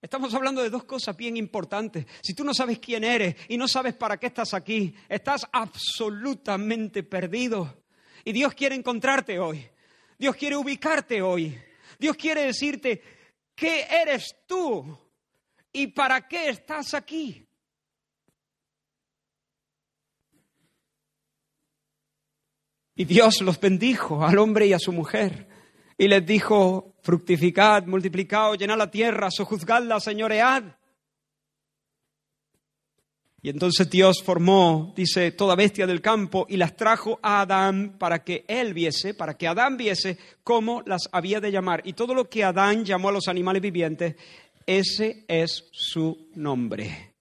Estamos 0.01 0.33
hablando 0.33 0.61
de 0.61 0.69
dos 0.69 0.85
cosas 0.85 1.17
bien 1.17 1.37
importantes. 1.37 2.05
Si 2.21 2.33
tú 2.33 2.43
no 2.43 2.53
sabes 2.53 2.79
quién 2.79 3.03
eres 3.03 3.35
y 3.49 3.57
no 3.57 3.67
sabes 3.67 3.93
para 3.95 4.17
qué 4.17 4.27
estás 4.27 4.53
aquí, 4.53 4.95
estás 5.09 5.45
absolutamente 5.51 7.03
perdido. 7.03 7.83
Y 8.23 8.31
Dios 8.31 8.53
quiere 8.53 8.75
encontrarte 8.75 9.39
hoy. 9.39 9.67
Dios 10.17 10.35
quiere 10.35 10.55
ubicarte 10.55 11.21
hoy. 11.21 11.57
Dios 11.99 12.15
quiere 12.15 12.45
decirte, 12.45 13.01
¿qué 13.55 13.87
eres 13.89 14.35
tú? 14.45 14.97
¿Y 15.77 15.85
para 15.85 16.27
qué 16.27 16.49
estás 16.49 16.95
aquí? 16.95 17.47
Y 22.95 23.05
Dios 23.05 23.41
los 23.41 23.59
bendijo 23.59 24.25
al 24.25 24.39
hombre 24.39 24.65
y 24.65 24.73
a 24.73 24.79
su 24.79 24.91
mujer 24.91 25.47
y 25.95 26.07
les 26.07 26.25
dijo, 26.25 26.95
fructificad, 27.03 27.85
multiplicaos, 27.85 28.57
llenad 28.57 28.75
la 28.75 28.89
tierra, 28.89 29.29
sojuzgadla, 29.29 29.99
señoread. 29.99 30.63
Y 33.39 33.49
entonces 33.49 33.87
Dios 33.87 34.23
formó, 34.23 34.93
dice, 34.95 35.31
toda 35.31 35.55
bestia 35.55 35.85
del 35.85 36.01
campo 36.01 36.47
y 36.49 36.57
las 36.57 36.75
trajo 36.75 37.19
a 37.21 37.41
Adán 37.41 37.97
para 37.99 38.23
que 38.23 38.43
él 38.47 38.73
viese, 38.73 39.13
para 39.13 39.37
que 39.37 39.47
Adán 39.47 39.77
viese 39.77 40.17
cómo 40.43 40.81
las 40.87 41.07
había 41.11 41.39
de 41.39 41.51
llamar. 41.51 41.81
Y 41.85 41.93
todo 41.93 42.15
lo 42.15 42.27
que 42.27 42.43
Adán 42.43 42.83
llamó 42.83 43.09
a 43.09 43.11
los 43.11 43.27
animales 43.27 43.61
vivientes, 43.61 44.15
ese 44.67 45.25
es 45.27 45.65
su 45.71 46.29
nombre. 46.35 47.15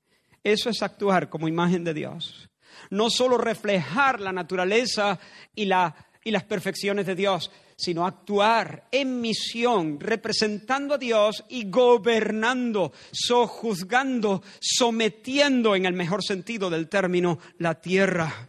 Eso 0.45 0.69
es 0.69 0.83
actuar 0.83 1.31
como 1.31 1.49
imagen 1.49 1.85
de 1.85 1.95
Dios. 1.95 2.51
No 2.91 3.09
solo 3.09 3.39
reflejar 3.39 4.21
la 4.21 4.33
naturaleza 4.33 5.19
y, 5.55 5.63
y 5.63 6.31
las 6.31 6.45
perfecciones 6.45 7.07
de 7.07 7.15
Dios, 7.15 7.51
sino 7.77 8.07
actuar 8.07 8.89
en 8.91 9.21
misión, 9.21 10.01
representando 10.01 10.95
a 10.95 10.99
Dios 10.99 11.45
y 11.49 11.71
gobernando, 11.71 12.93
sojuzgando, 13.13 14.43
sometiendo 14.61 15.77
en 15.77 15.87
el 15.87 15.95
mejor 15.95 16.25
sentido 16.25 16.71
del 16.71 16.89
término 16.89 17.39
la 17.59 17.81
tierra. 17.81 18.49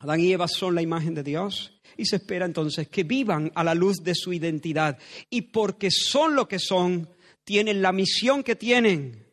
Adán 0.00 0.20
y 0.20 0.32
Eva 0.32 0.46
son 0.48 0.74
la 0.74 0.82
imagen 0.82 1.14
de 1.14 1.22
Dios 1.22 1.72
y 1.96 2.04
se 2.04 2.16
espera 2.16 2.44
entonces 2.44 2.88
que 2.88 3.04
vivan 3.04 3.50
a 3.54 3.64
la 3.64 3.74
luz 3.74 4.02
de 4.02 4.14
su 4.14 4.32
identidad 4.32 4.98
y 5.30 5.42
porque 5.42 5.90
son 5.90 6.34
lo 6.34 6.46
que 6.46 6.58
son, 6.58 7.08
tienen 7.44 7.82
la 7.82 7.92
misión 7.92 8.42
que 8.42 8.56
tienen. 8.56 9.32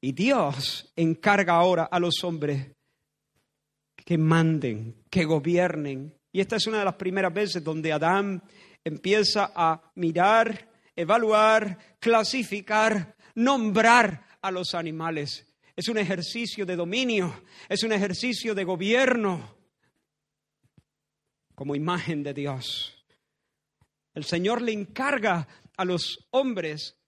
Y 0.00 0.12
Dios 0.12 0.92
encarga 0.96 1.54
ahora 1.54 1.84
a 1.84 1.98
los 1.98 2.24
hombres 2.24 2.68
que 3.96 4.18
manden, 4.18 5.04
que 5.10 5.24
gobiernen, 5.24 6.14
y 6.32 6.40
esta 6.40 6.56
es 6.56 6.66
una 6.66 6.78
de 6.78 6.84
las 6.84 6.94
primeras 6.94 7.32
veces 7.34 7.62
donde 7.62 7.92
Adán 7.92 8.42
empieza 8.84 9.52
a 9.54 9.92
mirar, 9.96 10.68
evaluar, 10.94 11.96
clasificar, 11.98 13.16
nombrar 13.34 14.26
a 14.40 14.50
los 14.50 14.74
animales. 14.74 15.46
Es 15.74 15.88
un 15.88 15.98
ejercicio 15.98 16.64
de 16.64 16.76
dominio, 16.76 17.42
es 17.68 17.82
un 17.82 17.92
ejercicio 17.92 18.54
de 18.54 18.64
gobierno 18.64 19.56
como 21.54 21.74
imagen 21.74 22.22
de 22.22 22.32
Dios. 22.32 23.04
El 24.14 24.24
Señor 24.24 24.62
le 24.62 24.72
encarga 24.72 25.46
a 25.80 25.84
los 25.86 26.28
hombres 26.32 26.98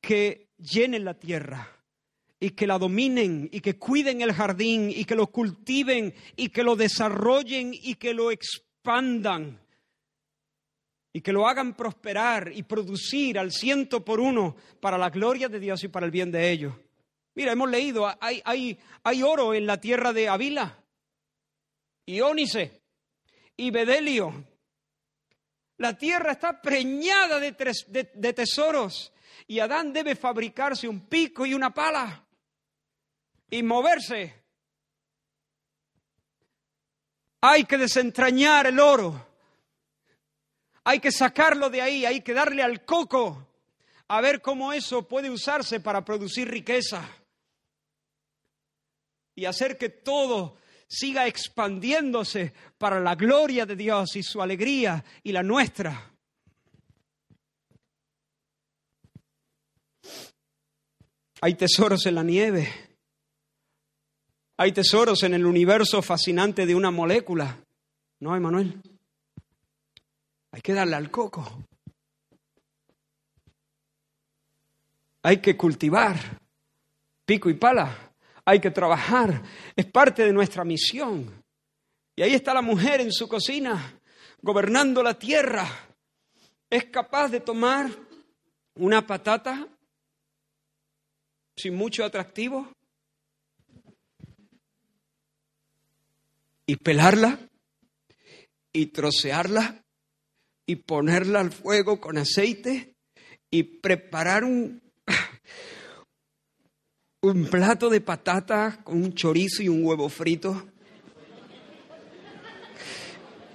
que 0.00 0.48
llenen 0.56 1.04
la 1.04 1.12
tierra 1.12 1.68
y 2.40 2.50
que 2.50 2.66
la 2.66 2.78
dominen 2.78 3.50
y 3.52 3.60
que 3.60 3.78
cuiden 3.78 4.22
el 4.22 4.32
jardín 4.32 4.90
y 4.90 5.04
que 5.04 5.14
lo 5.14 5.26
cultiven 5.26 6.14
y 6.34 6.48
que 6.48 6.62
lo 6.62 6.74
desarrollen 6.74 7.74
y 7.74 7.96
que 7.96 8.14
lo 8.14 8.30
expandan 8.30 9.60
y 11.12 11.20
que 11.20 11.32
lo 11.32 11.46
hagan 11.46 11.76
prosperar 11.76 12.50
y 12.54 12.62
producir 12.62 13.38
al 13.38 13.52
ciento 13.52 14.02
por 14.02 14.20
uno 14.20 14.56
para 14.80 14.96
la 14.96 15.10
gloria 15.10 15.50
de 15.50 15.60
Dios 15.60 15.84
y 15.84 15.88
para 15.88 16.06
el 16.06 16.10
bien 16.10 16.32
de 16.32 16.50
ellos. 16.50 16.74
Mira, 17.34 17.52
hemos 17.52 17.70
leído, 17.70 18.10
hay, 18.20 18.40
hay, 18.46 18.78
hay 19.02 19.22
oro 19.22 19.52
en 19.52 19.66
la 19.66 19.78
tierra 19.78 20.14
de 20.14 20.30
Avila, 20.30 20.82
y 22.06 22.22
Ónice, 22.22 22.80
y 23.54 23.70
Bedelio. 23.70 24.44
La 25.78 25.96
tierra 25.98 26.32
está 26.32 26.60
preñada 26.60 27.40
de, 27.40 27.52
de 28.14 28.32
tesoros 28.32 29.12
y 29.46 29.58
Adán 29.58 29.92
debe 29.92 30.14
fabricarse 30.14 30.88
un 30.88 31.06
pico 31.06 31.44
y 31.44 31.54
una 31.54 31.72
pala 31.72 32.24
y 33.50 33.62
moverse. 33.62 34.42
Hay 37.40 37.64
que 37.64 37.76
desentrañar 37.76 38.66
el 38.66 38.80
oro. 38.80 39.34
Hay 40.84 41.00
que 41.00 41.10
sacarlo 41.10 41.70
de 41.70 41.82
ahí, 41.82 42.04
hay 42.04 42.20
que 42.20 42.34
darle 42.34 42.62
al 42.62 42.84
coco 42.84 43.48
a 44.08 44.20
ver 44.20 44.42
cómo 44.42 44.72
eso 44.72 45.08
puede 45.08 45.30
usarse 45.30 45.80
para 45.80 46.04
producir 46.04 46.48
riqueza 46.48 47.08
y 49.34 49.46
hacer 49.46 49.78
que 49.78 49.88
todo 49.88 50.58
siga 50.94 51.26
expandiéndose 51.26 52.52
para 52.78 53.00
la 53.00 53.14
gloria 53.14 53.66
de 53.66 53.74
Dios 53.74 54.14
y 54.16 54.22
su 54.22 54.40
alegría 54.40 55.04
y 55.22 55.32
la 55.32 55.42
nuestra. 55.42 56.12
Hay 61.40 61.54
tesoros 61.54 62.06
en 62.06 62.14
la 62.14 62.22
nieve. 62.22 62.72
Hay 64.56 64.72
tesoros 64.72 65.24
en 65.24 65.34
el 65.34 65.44
universo 65.44 66.00
fascinante 66.00 66.64
de 66.64 66.74
una 66.74 66.90
molécula. 66.90 67.58
¿No, 68.20 68.36
Emanuel? 68.36 68.80
Hay 70.52 70.62
que 70.62 70.72
darle 70.72 70.94
al 70.94 71.10
coco. 71.10 71.64
Hay 75.22 75.38
que 75.38 75.56
cultivar 75.56 76.40
pico 77.24 77.50
y 77.50 77.54
pala. 77.54 78.03
Hay 78.44 78.60
que 78.60 78.70
trabajar. 78.70 79.42
Es 79.74 79.86
parte 79.86 80.24
de 80.24 80.32
nuestra 80.32 80.64
misión. 80.64 81.44
Y 82.16 82.22
ahí 82.22 82.34
está 82.34 82.54
la 82.54 82.62
mujer 82.62 83.00
en 83.00 83.12
su 83.12 83.28
cocina, 83.28 84.00
gobernando 84.40 85.02
la 85.02 85.18
tierra. 85.18 85.66
Es 86.70 86.84
capaz 86.86 87.28
de 87.28 87.40
tomar 87.40 87.90
una 88.76 89.06
patata 89.06 89.66
sin 91.56 91.74
mucho 91.74 92.04
atractivo 92.04 92.68
y 96.66 96.76
pelarla 96.76 97.38
y 98.72 98.86
trocearla 98.86 99.84
y 100.66 100.76
ponerla 100.76 101.40
al 101.40 101.52
fuego 101.52 102.00
con 102.00 102.18
aceite 102.18 102.96
y 103.50 103.62
preparar 103.62 104.44
un, 104.44 104.83
un 107.30 107.46
plato 107.46 107.88
de 107.88 108.02
patatas 108.02 108.76
con 108.78 109.02
un 109.02 109.14
chorizo 109.14 109.62
y 109.62 109.68
un 109.68 109.84
huevo 109.84 110.08
frito. 110.10 110.68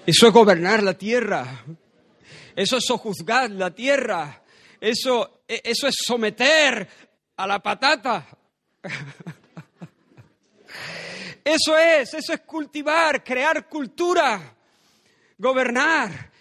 Eso 0.05 0.27
es 0.27 0.33
gobernar 0.33 0.81
la 0.81 0.95
tierra. 0.95 1.63
Eso 2.55 2.77
es 2.77 2.85
sojuzgar 2.85 3.51
la 3.51 3.69
tierra. 3.69 4.41
Eso, 4.81 5.43
e, 5.47 5.61
eso 5.63 5.87
es 5.87 5.95
someter 6.03 6.87
a 7.37 7.45
la 7.45 7.59
patata. 7.59 8.27
Eso 11.41 11.75
es, 11.75 12.13
eso 12.13 12.33
es 12.33 12.41
cultivar, 12.41 13.23
crear 13.23 13.67
cultura, 13.67 14.55
gobernar. 15.35 16.31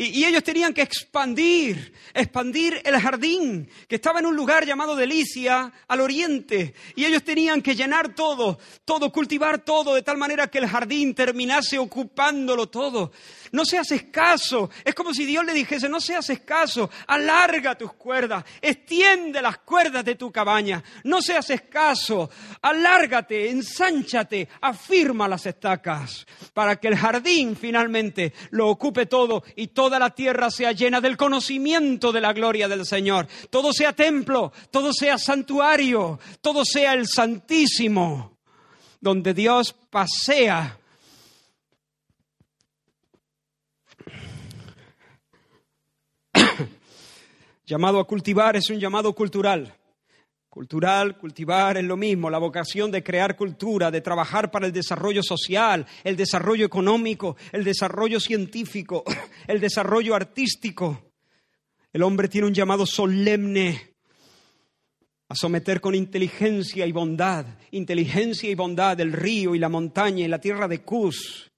Y, 0.00 0.24
ellos 0.24 0.44
tenían 0.44 0.72
que 0.72 0.82
expandir, 0.82 1.92
expandir 2.14 2.80
el 2.84 3.00
jardín, 3.00 3.68
que 3.88 3.96
estaba 3.96 4.20
en 4.20 4.26
un 4.26 4.36
lugar 4.36 4.64
llamado 4.64 4.94
Delicia, 4.94 5.72
al 5.88 6.00
oriente. 6.00 6.72
Y 6.94 7.04
ellos 7.04 7.24
tenían 7.24 7.60
que 7.60 7.74
llenar 7.74 8.14
todo, 8.14 8.60
todo, 8.84 9.10
cultivar 9.10 9.58
todo, 9.58 9.96
de 9.96 10.02
tal 10.02 10.16
manera 10.16 10.46
que 10.46 10.58
el 10.58 10.68
jardín 10.68 11.16
terminase 11.16 11.78
ocupándolo 11.78 12.68
todo. 12.68 13.10
No 13.50 13.64
seas 13.64 13.90
escaso. 13.90 14.70
Es 14.84 14.94
como 14.94 15.12
si 15.12 15.24
Dios 15.24 15.44
le 15.44 15.52
dijese, 15.52 15.88
no 15.88 16.00
seas 16.00 16.30
escaso, 16.30 16.88
alarga 17.08 17.76
tus 17.76 17.92
cuerdas, 17.94 18.44
extiende 18.60 19.42
las 19.42 19.58
cuerdas 19.58 20.04
de 20.04 20.14
tu 20.14 20.30
cabaña. 20.30 20.82
No 21.02 21.20
seas 21.20 21.50
escaso, 21.50 22.30
alárgate, 22.62 23.50
ensánchate, 23.50 24.48
afirma 24.60 25.26
las 25.26 25.46
estacas, 25.46 26.24
para 26.54 26.76
que 26.76 26.86
el 26.86 26.96
jardín 26.96 27.56
finalmente 27.56 28.32
lo 28.50 28.68
ocupe 28.68 29.06
todo 29.06 29.42
y 29.56 29.68
toda 29.88 29.98
la 29.98 30.10
tierra 30.10 30.50
sea 30.50 30.72
llena 30.72 31.00
del 31.00 31.16
conocimiento 31.16 32.12
de 32.12 32.20
la 32.20 32.34
gloria 32.34 32.68
del 32.68 32.84
Señor. 32.84 33.26
Todo 33.48 33.72
sea 33.72 33.94
templo, 33.94 34.52
todo 34.70 34.92
sea 34.92 35.16
santuario, 35.16 36.20
todo 36.42 36.62
sea 36.62 36.92
el 36.92 37.08
Santísimo, 37.08 38.36
donde 39.00 39.32
Dios 39.32 39.74
pasea 39.88 40.78
llamado 47.64 47.98
a 47.98 48.04
cultivar 48.06 48.56
es 48.56 48.68
un 48.68 48.78
llamado 48.78 49.14
cultural. 49.14 49.74
Cultural, 50.58 51.16
cultivar 51.16 51.76
es 51.76 51.84
lo 51.84 51.96
mismo, 51.96 52.28
la 52.28 52.38
vocación 52.38 52.90
de 52.90 53.04
crear 53.04 53.36
cultura, 53.36 53.92
de 53.92 54.00
trabajar 54.00 54.50
para 54.50 54.66
el 54.66 54.72
desarrollo 54.72 55.22
social, 55.22 55.86
el 56.02 56.16
desarrollo 56.16 56.66
económico, 56.66 57.36
el 57.52 57.62
desarrollo 57.62 58.18
científico, 58.18 59.04
el 59.46 59.60
desarrollo 59.60 60.16
artístico. 60.16 61.12
El 61.92 62.02
hombre 62.02 62.26
tiene 62.26 62.48
un 62.48 62.54
llamado 62.54 62.86
solemne 62.86 63.94
a 65.28 65.36
someter 65.36 65.80
con 65.80 65.94
inteligencia 65.94 66.84
y 66.84 66.90
bondad, 66.90 67.46
inteligencia 67.70 68.50
y 68.50 68.56
bondad 68.56 68.98
el 68.98 69.12
río 69.12 69.54
y 69.54 69.60
la 69.60 69.68
montaña 69.68 70.24
y 70.24 70.28
la 70.28 70.40
tierra 70.40 70.66
de 70.66 70.82
Cus 70.82 71.52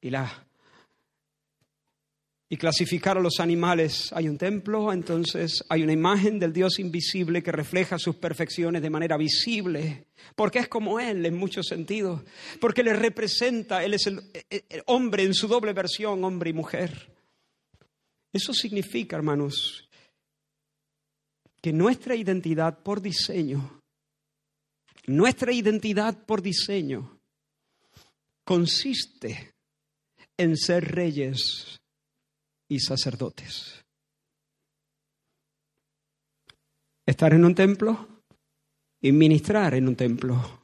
y 0.00 0.10
la 0.10 0.45
y 2.48 2.56
clasificar 2.56 3.18
a 3.18 3.20
los 3.20 3.40
animales. 3.40 4.12
Hay 4.12 4.28
un 4.28 4.38
templo, 4.38 4.92
entonces 4.92 5.64
hay 5.68 5.82
una 5.82 5.92
imagen 5.92 6.38
del 6.38 6.52
Dios 6.52 6.78
invisible 6.78 7.42
que 7.42 7.52
refleja 7.52 7.98
sus 7.98 8.16
perfecciones 8.16 8.82
de 8.82 8.90
manera 8.90 9.16
visible, 9.16 10.06
porque 10.34 10.60
es 10.60 10.68
como 10.68 11.00
Él 11.00 11.26
en 11.26 11.36
muchos 11.36 11.66
sentidos, 11.66 12.22
porque 12.60 12.82
le 12.82 12.92
representa, 12.92 13.84
Él 13.84 13.94
es 13.94 14.06
el, 14.06 14.20
el 14.48 14.82
hombre 14.86 15.24
en 15.24 15.34
su 15.34 15.48
doble 15.48 15.72
versión, 15.72 16.22
hombre 16.24 16.50
y 16.50 16.52
mujer. 16.52 17.12
Eso 18.32 18.52
significa, 18.52 19.16
hermanos, 19.16 19.88
que 21.60 21.72
nuestra 21.72 22.14
identidad 22.14 22.78
por 22.78 23.00
diseño, 23.00 23.80
nuestra 25.06 25.52
identidad 25.52 26.24
por 26.24 26.42
diseño, 26.42 27.18
consiste 28.44 29.52
en 30.36 30.56
ser 30.56 30.84
reyes 30.94 31.80
y 32.68 32.80
sacerdotes. 32.80 33.84
Estar 37.04 37.34
en 37.34 37.44
un 37.44 37.54
templo 37.54 38.08
y 39.00 39.12
ministrar 39.12 39.74
en 39.74 39.88
un 39.88 39.96
templo. 39.96 40.62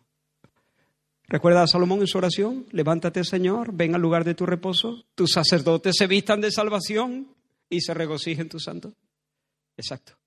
¿Recuerda 1.28 1.62
a 1.62 1.66
Salomón 1.66 2.00
en 2.00 2.06
su 2.06 2.18
oración? 2.18 2.66
Levántate, 2.72 3.24
Señor, 3.24 3.72
ven 3.72 3.94
al 3.94 4.02
lugar 4.02 4.24
de 4.24 4.34
tu 4.34 4.44
reposo. 4.44 5.04
Tus 5.14 5.30
sacerdotes 5.32 5.94
se 5.96 6.06
vistan 6.06 6.40
de 6.40 6.50
salvación 6.50 7.34
y 7.70 7.80
se 7.80 7.94
regocijen 7.94 8.48
tu 8.48 8.58
santo. 8.58 8.92
Exacto. 9.76 10.21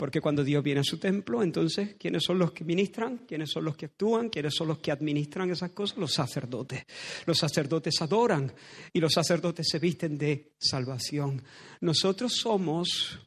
Porque 0.00 0.22
cuando 0.22 0.42
Dios 0.42 0.64
viene 0.64 0.80
a 0.80 0.82
su 0.82 0.96
templo, 0.96 1.42
entonces, 1.42 1.94
¿quiénes 1.98 2.22
son 2.24 2.38
los 2.38 2.52
que 2.52 2.64
ministran? 2.64 3.18
¿Quiénes 3.28 3.50
son 3.50 3.66
los 3.66 3.76
que 3.76 3.84
actúan? 3.84 4.30
¿Quiénes 4.30 4.54
son 4.54 4.68
los 4.68 4.78
que 4.78 4.90
administran 4.90 5.50
esas 5.50 5.72
cosas? 5.72 5.98
Los 5.98 6.14
sacerdotes. 6.14 6.86
Los 7.26 7.36
sacerdotes 7.36 8.00
adoran 8.00 8.50
y 8.94 8.98
los 8.98 9.12
sacerdotes 9.12 9.68
se 9.68 9.78
visten 9.78 10.16
de 10.16 10.52
salvación. 10.56 11.42
Nosotros 11.82 12.32
somos, 12.32 13.18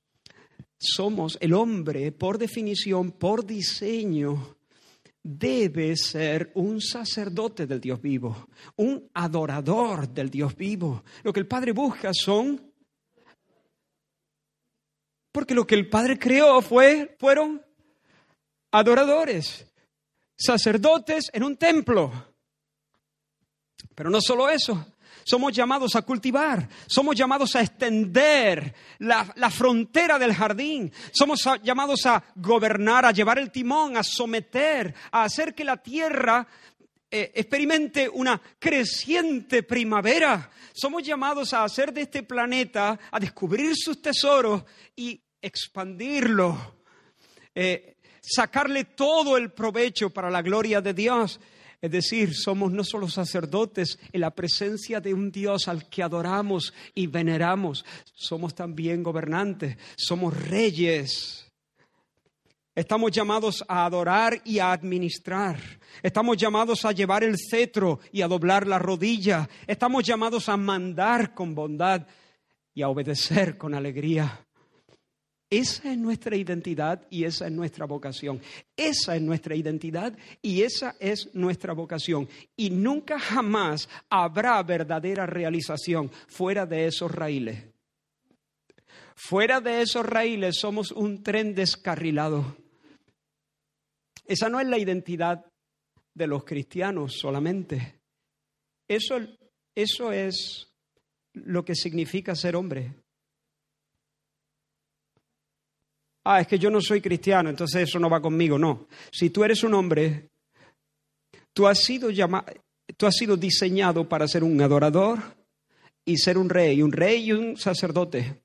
somos 0.79 1.37
el 1.41 1.53
hombre, 1.53 2.11
por 2.11 2.39
definición, 2.39 3.11
por 3.11 3.45
diseño, 3.45 4.57
debe 5.21 5.95
ser 5.95 6.53
un 6.55 6.81
sacerdote 6.81 7.67
del 7.67 7.81
Dios 7.81 8.01
vivo, 8.01 8.47
un 8.77 9.11
adorador 9.13 10.09
del 10.09 10.31
Dios 10.31 10.55
vivo. 10.55 11.03
Lo 11.21 11.31
que 11.31 11.39
el 11.39 11.45
Padre 11.45 11.71
busca 11.71 12.09
son 12.15 12.72
porque 15.33 15.55
lo 15.55 15.67
que 15.67 15.75
el 15.75 15.89
Padre 15.89 16.17
creó 16.17 16.61
fue, 16.61 17.17
fueron 17.19 17.61
adoradores, 18.71 19.65
sacerdotes 20.37 21.29
en 21.33 21.43
un 21.43 21.57
templo. 21.57 22.11
Pero 23.95 24.11
no 24.11 24.21
solo 24.21 24.47
eso, 24.47 24.85
somos 25.23 25.51
llamados 25.51 25.95
a 25.95 26.03
cultivar, 26.03 26.69
somos 26.85 27.15
llamados 27.15 27.55
a 27.55 27.61
extender 27.61 28.75
la, 28.99 29.25
frontera 29.49 30.19
del 30.19 30.35
jardín, 30.35 30.91
somos 31.11 31.43
llamados 31.63 32.05
a 32.05 32.23
gobernar, 32.35 33.05
a 33.05 33.11
llevar 33.11 33.39
el 33.39 33.51
timón, 33.51 33.97
a 33.97 34.03
someter, 34.03 34.93
a 35.11 35.23
hacer 35.23 35.55
que 35.55 35.63
la 35.63 35.77
tierra 35.77 36.47
eh, 37.09 37.31
experimente 37.35 38.09
una 38.09 38.41
creciente 38.59 39.63
primavera. 39.63 40.49
Somos 40.73 41.03
llamados 41.03 41.53
a 41.53 41.63
hacer 41.63 41.93
de 41.93 42.01
este 42.01 42.23
planeta, 42.23 42.99
a 43.11 43.19
descubrir 43.19 43.75
sus 43.75 44.01
tesoros 44.01 44.63
y 44.95 45.22
expandirlo, 45.43 46.75
eh, 47.53 47.97
sacarle 48.21 48.85
todo 48.85 49.37
el 49.37 49.51
provecho 49.51 50.09
para 50.09 50.31
la 50.31 50.41
gloria 50.41 50.81
de 50.81 50.93
Dios. 50.93 51.39
Es 51.81 51.91
decir, 51.91 52.33
somos 52.33 52.71
no 52.71 52.85
solo 52.85 53.09
sacerdotes 53.09 53.99
en 54.13 54.21
la 54.21 54.31
presencia 54.31 55.01
de 55.01 55.13
un 55.13 55.31
Dios 55.31 55.67
al 55.67 55.89
que 55.89 56.01
adoramos 56.01 56.73
y 56.95 57.07
veneramos, 57.07 57.83
somos 58.15 58.55
también 58.55 59.03
gobernantes, 59.03 59.77
somos 59.97 60.33
reyes. 60.47 61.51
Estamos 62.73 63.11
llamados 63.11 63.63
a 63.67 63.85
adorar 63.85 64.41
y 64.45 64.59
a 64.59 64.71
administrar. 64.71 65.59
Estamos 66.01 66.37
llamados 66.37 66.85
a 66.85 66.93
llevar 66.93 67.23
el 67.23 67.37
cetro 67.37 67.99
y 68.13 68.21
a 68.21 68.29
doblar 68.29 68.65
la 68.65 68.79
rodilla. 68.79 69.47
Estamos 69.67 70.03
llamados 70.03 70.47
a 70.47 70.55
mandar 70.55 71.35
con 71.35 71.53
bondad 71.53 72.07
y 72.73 72.81
a 72.81 72.87
obedecer 72.87 73.57
con 73.57 73.75
alegría. 73.75 74.42
Esa 75.53 75.91
es 75.91 75.99
nuestra 75.99 76.35
identidad 76.35 77.05
y 77.11 77.25
esa 77.25 77.45
es 77.45 77.51
nuestra 77.51 77.85
vocación. 77.85 78.41
Esa 78.75 79.15
es 79.15 79.21
nuestra 79.21 79.55
identidad 79.55 80.17
y 80.41 80.63
esa 80.63 80.95
es 80.99 81.29
nuestra 81.35 81.73
vocación. 81.73 82.27
Y 82.55 82.71
nunca 82.71 83.19
jamás 83.19 83.87
habrá 84.09 84.63
verdadera 84.63 85.27
realización 85.27 86.09
fuera 86.09 86.65
de 86.65 86.87
esos 86.87 87.11
raíles. 87.11 87.65
Fuera 89.13 89.61
de 89.61 89.83
esos 89.83 90.03
raíles 90.03 90.57
somos 90.57 90.91
un 90.91 91.21
tren 91.21 91.53
descarrilado. 91.53 92.57
Esa 94.25 94.49
no 94.49 94.59
es 94.59 94.65
la 94.65 94.79
identidad 94.79 95.45
de 96.15 96.25
los 96.25 96.45
cristianos 96.45 97.19
solamente. 97.19 97.99
Eso, 98.87 99.19
eso 99.75 100.11
es 100.11 100.73
lo 101.33 101.63
que 101.63 101.75
significa 101.75 102.33
ser 102.33 102.55
hombre. 102.55 103.02
Ah, 106.23 106.41
es 106.41 106.47
que 106.47 106.59
yo 106.59 106.69
no 106.69 106.81
soy 106.81 107.01
cristiano, 107.01 107.49
entonces 107.49 107.89
eso 107.89 107.99
no 107.99 108.09
va 108.09 108.21
conmigo. 108.21 108.57
No. 108.57 108.87
Si 109.11 109.29
tú 109.29 109.43
eres 109.43 109.63
un 109.63 109.73
hombre, 109.73 110.29
tú 111.53 111.67
has 111.67 111.79
sido, 111.79 112.09
tú 112.97 113.05
has 113.05 113.15
sido 113.15 113.37
diseñado 113.37 114.07
para 114.07 114.27
ser 114.27 114.43
un 114.43 114.61
adorador 114.61 115.19
y 116.05 116.17
ser 116.17 116.37
un 116.37 116.49
rey, 116.49 116.81
un 116.81 116.91
rey 116.91 117.25
y 117.25 117.31
un 117.31 117.57
sacerdote, 117.57 118.41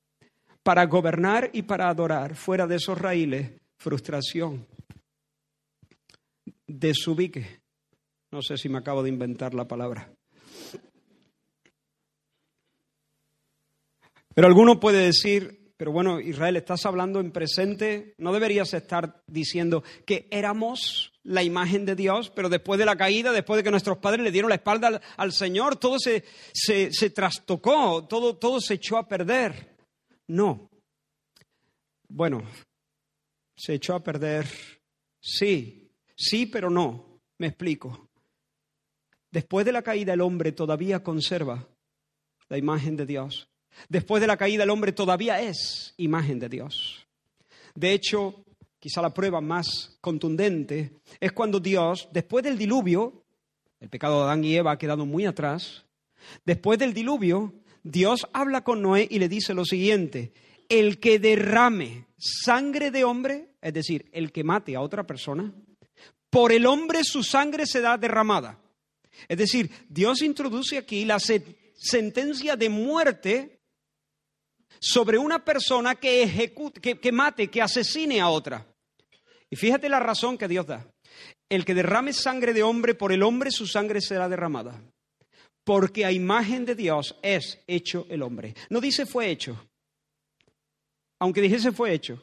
para 0.63 0.85
gobernar 0.87 1.51
y 1.53 1.63
para 1.63 1.89
adorar. 1.89 2.35
Fuera 2.35 2.67
de 2.67 2.77
esos 2.77 2.99
raíles, 2.99 3.53
frustración, 3.79 4.67
desubique. 6.67 7.61
No 8.31 8.43
sé 8.43 8.59
si 8.59 8.69
me 8.69 8.79
acabo 8.79 9.03
de 9.03 9.09
inventar 9.09 9.55
la 9.55 9.67
palabra. 9.67 10.13
Pero 14.35 14.47
alguno 14.47 14.79
puede 14.79 15.07
decir, 15.07 15.58
pero 15.79 15.93
bueno, 15.93 16.19
Israel, 16.19 16.57
estás 16.57 16.85
hablando 16.87 17.21
en 17.21 17.31
presente, 17.31 18.13
no 18.19 18.33
deberías 18.33 18.75
estar 18.75 19.23
diciendo 19.29 19.85
que 20.05 20.27
éramos 20.33 21.13
la 21.23 21.45
imagen 21.45 21.87
de 21.87 21.95
Dios, 21.95 22.31
pero 22.31 22.49
después 22.49 22.81
de 22.81 22.85
la 22.85 22.97
caída, 22.97 23.31
después 23.31 23.59
de 23.59 23.63
que 23.63 23.71
nuestros 23.71 23.99
padres 23.99 24.25
le 24.25 24.33
dieron 24.33 24.49
la 24.49 24.57
espalda 24.57 25.01
al, 25.17 25.33
Señor, 25.33 25.77
todo 25.77 26.01
se, 26.01 26.25
se, 26.53 26.93
se 26.93 27.11
trastocó, 27.11 28.05
todo, 28.09 28.37
todo 28.37 28.61
se 28.61 28.75
echó 28.75 28.97
a 28.99 29.07
perder. 29.07 29.77
No. 30.27 30.69
Bueno, 32.09 32.43
se 33.57 33.75
echó 33.75 33.95
a 33.95 34.03
perder, 34.03 34.49
sí, 35.21 35.93
sí, 36.17 36.47
pero 36.47 36.71
no. 36.71 37.21
Me 37.39 37.47
explico. 37.47 38.09
Después 39.31 39.65
de 39.65 39.71
la 39.71 39.83
caída 39.83 40.13
el 40.13 40.23
hombre 40.23 40.51
todavía 40.51 41.05
conserva 41.05 41.69
la 42.49 42.59
imagen 42.59 42.97
de 42.97 43.07
Dios. 43.07 43.49
Después 43.89 44.21
de 44.21 44.27
la 44.27 44.37
caída 44.37 44.65
el 44.65 44.71
hombre 44.71 44.93
todavía 44.93 45.41
es 45.41 45.95
imagen 45.97 46.39
de 46.39 46.49
Dios. 46.49 47.07
De 47.75 47.93
hecho, 47.93 48.45
quizá 48.79 49.03
la 49.03 49.15
prueba 49.15 49.41
más 49.41 49.99
contundente 50.01 50.93
es 51.21 51.33
cuando 51.33 51.61
Dios, 51.61 52.09
después 52.13 52.45
del 52.45 52.59
diluvio, 52.59 53.25
el 53.81 53.89
pecado 53.89 54.19
de 54.19 54.25
Adán 54.25 54.45
y 54.45 54.57
Eva 54.57 54.73
ha 54.73 54.79
quedado 54.79 55.07
muy 55.07 55.27
atrás, 55.27 55.85
después 56.45 56.79
del 56.79 56.93
diluvio, 56.93 57.55
Dios 57.83 58.27
habla 58.33 58.65
con 58.65 58.83
Noé 58.83 59.07
y 59.09 59.19
le 59.19 59.29
dice 59.29 59.55
lo 59.55 59.65
siguiente, 59.65 60.33
el 60.69 60.99
que 60.99 61.19
derrame 61.19 62.07
sangre 62.19 62.91
de 62.91 63.05
hombre, 63.05 63.49
es 63.63 63.73
decir, 63.73 64.09
el 64.13 64.33
que 64.33 64.45
mate 64.45 64.77
a 64.77 64.81
otra 64.81 65.07
persona, 65.07 65.53
por 66.31 66.53
el 66.53 66.67
hombre 66.67 67.05
su 67.05 67.23
sangre 67.23 67.67
será 67.67 67.97
derramada. 67.97 68.59
Es 69.29 69.39
decir, 69.39 69.71
Dios 69.89 70.23
introduce 70.23 70.77
aquí 70.79 71.05
la 71.05 71.19
sentencia 71.19 72.57
de 72.57 72.69
muerte 72.69 73.58
sobre 74.81 75.19
una 75.19 75.45
persona 75.45 75.95
que, 75.95 76.23
ejecute, 76.23 76.99
que, 76.99 77.13
mate, 77.13 77.49
que 77.49 77.63
asesine 77.63 78.21
a 78.21 78.29
otra. 78.29 78.67
Y 79.51 79.57
fíjate 79.57 79.89
la 79.89 80.01
razón 80.01 80.39
que 80.39 80.49
Dios 80.49 80.67
da. 80.67 80.87
El 81.49 81.65
que 81.65 81.75
derrame 81.75 82.13
sangre 82.13 82.53
de 82.53 82.63
hombre, 82.63 82.95
por 82.95 83.13
el 83.13 83.23
hombre 83.23 83.51
su 83.51 83.67
sangre 83.67 84.01
será 84.01 84.29
derramada. 84.29 84.83
Porque 85.65 86.05
a 86.05 86.13
imagen 86.13 86.65
de 86.65 86.75
Dios 86.75 87.17
es 87.23 87.63
hecho 87.67 88.07
el 88.11 88.23
hombre. 88.23 88.55
No 88.71 88.81
dice 88.81 89.07
fue 89.07 89.31
hecho. 89.31 89.69
Aunque 91.19 91.41
dijese 91.41 91.73
fue 91.73 91.93
hecho. 91.93 92.23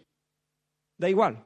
Da 0.97 1.09
igual. 1.09 1.45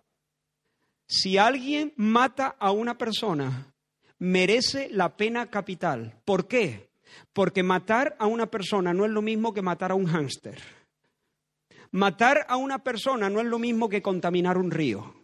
Si 1.08 1.38
alguien 1.38 1.94
mata 1.96 2.56
a 2.60 2.72
una 2.72 2.98
persona, 2.98 3.74
merece 4.20 4.90
la 4.92 5.18
pena 5.18 5.50
capital. 5.50 6.22
¿Por 6.24 6.48
qué? 6.48 6.90
Porque 7.34 7.64
matar 7.64 8.16
a 8.20 8.28
una 8.28 8.46
persona 8.46 8.94
no 8.94 9.06
es 9.06 9.12
lo 9.12 9.22
mismo 9.22 9.54
que 9.54 9.62
matar 9.62 9.92
a 9.92 9.96
un 9.96 10.06
hámster. 10.06 10.79
Matar 11.92 12.46
a 12.48 12.58
una 12.58 12.84
persona 12.84 13.30
no 13.30 13.40
es 13.40 13.46
lo 13.46 13.60
mismo 13.60 13.90
que 13.90 14.02
contaminar 14.02 14.58
un 14.58 14.72
río. 14.72 15.16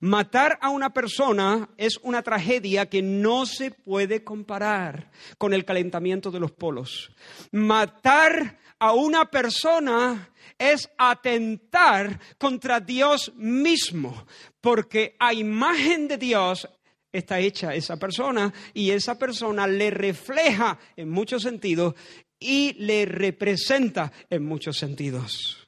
Matar 0.00 0.58
a 0.60 0.70
una 0.70 0.92
persona 0.92 1.68
es 1.76 1.98
una 2.02 2.22
tragedia 2.22 2.88
que 2.88 3.02
no 3.02 3.46
se 3.46 3.70
puede 3.70 4.24
comparar 4.24 5.10
con 5.38 5.52
el 5.52 5.64
calentamiento 5.64 6.30
de 6.30 6.40
los 6.40 6.52
polos. 6.52 7.10
Matar 7.52 8.58
a 8.78 8.92
una 8.92 9.30
persona 9.30 10.30
es 10.58 10.90
atentar 10.96 12.18
contra 12.38 12.80
Dios 12.80 13.32
mismo, 13.36 14.26
porque 14.60 15.16
a 15.18 15.32
imagen 15.34 16.08
de 16.08 16.18
Dios 16.18 16.68
está 17.12 17.40
hecha 17.40 17.74
esa 17.74 17.98
persona 17.98 18.52
y 18.72 18.90
esa 18.90 19.18
persona 19.18 19.66
le 19.66 19.90
refleja 19.90 20.78
en 20.96 21.10
muchos 21.10 21.42
sentidos 21.42 21.94
y 22.38 22.72
le 22.74 23.04
representa 23.04 24.12
en 24.30 24.44
muchos 24.44 24.78
sentidos. 24.78 25.59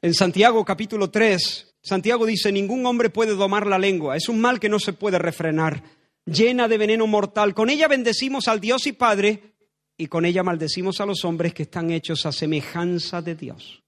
En 0.00 0.14
Santiago 0.14 0.64
capítulo 0.64 1.10
3, 1.10 1.74
Santiago 1.82 2.24
dice, 2.24 2.52
ningún 2.52 2.86
hombre 2.86 3.10
puede 3.10 3.34
domar 3.34 3.66
la 3.66 3.80
lengua, 3.80 4.16
es 4.16 4.28
un 4.28 4.40
mal 4.40 4.60
que 4.60 4.68
no 4.68 4.78
se 4.78 4.92
puede 4.92 5.18
refrenar, 5.18 5.82
llena 6.24 6.68
de 6.68 6.78
veneno 6.78 7.08
mortal. 7.08 7.52
Con 7.52 7.68
ella 7.68 7.88
bendecimos 7.88 8.46
al 8.46 8.60
Dios 8.60 8.86
y 8.86 8.92
Padre 8.92 9.54
y 9.96 10.06
con 10.06 10.24
ella 10.24 10.44
maldecimos 10.44 11.00
a 11.00 11.06
los 11.06 11.24
hombres 11.24 11.52
que 11.52 11.64
están 11.64 11.90
hechos 11.90 12.26
a 12.26 12.32
semejanza 12.32 13.22
de 13.22 13.34
Dios. 13.34 13.82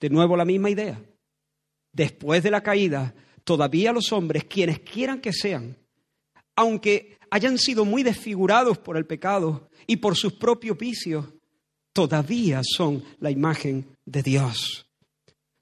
De 0.00 0.08
nuevo 0.08 0.34
la 0.34 0.46
misma 0.46 0.70
idea. 0.70 0.98
Después 1.92 2.42
de 2.42 2.50
la 2.50 2.62
caída, 2.62 3.14
todavía 3.44 3.92
los 3.92 4.12
hombres, 4.12 4.44
quienes 4.44 4.80
quieran 4.80 5.20
que 5.20 5.34
sean, 5.34 5.76
aunque 6.56 7.18
hayan 7.30 7.58
sido 7.58 7.84
muy 7.84 8.02
desfigurados 8.02 8.78
por 8.78 8.96
el 8.96 9.04
pecado 9.04 9.68
y 9.86 9.96
por 9.96 10.16
sus 10.16 10.32
propios 10.32 10.78
vicios, 10.78 11.26
todavía 11.92 12.62
son 12.64 13.04
la 13.20 13.30
imagen 13.30 13.94
de 14.06 14.22
Dios. 14.22 14.87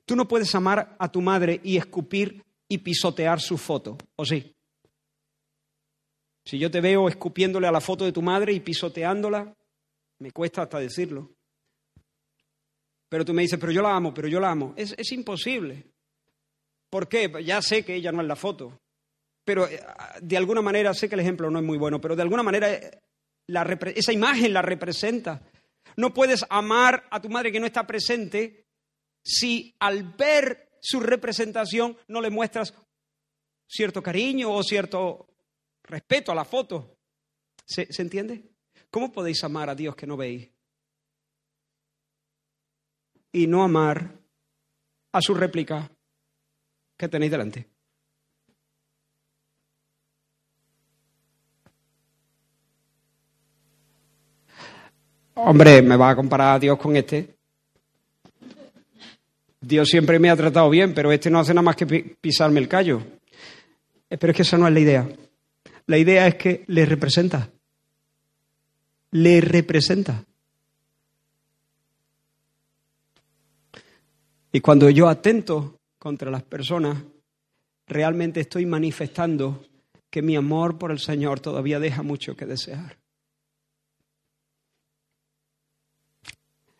Tú 0.06 0.14
no 0.14 0.26
puedes 0.28 0.54
amar 0.54 0.96
a 0.98 1.10
tu 1.10 1.20
madre 1.20 1.60
y 1.62 1.76
escupir 1.76 2.42
y 2.68 2.78
pisotear 2.78 3.40
su 3.40 3.58
foto, 3.58 3.98
¿o 4.14 4.24
sí? 4.24 4.54
Si 6.44 6.58
yo 6.58 6.70
te 6.70 6.80
veo 6.80 7.08
escupiéndole 7.08 7.66
a 7.66 7.72
la 7.72 7.80
foto 7.80 8.04
de 8.04 8.12
tu 8.12 8.22
madre 8.22 8.52
y 8.52 8.60
pisoteándola, 8.60 9.52
me 10.20 10.30
cuesta 10.30 10.62
hasta 10.62 10.78
decirlo. 10.78 11.32
Pero 13.08 13.24
tú 13.24 13.34
me 13.34 13.42
dices, 13.42 13.58
pero 13.58 13.72
yo 13.72 13.82
la 13.82 13.94
amo, 13.94 14.14
pero 14.14 14.28
yo 14.28 14.38
la 14.38 14.50
amo. 14.50 14.72
Es, 14.76 14.94
es 14.96 15.10
imposible. 15.10 15.86
¿Por 16.88 17.08
qué? 17.08 17.32
Ya 17.44 17.60
sé 17.60 17.84
que 17.84 17.96
ella 17.96 18.12
no 18.12 18.20
es 18.20 18.28
la 18.28 18.36
foto. 18.36 18.80
Pero 19.44 19.66
eh, 19.66 19.80
de 20.22 20.36
alguna 20.36 20.62
manera, 20.62 20.94
sé 20.94 21.08
que 21.08 21.16
el 21.16 21.20
ejemplo 21.20 21.50
no 21.50 21.58
es 21.58 21.64
muy 21.64 21.78
bueno, 21.78 22.00
pero 22.00 22.14
de 22.14 22.22
alguna 22.22 22.44
manera 22.44 22.72
eh, 22.72 23.00
esa 23.94 24.12
imagen 24.12 24.52
la 24.52 24.62
representa. 24.62 25.42
No 25.96 26.14
puedes 26.14 26.44
amar 26.48 27.06
a 27.10 27.20
tu 27.20 27.28
madre 27.28 27.50
que 27.50 27.60
no 27.60 27.66
está 27.66 27.86
presente 27.86 28.65
si 29.26 29.74
al 29.80 30.04
ver 30.04 30.70
su 30.80 31.00
representación 31.00 31.98
no 32.06 32.20
le 32.20 32.30
muestras 32.30 32.72
cierto 33.66 34.00
cariño 34.00 34.52
o 34.52 34.62
cierto 34.62 35.26
respeto 35.82 36.30
a 36.30 36.34
la 36.36 36.44
foto. 36.44 36.96
¿Se, 37.64 37.88
entiende? 37.98 38.44
¿Cómo 38.88 39.10
podéis 39.10 39.42
amar 39.42 39.68
a 39.68 39.74
Dios 39.74 39.96
que 39.96 40.06
no 40.06 40.16
veis? 40.16 40.48
Y 43.32 43.48
no 43.48 43.64
amar 43.64 44.16
a 45.10 45.20
su 45.20 45.34
réplica 45.34 45.90
que 46.96 47.08
tenéis 47.08 47.32
delante. 47.32 47.68
Hombre, 55.34 55.82
me 55.82 55.96
va 55.96 56.10
a 56.10 56.16
comparar 56.16 56.54
a 56.54 56.58
Dios 56.60 56.78
con 56.78 56.96
este. 56.96 57.35
Dios 59.66 59.88
siempre 59.88 60.20
me 60.20 60.30
ha 60.30 60.36
tratado 60.36 60.70
bien, 60.70 60.94
pero 60.94 61.10
este 61.10 61.28
no 61.28 61.40
hace 61.40 61.52
nada 61.52 61.62
más 61.62 61.74
que 61.74 61.86
pisarme 61.86 62.60
el 62.60 62.68
callo. 62.68 63.02
Eh, 64.08 64.16
pero 64.16 64.30
es 64.30 64.36
que 64.36 64.42
esa 64.42 64.56
no 64.56 64.68
es 64.68 64.72
la 64.72 64.78
idea. 64.78 65.08
La 65.86 65.98
idea 65.98 66.28
es 66.28 66.36
que 66.36 66.62
le 66.68 66.86
representa. 66.86 67.50
Le 69.10 69.40
representa. 69.40 70.24
Y 74.52 74.60
cuando 74.60 74.88
yo 74.88 75.08
atento 75.08 75.80
contra 75.98 76.30
las 76.30 76.44
personas, 76.44 77.02
realmente 77.88 78.38
estoy 78.38 78.66
manifestando 78.66 79.64
que 80.10 80.22
mi 80.22 80.36
amor 80.36 80.78
por 80.78 80.92
el 80.92 81.00
Señor 81.00 81.40
todavía 81.40 81.80
deja 81.80 82.04
mucho 82.04 82.36
que 82.36 82.46
desear. 82.46 82.98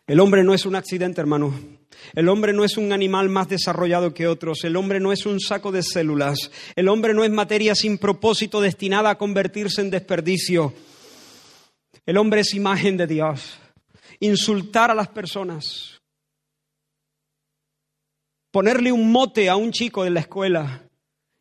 El 0.07 0.21
hombre 0.21 0.45
no 0.45 0.53
es 0.53 0.65
un 0.65 0.77
accidente, 0.77 1.19
hermano. 1.19 1.53
El 2.13 2.29
hombre 2.29 2.53
no 2.53 2.63
es 2.63 2.77
un 2.77 2.91
animal 2.93 3.29
más 3.29 3.49
desarrollado 3.49 4.13
que 4.13 4.27
otros. 4.27 4.63
El 4.63 4.75
hombre 4.75 4.99
no 4.99 5.11
es 5.11 5.25
un 5.25 5.39
saco 5.39 5.71
de 5.71 5.83
células. 5.83 6.51
El 6.75 6.87
hombre 6.87 7.13
no 7.13 7.23
es 7.23 7.31
materia 7.31 7.75
sin 7.75 7.97
propósito 7.97 8.61
destinada 8.61 9.09
a 9.09 9.17
convertirse 9.17 9.81
en 9.81 9.89
desperdicio. 9.89 10.73
El 12.05 12.17
hombre 12.17 12.41
es 12.41 12.53
imagen 12.53 12.97
de 12.97 13.07
Dios. 13.07 13.59
Insultar 14.19 14.91
a 14.91 14.95
las 14.95 15.09
personas. 15.09 15.99
Ponerle 18.51 18.91
un 18.91 19.11
mote 19.11 19.49
a 19.49 19.55
un 19.55 19.71
chico 19.71 20.03
de 20.03 20.09
la 20.09 20.21
escuela 20.21 20.83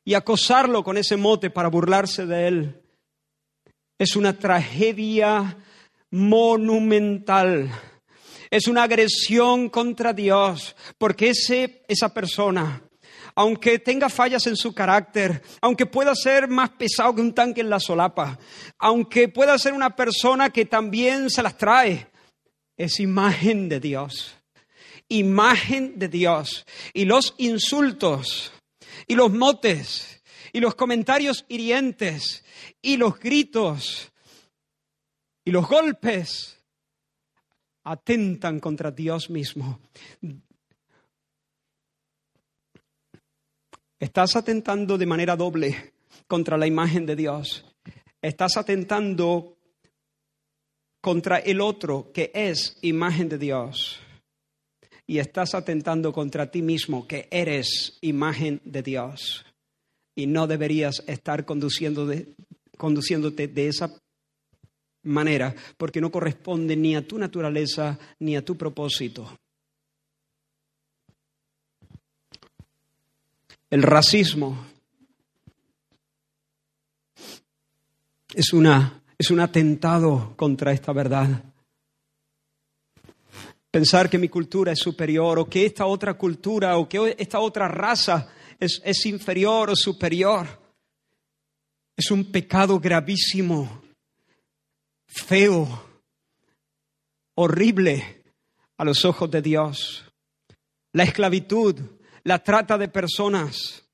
y 0.05 0.15
acosarlo 0.15 0.83
con 0.83 0.97
ese 0.97 1.17
mote 1.17 1.51
para 1.51 1.69
burlarse 1.69 2.27
de 2.27 2.49
él. 2.49 2.83
Es 3.99 4.17
una 4.17 4.39
tragedia 4.39 5.57
monumental 6.11 7.71
es 8.51 8.67
una 8.69 8.85
agresión 8.85 9.69
contra 9.69 10.13
Dios, 10.13 10.77
porque 10.99 11.31
ese, 11.31 11.85
esa 11.89 12.13
persona, 12.13 12.83
aunque 13.35 13.79
tenga 13.79 14.09
fallas 14.09 14.47
en 14.47 14.57
su 14.57 14.75
carácter, 14.75 15.43
aunque 15.61 15.87
pueda 15.87 16.15
ser 16.15 16.49
más 16.49 16.71
pesado 16.71 17.15
que 17.15 17.21
un 17.21 17.35
tanque 17.35 17.61
en 17.61 17.71
la 17.71 17.81
solapa, 17.81 18.39
aunque 18.79 19.29
pueda 19.29 19.59
ser 19.59 19.73
una 19.73 19.95
persona 19.95 20.51
que 20.51 20.65
también 20.65 21.31
se 21.31 21.43
las 21.43 21.57
trae, 21.57 22.09
es 22.77 23.01
imagen 23.01 23.69
de 23.69 23.81
Dios. 23.81 24.35
Imagen 25.09 25.99
de 25.99 26.09
Dios. 26.09 26.67
Y 26.93 27.05
los 27.05 27.35
insultos, 27.39 28.53
y 29.07 29.15
los 29.15 29.33
motes, 29.33 30.23
y 30.53 30.61
los 30.61 30.75
comentarios 30.75 31.45
hirientes, 31.49 32.45
y 32.83 32.97
los 32.97 33.19
gritos, 33.19 34.13
y 35.45 35.53
los 35.53 35.69
golpes, 35.69 36.56
atentan 37.87 38.59
contra 38.61 38.91
Dios 38.91 39.31
mismo. 39.31 39.79
Estás 43.99 44.37
atentando 44.37 44.99
de 44.99 45.07
manera 45.07 45.37
doble 45.37 45.95
contra 46.27 46.59
la 46.59 46.67
imagen 46.67 47.07
de 47.07 47.17
Dios. 47.17 47.65
Estás 48.21 48.57
atentando 48.57 49.57
contra 51.01 51.39
el 51.39 51.61
otro 51.61 52.11
que 52.13 52.33
es 52.35 52.77
imagen 52.83 53.29
de 53.29 53.39
Dios. 53.39 54.01
Y 55.07 55.19
estás 55.19 55.55
atentando 55.55 56.13
contra 56.13 56.51
ti 56.51 56.63
mismo 56.63 57.07
que 57.07 57.29
eres 57.31 57.99
imagen 58.01 58.61
de 58.65 58.83
Dios. 58.83 59.47
Y 60.17 60.27
no 60.27 60.49
deberías 60.49 61.05
estar 61.07 61.45
conduciéndote 61.45 62.35
de 63.47 63.69
esa 63.69 63.95
manera, 65.07 65.55
porque 65.77 66.01
no 66.01 66.11
corresponde 66.11 66.77
ni 66.77 66.95
a 66.95 67.07
tu 67.07 67.19
naturaleza 67.19 67.99
ni 68.21 68.37
a 68.37 68.45
tu 68.45 68.57
propósito. 68.57 69.39
El 73.71 73.83
racismo 73.83 74.67
es, 78.35 78.53
una, 78.53 79.03
es 79.19 79.31
un 79.31 79.41
atentado 79.41 80.35
contra 80.37 80.73
esta 80.73 80.93
verdad. 80.93 81.43
Pensar 83.71 84.09
que 84.09 84.19
mi 84.19 84.29
cultura 84.29 84.73
es 84.73 84.79
superior 84.79 85.39
o 85.39 85.49
que 85.49 85.67
esta 85.67 85.87
otra 85.87 86.15
cultura 86.15 86.77
o 86.79 86.89
que 86.89 87.17
esta 87.19 87.41
otra 87.41 87.69
raza 87.69 88.29
es, 88.59 88.81
es 88.85 89.05
inferior 89.07 89.71
o 89.71 89.77
superior 89.77 90.67
es 91.97 92.11
un 92.11 92.31
pecado 92.31 92.79
gravísimo 92.79 93.83
feo, 95.17 95.67
horrible 97.35 98.25
a 98.77 98.85
los 98.85 99.05
ojos 99.05 99.31
de 99.31 99.43
Dios. 99.43 100.05
La 100.93 101.05
esclavitud, 101.05 101.81
la 102.25 102.43
trata 102.43 102.79
de 102.79 102.89
personas, 102.89 103.85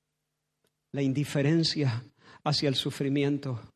la 0.92 1.02
indiferencia 1.02 2.04
hacia 2.44 2.68
el 2.68 2.74
sufrimiento, 2.74 3.72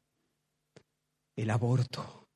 el 1.36 1.51
aborto. 1.51 2.28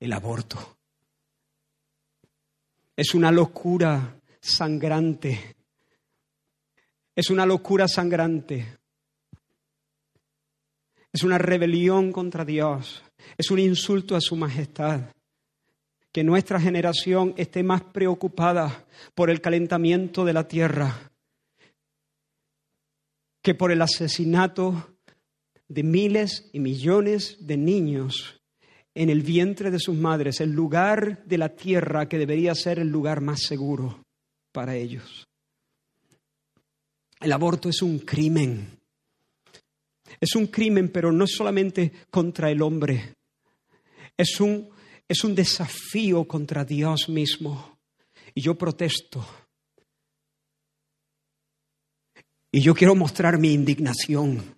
El 0.00 0.12
aborto. 0.12 0.78
Es 2.96 3.14
una 3.14 3.30
locura 3.30 4.20
sangrante. 4.40 5.56
Es 7.16 7.30
una 7.30 7.46
locura 7.46 7.88
sangrante 7.88 8.78
es 11.14 11.22
una 11.22 11.38
rebelión 11.38 12.12
contra 12.12 12.44
Dios, 12.44 13.02
es 13.38 13.50
un 13.50 13.60
insulto 13.60 14.16
a 14.16 14.20
su 14.20 14.36
majestad, 14.36 15.12
que 16.12 16.24
nuestra 16.24 16.60
generación 16.60 17.32
esté 17.36 17.62
más 17.62 17.82
preocupada 17.82 18.84
por 19.14 19.30
el 19.30 19.40
calentamiento 19.40 20.26
de 20.26 20.32
la 20.34 20.46
tierra 20.46 21.10
que 23.44 23.54
por 23.54 23.70
el 23.70 23.82
asesinato 23.82 24.96
de 25.68 25.82
miles 25.82 26.48
y 26.52 26.60
millones 26.60 27.36
de 27.40 27.58
niños 27.58 28.40
en 28.94 29.10
el 29.10 29.20
vientre 29.20 29.70
de 29.70 29.78
sus 29.78 29.94
madres, 29.94 30.40
el 30.40 30.50
lugar 30.50 31.24
de 31.26 31.36
la 31.36 31.50
tierra 31.50 32.08
que 32.08 32.16
debería 32.18 32.54
ser 32.54 32.78
el 32.78 32.88
lugar 32.88 33.20
más 33.20 33.42
seguro 33.42 34.02
para 34.50 34.76
ellos. 34.76 35.26
El 37.20 37.32
aborto 37.32 37.68
es 37.68 37.82
un 37.82 37.98
crimen. 37.98 38.78
Es 40.24 40.34
un 40.36 40.46
crimen, 40.46 40.88
pero 40.88 41.12
no 41.12 41.26
solamente 41.26 41.92
contra 42.10 42.50
el 42.50 42.62
hombre. 42.62 43.12
Es 44.16 44.40
un 44.40 44.70
es 45.06 45.22
un 45.22 45.34
desafío 45.34 46.24
contra 46.24 46.64
Dios 46.64 47.10
mismo. 47.10 47.76
Y 48.34 48.40
yo 48.40 48.54
protesto. 48.54 49.22
Y 52.50 52.62
yo 52.62 52.74
quiero 52.74 52.94
mostrar 52.94 53.36
mi 53.36 53.52
indignación 53.52 54.56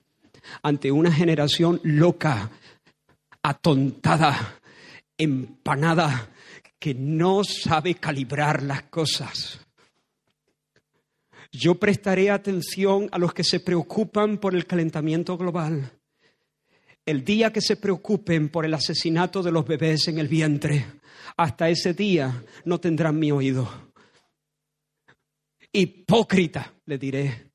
ante 0.63 0.93
una 0.93 1.11
generación 1.11 1.81
loca, 1.83 2.49
atontada, 3.43 4.61
empanada, 5.19 6.31
que 6.79 6.95
no 6.95 7.43
sabe 7.43 7.97
calibrar 7.97 8.63
las 8.63 8.85
cosas. 8.85 9.66
Yo 11.53 11.77
prestaré 11.77 12.31
atención 12.31 13.09
a 13.13 13.19
los 13.19 13.33
que 13.33 13.45
se 13.45 13.61
preocupan 13.61 14.39
por 14.39 14.55
el 14.55 14.67
calentamiento 14.67 15.37
global 15.37 15.91
el 17.07 17.25
día 17.25 17.53
que 17.53 17.61
se 17.61 17.77
preocupen 17.77 18.49
por 18.49 18.65
el 18.65 18.75
asesinato 18.75 19.41
de 19.41 19.53
los 19.53 19.65
bebés 19.65 20.09
en 20.09 20.19
el 20.19 20.27
vientre, 20.27 20.85
hasta 21.37 21.69
ese 21.69 21.95
día 21.95 22.45
no 22.65 22.81
tendrán 22.81 23.17
mi 23.17 23.31
oído. 23.31 23.93
Hipócrita, 25.73 26.75
le 26.85 26.99
diré. 26.99 27.51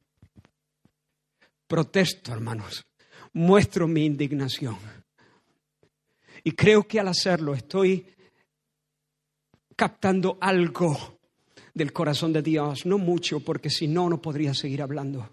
Protesto, 1.67 2.31
hermanos. 2.31 2.85
Muestro 3.33 3.87
mi 3.87 4.05
indignación. 4.05 4.77
Y 6.43 6.53
creo 6.53 6.87
que 6.87 6.99
al 6.99 7.09
hacerlo 7.09 7.53
estoy 7.53 8.05
captando 9.75 10.37
algo 10.39 11.19
del 11.73 11.93
corazón 11.93 12.33
de 12.33 12.41
Dios, 12.41 12.85
no 12.85 12.97
mucho, 12.97 13.39
porque 13.39 13.69
si 13.69 13.87
no, 13.87 14.09
no 14.09 14.21
podría 14.21 14.53
seguir 14.53 14.81
hablando. 14.81 15.29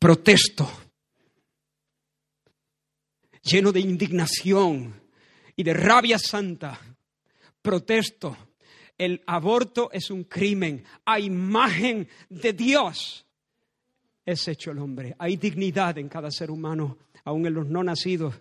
protesto, 0.00 0.66
lleno 3.42 3.70
de 3.70 3.80
indignación 3.80 4.98
y 5.54 5.62
de 5.62 5.74
rabia 5.74 6.18
santa, 6.18 6.80
protesto. 7.62 8.36
El 8.96 9.22
aborto 9.26 9.90
es 9.92 10.10
un 10.10 10.24
crimen. 10.24 10.84
A 11.04 11.20
imagen 11.20 12.08
de 12.28 12.52
Dios 12.52 13.26
es 14.24 14.48
hecho 14.48 14.70
el 14.70 14.78
hombre. 14.78 15.14
Hay 15.18 15.36
dignidad 15.36 15.98
en 15.98 16.08
cada 16.08 16.30
ser 16.30 16.50
humano, 16.50 16.98
aun 17.24 17.46
en 17.46 17.54
los 17.54 17.66
no 17.66 17.84
nacidos. 17.84 18.34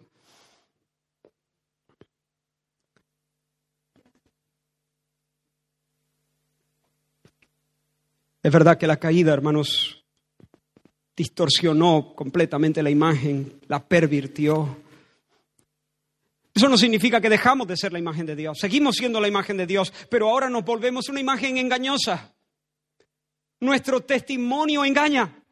Es 8.41 8.51
verdad 8.51 8.77
que 8.77 8.87
la 8.87 8.97
caída, 8.97 9.33
hermanos, 9.33 10.03
distorsionó 11.15 12.13
completamente 12.15 12.81
la 12.81 12.89
imagen, 12.89 13.59
la 13.67 13.85
pervirtió. 13.85 14.77
Eso 16.53 16.69
no 16.69 16.77
significa 16.77 17.19
que 17.19 17.29
dejamos 17.29 17.67
de 17.67 17.75
ser 17.75 17.91
la 17.91 17.99
imagen 17.99 18.25
de 18.25 18.37
Dios. 18.37 18.57
Seguimos 18.59 18.95
siendo 18.95 19.19
la 19.19 19.27
imagen 19.27 19.57
de 19.57 19.67
Dios, 19.67 19.91
pero 20.09 20.29
ahora 20.29 20.49
nos 20.49 20.63
volvemos 20.63 21.09
una 21.09 21.19
imagen 21.19 21.57
engañosa. 21.57 22.33
Nuestro 23.59 23.99
testimonio 24.01 24.85
engaña. 24.85 25.43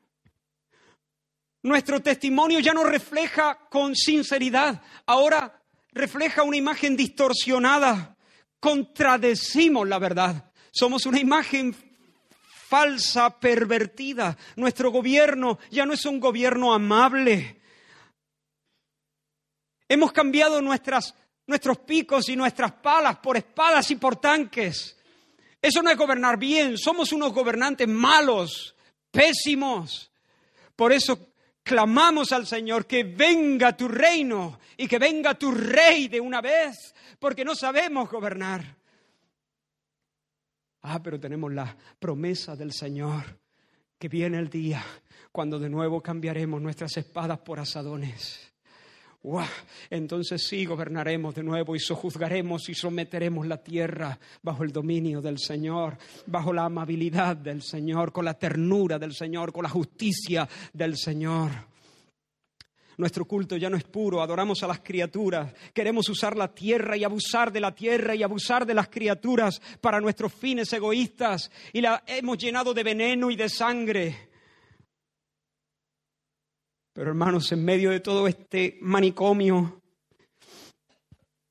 Nuestro 1.63 1.99
testimonio 1.99 2.59
ya 2.59 2.73
no 2.73 2.85
refleja 2.85 3.67
con 3.69 3.93
sinceridad, 3.93 4.81
ahora 5.05 5.61
refleja 5.91 6.43
una 6.43 6.55
imagen 6.55 6.95
distorsionada. 6.95 8.15
Contradecimos 8.61 9.85
la 9.85 9.99
verdad. 9.99 10.51
Somos 10.71 11.05
una 11.05 11.19
imagen 11.19 11.75
falsa, 12.67 13.39
pervertida. 13.39 14.37
Nuestro 14.55 14.91
gobierno 14.91 15.59
ya 15.71 15.85
no 15.85 15.93
es 15.93 16.05
un 16.05 16.19
gobierno 16.19 16.73
amable. 16.73 17.61
Hemos 19.87 20.11
cambiado 20.11 20.61
nuestras, 20.61 21.15
nuestros 21.45 21.79
picos 21.79 22.27
y 22.29 22.35
nuestras 22.35 22.73
palas 22.73 23.19
por 23.19 23.37
espadas 23.37 23.89
y 23.91 23.95
por 23.95 24.17
tanques. 24.17 24.97
Eso 25.61 25.81
no 25.81 25.89
es 25.89 25.97
gobernar 25.97 26.37
bien, 26.37 26.77
somos 26.77 27.11
unos 27.13 27.33
gobernantes 27.33 27.87
malos, 27.87 28.75
pésimos. 29.11 30.11
Por 30.75 30.91
eso 30.91 31.31
clamamos 31.63 32.31
al 32.31 32.45
Señor 32.45 32.85
que 32.85 33.03
venga 33.03 33.75
tu 33.75 33.87
reino 33.87 34.59
y 34.75 34.87
que 34.87 34.99
venga 34.99 35.33
tu 35.35 35.51
rey 35.51 36.07
de 36.07 36.19
una 36.19 36.41
vez, 36.41 36.93
porque 37.19 37.43
no 37.43 37.55
sabemos 37.55 38.09
gobernar. 38.09 38.76
Ah, 40.89 41.01
pero 41.03 41.19
tenemos 41.19 41.51
la 41.51 41.75
promesa 41.99 42.55
del 42.55 42.71
Señor 42.71 43.23
que 43.99 44.07
viene 44.07 44.37
el 44.37 44.49
día 44.49 44.81
cuando 45.33 45.59
de 45.59 45.69
nuevo 45.69 46.01
cambiaremos 46.01 46.61
nuestras 46.61 46.95
espadas 46.95 47.39
por 47.39 47.59
asadones. 47.59 48.53
Entonces 49.89 50.47
sí 50.47 50.63
gobernaremos 50.63 51.35
de 51.35 51.43
nuevo 51.43 51.75
y 51.75 51.79
sojuzgaremos 51.79 52.69
y 52.69 52.73
someteremos 52.73 53.45
la 53.45 53.61
tierra 53.61 54.17
bajo 54.41 54.63
el 54.63 54.71
dominio 54.71 55.21
del 55.21 55.39
Señor, 55.39 55.97
bajo 56.25 56.53
la 56.53 56.63
amabilidad 56.63 57.35
del 57.35 57.61
Señor, 57.61 58.13
con 58.13 58.23
la 58.23 58.35
ternura 58.35 58.97
del 58.97 59.13
Señor, 59.13 59.51
con 59.51 59.63
la 59.63 59.69
justicia 59.69 60.47
del 60.71 60.95
Señor. 60.95 61.51
Nuestro 62.97 63.25
culto 63.25 63.57
ya 63.57 63.69
no 63.69 63.77
es 63.77 63.83
puro, 63.83 64.21
adoramos 64.21 64.63
a 64.63 64.67
las 64.67 64.79
criaturas, 64.79 65.53
queremos 65.71 66.09
usar 66.09 66.35
la 66.35 66.53
tierra 66.53 66.97
y 66.97 67.03
abusar 67.03 67.51
de 67.51 67.59
la 67.59 67.73
tierra 67.73 68.15
y 68.15 68.23
abusar 68.23 68.65
de 68.65 68.73
las 68.73 68.89
criaturas 68.89 69.61
para 69.79 70.01
nuestros 70.01 70.33
fines 70.33 70.73
egoístas 70.73 71.51
y 71.73 71.81
la 71.81 72.03
hemos 72.07 72.39
llenado 72.39 72.73
de 72.73 72.83
veneno 72.83 73.29
y 73.29 73.35
de 73.35 73.49
sangre. 73.49 74.29
Pero 76.91 77.11
hermanos, 77.11 77.51
en 77.51 77.63
medio 77.63 77.91
de 77.91 77.99
todo 77.99 78.27
este 78.27 78.79
manicomio, 78.81 79.83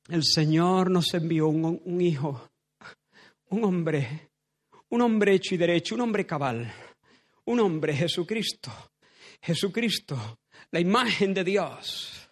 el 0.09 0.25
Señor 0.25 0.91
nos 0.91 1.13
envió 1.13 1.47
un, 1.47 2.01
hijo, 2.01 2.49
un 3.51 3.63
hombre, 3.63 4.31
un 4.89 5.01
hombre 5.01 5.35
hecho 5.35 5.55
y 5.55 5.57
derecho, 5.57 5.95
un 5.95 6.01
hombre 6.01 6.25
cabal, 6.25 6.69
un 7.45 7.61
hombre 7.61 7.95
Jesucristo. 7.95 8.69
Jesucristo 9.41 10.39
la 10.71 10.79
imagen 10.79 11.33
de 11.33 11.43
Dios. 11.43 12.29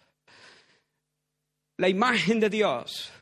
La 1.76 1.88
imagen 1.88 2.40
de 2.40 2.50
Dios. 2.50 3.12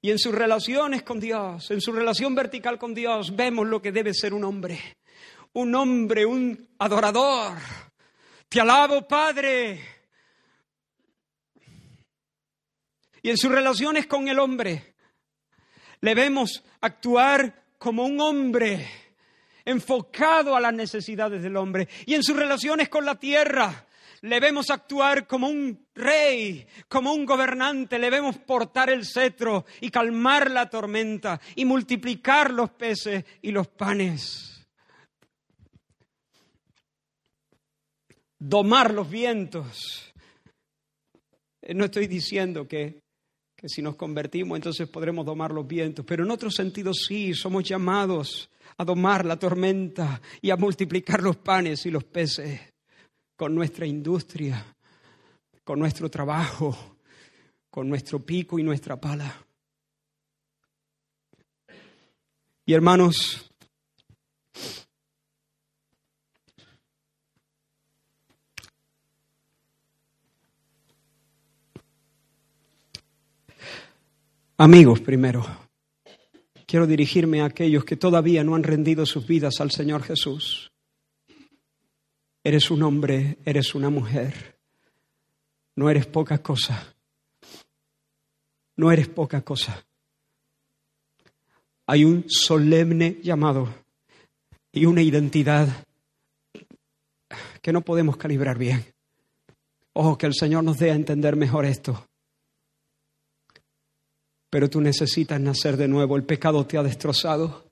Y 0.00 0.10
en 0.10 0.18
sus 0.18 0.34
relaciones 0.34 1.02
con 1.02 1.20
Dios, 1.20 1.70
en 1.70 1.80
su 1.80 1.92
relación 1.92 2.34
vertical 2.34 2.78
con 2.78 2.92
Dios, 2.92 3.34
vemos 3.36 3.68
lo 3.68 3.80
que 3.80 3.92
debe 3.92 4.12
ser 4.12 4.34
un 4.34 4.44
hombre. 4.44 4.96
Un 5.52 5.74
hombre, 5.74 6.26
un 6.26 6.68
adorador. 6.78 7.56
Te 8.48 8.60
alabo, 8.60 9.06
Padre. 9.06 9.80
Y 13.22 13.30
en 13.30 13.38
sus 13.38 13.52
relaciones 13.52 14.06
con 14.06 14.26
el 14.26 14.40
hombre, 14.40 14.96
le 16.00 16.14
vemos 16.14 16.64
actuar 16.80 17.62
como 17.78 18.04
un 18.04 18.20
hombre 18.20 18.88
enfocado 19.64 20.56
a 20.56 20.60
las 20.60 20.74
necesidades 20.74 21.42
del 21.42 21.56
hombre. 21.56 21.88
Y 22.06 22.14
en 22.14 22.24
sus 22.24 22.36
relaciones 22.36 22.88
con 22.88 23.04
la 23.04 23.14
tierra, 23.14 23.86
le 24.22 24.38
vemos 24.38 24.70
actuar 24.70 25.26
como 25.26 25.48
un 25.48 25.86
rey, 25.94 26.64
como 26.88 27.12
un 27.12 27.26
gobernante, 27.26 27.98
le 27.98 28.08
vemos 28.08 28.38
portar 28.38 28.88
el 28.90 29.04
cetro 29.04 29.64
y 29.80 29.90
calmar 29.90 30.50
la 30.50 30.70
tormenta 30.70 31.40
y 31.56 31.64
multiplicar 31.64 32.52
los 32.52 32.70
peces 32.70 33.24
y 33.42 33.50
los 33.50 33.66
panes. 33.68 34.64
Domar 38.38 38.94
los 38.94 39.10
vientos. 39.10 40.12
No 41.74 41.84
estoy 41.84 42.06
diciendo 42.06 42.66
que, 42.66 43.00
que 43.56 43.68
si 43.68 43.82
nos 43.82 43.96
convertimos 43.96 44.56
entonces 44.56 44.88
podremos 44.88 45.26
domar 45.26 45.50
los 45.50 45.66
vientos, 45.66 46.04
pero 46.06 46.24
en 46.24 46.30
otro 46.30 46.50
sentido 46.50 46.94
sí, 46.94 47.34
somos 47.34 47.64
llamados 47.64 48.50
a 48.76 48.84
domar 48.84 49.26
la 49.26 49.36
tormenta 49.36 50.20
y 50.40 50.50
a 50.50 50.56
multiplicar 50.56 51.22
los 51.22 51.36
panes 51.36 51.86
y 51.86 51.90
los 51.90 52.04
peces 52.04 52.71
con 53.42 53.56
nuestra 53.56 53.84
industria, 53.84 54.64
con 55.64 55.80
nuestro 55.80 56.08
trabajo, 56.08 56.96
con 57.70 57.88
nuestro 57.88 58.24
pico 58.24 58.56
y 58.56 58.62
nuestra 58.62 59.00
pala. 59.00 59.34
Y 62.64 62.72
hermanos, 62.72 63.50
Amigos 74.56 75.00
primero, 75.00 75.44
quiero 76.64 76.86
dirigirme 76.86 77.40
a 77.40 77.46
aquellos 77.46 77.84
que 77.84 77.96
todavía 77.96 78.44
no 78.44 78.54
han 78.54 78.62
rendido 78.62 79.04
sus 79.04 79.26
vidas 79.26 79.60
al 79.60 79.72
Señor 79.72 80.04
Jesús. 80.04 80.71
Eres 82.44 82.70
un 82.70 82.82
hombre, 82.82 83.38
eres 83.44 83.74
una 83.74 83.88
mujer, 83.88 84.56
no 85.76 85.88
eres 85.88 86.06
poca 86.06 86.42
cosa, 86.42 86.94
no 88.76 88.90
eres 88.90 89.08
poca 89.08 89.42
cosa. 89.42 89.84
Hay 91.86 92.04
un 92.04 92.24
solemne 92.28 93.18
llamado 93.22 93.68
y 94.72 94.86
una 94.86 95.02
identidad 95.02 95.68
que 97.60 97.72
no 97.72 97.82
podemos 97.82 98.16
calibrar 98.16 98.58
bien. 98.58 98.84
Ojo, 99.92 100.18
que 100.18 100.26
el 100.26 100.34
Señor 100.34 100.64
nos 100.64 100.78
dé 100.78 100.90
a 100.90 100.94
entender 100.94 101.36
mejor 101.36 101.64
esto. 101.64 102.06
Pero 104.50 104.68
tú 104.68 104.80
necesitas 104.80 105.40
nacer 105.40 105.76
de 105.76 105.88
nuevo. 105.88 106.16
El 106.16 106.24
pecado 106.24 106.66
te 106.66 106.76
ha 106.76 106.82
destrozado, 106.82 107.70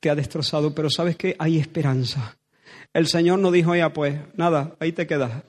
te 0.00 0.10
ha 0.10 0.14
destrozado, 0.14 0.74
pero 0.74 0.88
sabes 0.90 1.16
que 1.16 1.36
hay 1.38 1.58
esperanza. 1.58 2.39
El 2.92 3.06
Señor 3.06 3.38
no 3.38 3.50
dijo 3.50 3.74
ya, 3.74 3.92
pues 3.92 4.18
nada, 4.34 4.74
ahí 4.80 4.92
te 4.92 5.06
quedas. 5.06 5.44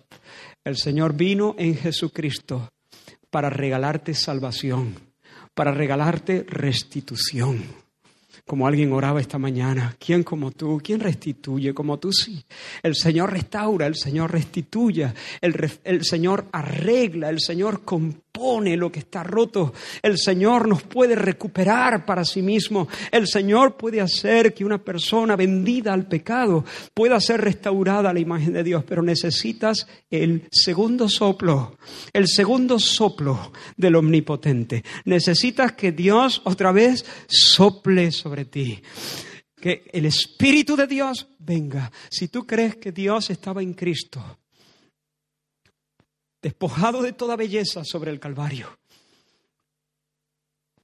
El 0.64 0.78
Señor 0.78 1.14
vino 1.14 1.56
en 1.58 1.76
Jesucristo 1.76 2.70
para 3.30 3.50
regalarte 3.50 4.14
salvación, 4.14 4.96
para 5.54 5.72
regalarte 5.72 6.46
restitución 6.48 7.82
como 8.46 8.68
alguien 8.68 8.92
oraba 8.92 9.22
esta 9.22 9.38
mañana. 9.38 9.96
¿Quién 9.98 10.24
como 10.24 10.52
tú? 10.52 10.82
¿Quién 10.84 11.00
restituye 11.00 11.74
como 11.74 12.00
tú? 12.00 12.12
Sí. 12.12 12.44
El 12.84 12.96
Señor 12.96 13.32
restaura, 13.32 13.88
el 13.88 13.96
Señor 13.96 14.32
restituye, 14.32 15.14
el, 15.40 16.04
Señor 16.04 16.48
arregla, 16.52 17.30
el 17.30 17.40
Señor 17.40 17.84
compone 17.84 18.31
lo 18.78 18.92
que 18.92 19.00
está 19.00 19.24
roto. 19.24 19.74
El 20.02 20.18
Señor 20.18 20.68
nos 20.68 20.82
puede 20.84 21.16
recuperar 21.16 22.06
para 22.06 22.26
sí 22.26 22.42
mismo. 22.42 22.88
El 23.12 23.28
Señor 23.28 23.78
puede 23.78 24.02
hacer 24.02 24.54
que 24.54 24.66
una 24.66 24.80
persona 24.80 25.36
vendida 25.36 25.94
al 25.94 26.08
pecado 26.08 26.66
pueda 26.94 27.20
ser 27.20 27.42
restaurada 27.42 28.10
a 28.10 28.14
la 28.14 28.20
imagen 28.20 28.54
de 28.54 28.64
Dios, 28.64 28.84
pero 28.84 29.04
necesitas 29.04 29.88
el 30.10 30.48
segundo 30.52 31.08
soplo, 31.08 31.78
el 32.14 32.28
segundo 32.28 32.80
soplo 32.80 33.52
del 33.78 33.96
omnipotente. 33.96 34.84
Necesitas 35.06 35.74
que 35.74 35.92
Dios 35.92 36.42
otra 36.44 36.72
vez 36.72 37.06
sople 37.28 38.12
sobre 38.12 38.46
ti. 38.46 38.82
Que 39.56 39.84
el 39.94 40.08
Espíritu 40.08 40.76
de 40.76 40.88
Dios 40.88 41.28
venga. 41.38 41.92
Si 42.10 42.28
tú 42.28 42.48
crees 42.48 42.78
que 42.78 42.92
Dios 42.92 43.30
estaba 43.30 43.62
en 43.62 43.74
Cristo, 43.76 44.41
despojado 46.42 47.02
de 47.02 47.14
toda 47.14 47.36
belleza 47.36 47.84
sobre 47.84 48.12
el 48.12 48.20
Calvario, 48.20 48.78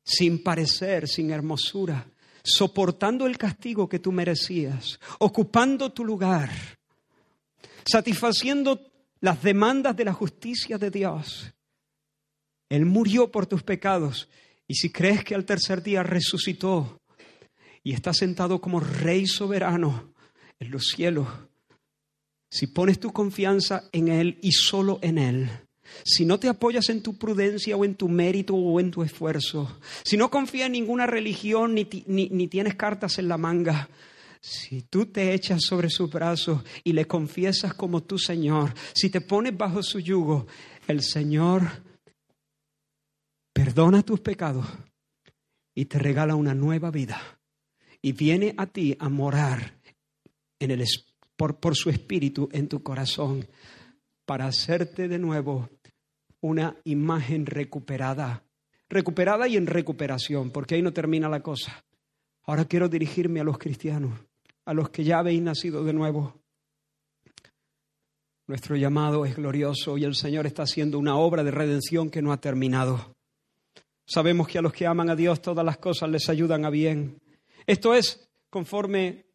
sin 0.03 0.43
parecer, 0.43 1.07
sin 1.07 1.31
hermosura, 1.31 2.07
soportando 2.43 3.25
el 3.25 3.37
castigo 3.37 3.89
que 3.89 3.99
tú 3.99 4.11
merecías, 4.11 4.99
ocupando 5.19 5.91
tu 5.91 6.05
lugar, 6.05 6.49
satisfaciendo 7.85 8.79
las 9.19 9.41
demandas 9.41 9.95
de 9.95 10.05
la 10.05 10.13
justicia 10.13 10.77
de 10.77 10.91
Dios. 10.91 11.53
Él 12.69 12.85
murió 12.85 13.31
por 13.31 13.47
tus 13.47 13.63
pecados 13.63 14.29
y 14.67 14.75
si 14.75 14.91
crees 14.91 15.23
que 15.23 15.35
al 15.35 15.45
tercer 15.45 15.81
día 15.81 16.03
resucitó, 16.03 17.01
y 17.87 17.93
está 17.93 18.13
sentado 18.13 18.59
como 18.59 18.81
rey 18.81 19.25
soberano 19.27 20.13
en 20.59 20.71
los 20.71 20.87
cielos. 20.87 21.25
Si 22.49 22.67
pones 22.67 22.99
tu 22.99 23.11
confianza 23.11 23.89
en 23.91 24.07
Él 24.07 24.39
y 24.41 24.51
solo 24.51 24.99
en 25.01 25.17
Él, 25.17 25.49
si 26.03 26.25
no 26.25 26.39
te 26.39 26.49
apoyas 26.49 26.89
en 26.89 27.01
tu 27.01 27.17
prudencia 27.17 27.75
o 27.75 27.85
en 27.85 27.95
tu 27.95 28.09
mérito 28.09 28.55
o 28.55 28.79
en 28.79 28.91
tu 28.91 29.03
esfuerzo, 29.03 29.79
si 30.03 30.17
no 30.17 30.29
confías 30.29 30.67
en 30.67 30.73
ninguna 30.73 31.07
religión 31.07 31.73
ni, 31.73 31.87
ni, 32.07 32.47
tienes 32.47 32.75
cartas 32.75 33.19
en 33.19 33.27
la 33.27 33.37
manga, 33.37 33.89
si 34.39 34.83
tú 34.83 35.07
te 35.07 35.33
echas 35.33 35.61
sobre 35.63 35.89
sus 35.89 36.09
brazos 36.09 36.61
y 36.83 36.93
le 36.93 37.05
confiesas 37.05 37.73
como 37.73 38.03
tu 38.03 38.17
Señor, 38.17 38.73
si 38.93 39.09
te 39.09 39.21
pones 39.21 39.57
bajo 39.57 39.83
su 39.83 39.99
yugo, 39.99 40.47
el 40.87 41.01
Señor 41.01 41.63
perdona 43.53 44.03
tus 44.03 44.19
pecados 44.19 44.67
y 45.75 45.85
te 45.85 45.99
regala 45.99 46.35
una 46.35 46.53
nueva 46.53 46.91
vida. 46.91 47.39
Y 48.01 48.11
viene 48.11 48.53
a 48.57 48.67
ti 48.67 48.95
a 48.99 49.09
morar 49.09 49.79
en 50.59 50.71
el, 50.71 50.85
por, 51.37 51.59
por 51.59 51.75
su 51.75 51.89
espíritu 51.89 52.49
en 52.51 52.67
tu 52.67 52.83
corazón 52.83 53.47
para 54.25 54.47
hacerte 54.47 55.07
de 55.07 55.19
nuevo 55.19 55.69
una 56.41 56.75
imagen 56.83 57.45
recuperada, 57.45 58.43
recuperada 58.89 59.47
y 59.47 59.55
en 59.55 59.67
recuperación, 59.67 60.51
porque 60.51 60.75
ahí 60.75 60.81
no 60.81 60.93
termina 60.93 61.29
la 61.29 61.41
cosa. 61.41 61.85
Ahora 62.43 62.65
quiero 62.65 62.89
dirigirme 62.89 63.39
a 63.39 63.43
los 63.43 63.57
cristianos, 63.57 64.19
a 64.65 64.73
los 64.73 64.89
que 64.89 65.03
ya 65.03 65.19
habéis 65.19 65.41
nacido 65.41 65.83
de 65.83 65.93
nuevo. 65.93 66.35
Nuestro 68.47 68.75
llamado 68.77 69.25
es 69.25 69.35
glorioso 69.35 69.97
y 69.97 70.05
el 70.05 70.15
Señor 70.15 70.45
está 70.45 70.63
haciendo 70.63 70.99
una 70.99 71.17
obra 71.17 71.43
de 71.43 71.51
redención 71.51 72.09
que 72.09 72.21
no 72.21 72.31
ha 72.31 72.39
terminado. 72.39 73.13
Sabemos 74.05 74.47
que 74.47 74.57
a 74.57 74.61
los 74.61 74.71
que 74.71 74.87
aman 74.87 75.09
a 75.09 75.15
Dios 75.17 75.41
todas 75.41 75.65
las 75.65 75.77
cosas 75.77 76.09
les 76.09 76.29
ayudan 76.29 76.63
a 76.63 76.69
bien. 76.69 77.19
Esto 77.65 77.93
es 77.93 78.29
conforme, 78.49 79.25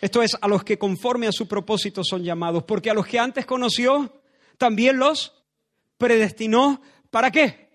esto 0.00 0.22
es 0.22 0.36
a 0.40 0.48
los 0.48 0.64
que 0.64 0.78
conforme 0.78 1.26
a 1.26 1.32
su 1.32 1.48
propósito 1.48 2.02
son 2.04 2.22
llamados, 2.22 2.64
porque 2.64 2.90
a 2.90 2.94
los 2.94 3.06
que 3.06 3.18
antes 3.18 3.46
conoció, 3.46 4.22
también 4.58 4.98
los 4.98 5.32
predestinó. 5.98 6.82
¿Para 7.10 7.30
qué? 7.30 7.70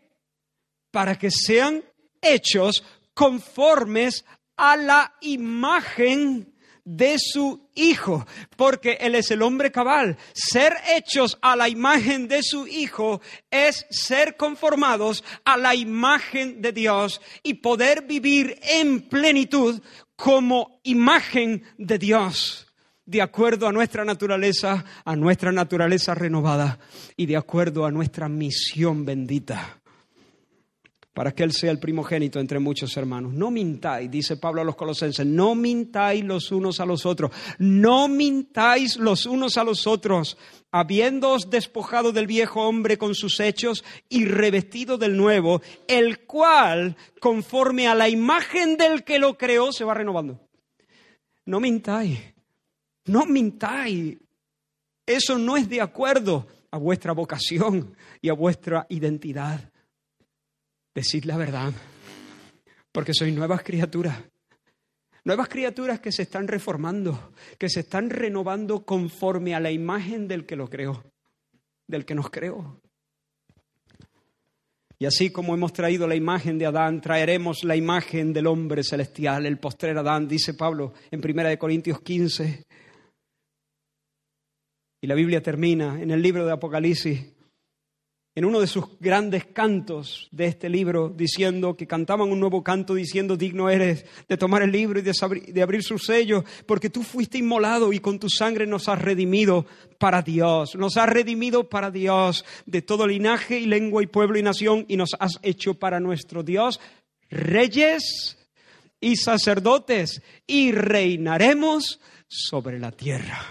Para 0.91 1.17
que 1.17 1.31
sean 1.31 1.83
hechos 2.21 2.83
conformes 3.13 4.25
a 4.57 4.75
la 4.75 5.15
imagen 5.21 6.53
de 6.83 7.17
su 7.19 7.69
Hijo, 7.75 8.25
porque 8.57 8.97
Él 8.99 9.15
es 9.15 9.31
el 9.31 9.41
hombre 9.41 9.71
cabal. 9.71 10.17
Ser 10.33 10.75
hechos 10.89 11.37
a 11.41 11.55
la 11.55 11.69
imagen 11.69 12.27
de 12.27 12.43
su 12.43 12.67
Hijo 12.67 13.21
es 13.49 13.85
ser 13.89 14.35
conformados 14.35 15.23
a 15.45 15.55
la 15.55 15.75
imagen 15.75 16.61
de 16.61 16.73
Dios 16.73 17.21
y 17.41 17.55
poder 17.55 18.03
vivir 18.03 18.59
en 18.63 19.07
plenitud 19.07 19.81
como 20.19 20.81
imagen 20.83 21.63
de 21.77 21.97
Dios, 21.97 22.67
de 23.05 23.21
acuerdo 23.21 23.69
a 23.69 23.71
nuestra 23.71 24.03
naturaleza, 24.03 24.83
a 25.05 25.15
nuestra 25.15 25.53
naturaleza 25.53 26.13
renovada 26.13 26.77
y 27.15 27.25
de 27.25 27.37
acuerdo 27.37 27.85
a 27.85 27.91
nuestra 27.91 28.27
misión 28.27 29.05
bendita 29.05 29.79
para 31.13 31.33
que 31.33 31.43
Él 31.43 31.51
sea 31.51 31.71
el 31.71 31.79
primogénito 31.79 32.39
entre 32.39 32.59
muchos 32.59 32.95
hermanos. 32.95 33.33
No 33.33 33.51
mintáis, 33.51 34.09
dice 34.09 34.37
Pablo 34.37 34.61
a 34.61 34.63
los 34.63 34.75
colosenses, 34.75 35.25
no 35.25 35.55
mintáis 35.55 36.23
los 36.23 36.51
unos 36.51 36.79
a 36.79 36.85
los 36.85 37.05
otros, 37.05 37.31
no 37.57 38.07
mintáis 38.07 38.97
los 38.97 39.25
unos 39.25 39.57
a 39.57 39.63
los 39.63 39.87
otros, 39.87 40.37
habiéndoos 40.71 41.49
despojado 41.49 42.11
del 42.11 42.27
viejo 42.27 42.67
hombre 42.67 42.97
con 42.97 43.15
sus 43.15 43.39
hechos 43.39 43.83
y 44.07 44.25
revestido 44.25 44.97
del 44.97 45.17
nuevo, 45.17 45.61
el 45.87 46.25
cual, 46.25 46.95
conforme 47.19 47.87
a 47.87 47.95
la 47.95 48.07
imagen 48.07 48.77
del 48.77 49.03
que 49.03 49.19
lo 49.19 49.37
creó, 49.37 49.71
se 49.71 49.83
va 49.83 49.93
renovando. 49.93 50.39
No 51.45 51.59
mintáis, 51.59 52.19
no 53.05 53.25
mintáis. 53.25 54.17
Eso 55.05 55.39
no 55.39 55.57
es 55.57 55.67
de 55.67 55.81
acuerdo 55.81 56.45
a 56.69 56.77
vuestra 56.77 57.13
vocación 57.13 57.95
y 58.21 58.29
a 58.29 58.33
vuestra 58.33 58.85
identidad. 58.89 59.68
Decid 60.99 61.23
la 61.23 61.37
verdad, 61.37 61.71
porque 62.91 63.13
sois 63.13 63.33
nuevas 63.33 63.63
criaturas. 63.63 64.21
Nuevas 65.23 65.47
criaturas 65.47 66.01
que 66.01 66.11
se 66.11 66.23
están 66.23 66.45
reformando, 66.45 67.31
que 67.57 67.69
se 67.69 67.79
están 67.79 68.09
renovando 68.09 68.83
conforme 68.83 69.55
a 69.55 69.61
la 69.61 69.71
imagen 69.71 70.27
del 70.27 70.45
que 70.45 70.57
lo 70.57 70.67
creó, 70.67 71.05
del 71.87 72.03
que 72.03 72.15
nos 72.15 72.29
creó. 72.29 72.81
Y 74.97 75.05
así 75.05 75.29
como 75.29 75.53
hemos 75.53 75.71
traído 75.71 76.05
la 76.05 76.15
imagen 76.15 76.57
de 76.57 76.65
Adán, 76.65 76.99
traeremos 76.99 77.63
la 77.63 77.77
imagen 77.77 78.33
del 78.33 78.47
hombre 78.47 78.83
celestial, 78.83 79.45
el 79.45 79.57
postrer 79.57 79.97
Adán, 79.97 80.27
dice 80.27 80.53
Pablo 80.53 80.95
en 81.11 81.21
1 81.23 81.57
Corintios 81.57 82.01
15. 82.01 82.65
Y 84.99 85.07
la 85.07 85.15
Biblia 85.15 85.41
termina 85.41 85.97
en 86.01 86.11
el 86.11 86.21
libro 86.21 86.45
de 86.45 86.51
Apocalipsis 86.51 87.38
en 88.39 88.45
uno 88.45 88.61
de 88.61 88.67
sus 88.67 88.85
grandes 89.01 89.47
cantos 89.47 90.29
de 90.31 90.45
este 90.45 90.69
libro, 90.69 91.09
diciendo 91.09 91.75
que 91.75 91.85
cantaban 91.85 92.31
un 92.31 92.39
nuevo 92.39 92.63
canto 92.63 92.95
diciendo, 92.95 93.35
digno 93.35 93.69
eres 93.69 94.05
de 94.29 94.37
tomar 94.37 94.61
el 94.61 94.71
libro 94.71 94.97
y 94.97 95.01
de, 95.01 95.61
abrir 95.61 95.83
sus 95.83 96.05
sellos, 96.05 96.45
porque 96.65 96.89
tú 96.89 97.03
fuiste 97.03 97.37
inmolado 97.37 97.91
y 97.91 97.99
con 97.99 98.17
tu 98.17 98.29
sangre 98.29 98.65
nos 98.65 98.87
has 98.87 99.01
redimido 99.01 99.65
para 99.97 100.21
Dios, 100.21 100.75
nos 100.75 100.95
has 100.95 101.09
redimido 101.09 101.67
para 101.67 101.91
Dios 101.91 102.45
de 102.65 102.81
todo 102.81 103.07
linaje 103.07 103.59
y 103.59 103.65
lengua 103.65 104.03
y 104.03 104.07
pueblo 104.07 104.39
y 104.39 104.41
nación 104.41 104.85
y 104.87 104.95
nos 104.95 105.17
has 105.19 105.37
hecho 105.41 105.73
para 105.73 105.99
nuestro 105.99 106.41
Dios 106.41 106.79
reyes 107.29 108.37
y 109.01 109.17
sacerdotes 109.17 110.21
y 110.47 110.71
reinaremos 110.71 111.99
sobre 112.29 112.79
la 112.79 112.93
tierra. 112.93 113.43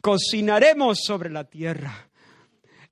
Cocinaremos 0.00 0.98
sobre 1.04 1.30
la 1.30 1.44
tierra 1.44 2.08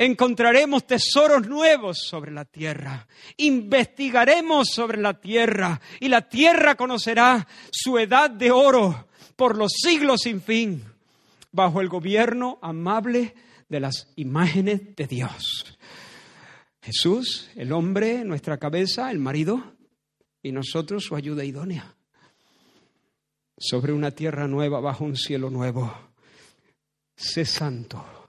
encontraremos 0.04 0.86
tesoros 0.86 1.46
nuevos 1.46 1.98
sobre 1.98 2.30
la 2.30 2.44
tierra. 2.44 3.06
Investigaremos 3.36 4.68
sobre 4.68 4.98
la 4.98 5.20
tierra 5.20 5.80
y 6.00 6.08
la 6.08 6.28
tierra 6.28 6.74
conocerá 6.76 7.46
su 7.70 7.98
edad 7.98 8.30
de 8.30 8.50
oro 8.50 9.08
por 9.36 9.56
los 9.56 9.72
siglos 9.72 10.22
sin 10.22 10.40
fin, 10.40 10.84
bajo 11.50 11.80
el 11.80 11.88
gobierno 11.88 12.58
amable 12.62 13.34
de 13.68 13.80
las 13.80 14.08
imágenes 14.16 14.94
de 14.96 15.06
Dios. 15.06 15.78
Jesús, 16.80 17.50
el 17.54 17.72
hombre, 17.72 18.24
nuestra 18.24 18.58
cabeza, 18.58 19.10
el 19.10 19.18
marido, 19.18 19.74
y 20.42 20.52
nosotros 20.52 21.04
su 21.04 21.14
ayuda 21.14 21.44
idónea. 21.44 21.94
Sobre 23.56 23.92
una 23.92 24.10
tierra 24.10 24.48
nueva, 24.48 24.80
bajo 24.80 25.04
un 25.04 25.16
cielo 25.16 25.48
nuevo. 25.50 25.94
Sé 27.14 27.44
santo 27.44 28.21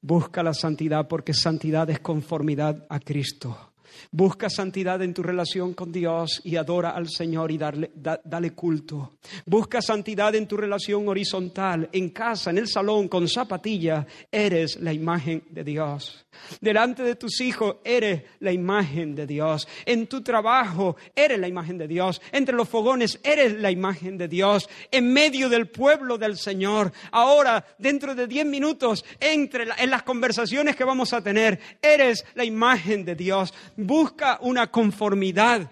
Busca 0.00 0.42
la 0.42 0.54
santidad 0.54 1.08
porque 1.08 1.34
santidad 1.34 1.88
es 1.90 2.00
conformidad 2.00 2.86
a 2.88 3.00
Cristo. 3.00 3.72
Busca 4.10 4.50
santidad 4.50 5.02
en 5.02 5.14
tu 5.14 5.22
relación 5.22 5.74
con 5.74 5.92
Dios 5.92 6.40
y 6.44 6.56
adora 6.56 6.90
al 6.90 7.08
Señor 7.08 7.50
y 7.50 7.58
darle, 7.58 7.90
dale 7.94 8.50
culto. 8.52 9.18
Busca 9.44 9.82
santidad 9.82 10.34
en 10.34 10.46
tu 10.46 10.56
relación 10.56 11.08
horizontal, 11.08 11.88
en 11.92 12.10
casa, 12.10 12.50
en 12.50 12.58
el 12.58 12.68
salón, 12.68 13.08
con 13.08 13.28
zapatilla. 13.28 14.06
Eres 14.30 14.80
la 14.80 14.92
imagen 14.92 15.44
de 15.50 15.64
Dios. 15.64 16.26
Delante 16.60 17.02
de 17.02 17.16
tus 17.16 17.40
hijos 17.40 17.76
eres 17.84 18.22
la 18.40 18.52
imagen 18.52 19.14
de 19.14 19.26
Dios. 19.26 19.66
En 19.84 20.06
tu 20.06 20.22
trabajo 20.22 20.96
eres 21.14 21.38
la 21.38 21.48
imagen 21.48 21.78
de 21.78 21.88
Dios. 21.88 22.20
Entre 22.32 22.54
los 22.54 22.68
fogones 22.68 23.18
eres 23.22 23.54
la 23.54 23.70
imagen 23.70 24.18
de 24.18 24.28
Dios. 24.28 24.68
En 24.90 25.12
medio 25.12 25.48
del 25.48 25.68
pueblo 25.68 26.18
del 26.18 26.36
Señor. 26.36 26.92
Ahora, 27.10 27.64
dentro 27.78 28.14
de 28.14 28.26
diez 28.26 28.46
minutos, 28.46 29.04
entre 29.20 29.66
en 29.78 29.90
las 29.90 30.02
conversaciones 30.02 30.76
que 30.76 30.84
vamos 30.84 31.12
a 31.12 31.22
tener, 31.22 31.58
eres 31.82 32.24
la 32.34 32.44
imagen 32.44 33.04
de 33.04 33.14
Dios. 33.14 33.52
Busca 33.86 34.40
una 34.42 34.66
conformidad 34.68 35.70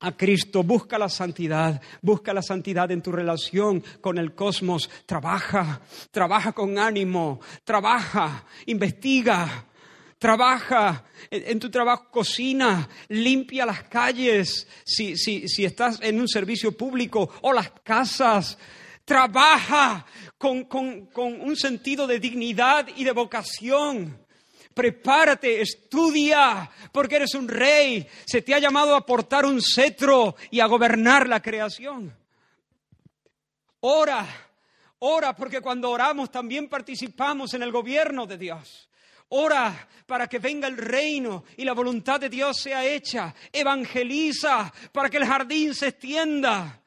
a 0.00 0.12
Cristo, 0.14 0.62
busca 0.62 0.98
la 0.98 1.08
santidad, 1.08 1.80
busca 2.02 2.34
la 2.34 2.42
santidad 2.42 2.90
en 2.90 3.00
tu 3.00 3.10
relación 3.12 3.82
con 4.02 4.18
el 4.18 4.34
cosmos, 4.34 4.90
trabaja, 5.06 5.80
trabaja 6.10 6.52
con 6.52 6.78
ánimo, 6.78 7.40
trabaja, 7.64 8.44
investiga, 8.66 9.64
trabaja, 10.18 11.06
en, 11.30 11.58
tu 11.58 11.70
trabajo 11.70 12.10
cocina, 12.10 12.86
limpia 13.08 13.64
las 13.64 13.84
calles, 13.84 14.68
si, 14.84 15.16
si, 15.16 15.64
estás 15.64 16.00
en 16.02 16.20
un 16.20 16.28
servicio 16.28 16.76
público 16.76 17.30
o 17.40 17.54
las 17.54 17.70
casas, 17.82 18.58
trabaja 19.06 20.04
con, 20.36 20.64
con 20.64 21.40
un 21.40 21.56
sentido 21.56 22.06
de 22.06 22.20
dignidad 22.20 22.86
y 22.94 23.04
de 23.04 23.12
vocación 23.12 24.23
prepárate, 24.74 25.60
estudia, 25.60 26.70
porque 26.92 27.16
eres 27.16 27.34
un 27.34 27.48
rey, 27.48 28.06
se 28.26 28.42
te 28.42 28.54
ha 28.54 28.58
llamado 28.58 28.96
a 28.96 29.06
portar 29.06 29.46
un 29.46 29.62
cetro 29.62 30.36
y 30.50 30.60
a 30.60 30.66
gobernar 30.66 31.28
la 31.28 31.40
creación. 31.40 32.14
Ora, 33.80 34.26
ora, 34.98 35.34
porque 35.34 35.60
cuando 35.60 35.90
oramos 35.90 36.30
también 36.30 36.68
participamos 36.68 37.54
en 37.54 37.62
el 37.62 37.70
gobierno 37.70 38.26
de 38.26 38.38
Dios. 38.38 38.88
Ora 39.28 39.88
para 40.06 40.26
que 40.26 40.38
venga 40.38 40.68
el 40.68 40.76
reino 40.76 41.44
y 41.56 41.64
la 41.64 41.72
voluntad 41.72 42.20
de 42.20 42.28
Dios 42.28 42.60
sea 42.60 42.84
hecha. 42.84 43.34
Evangeliza 43.52 44.72
para 44.92 45.08
que 45.08 45.16
el 45.16 45.26
jardín 45.26 45.74
se 45.74 45.88
extienda. 45.88 46.80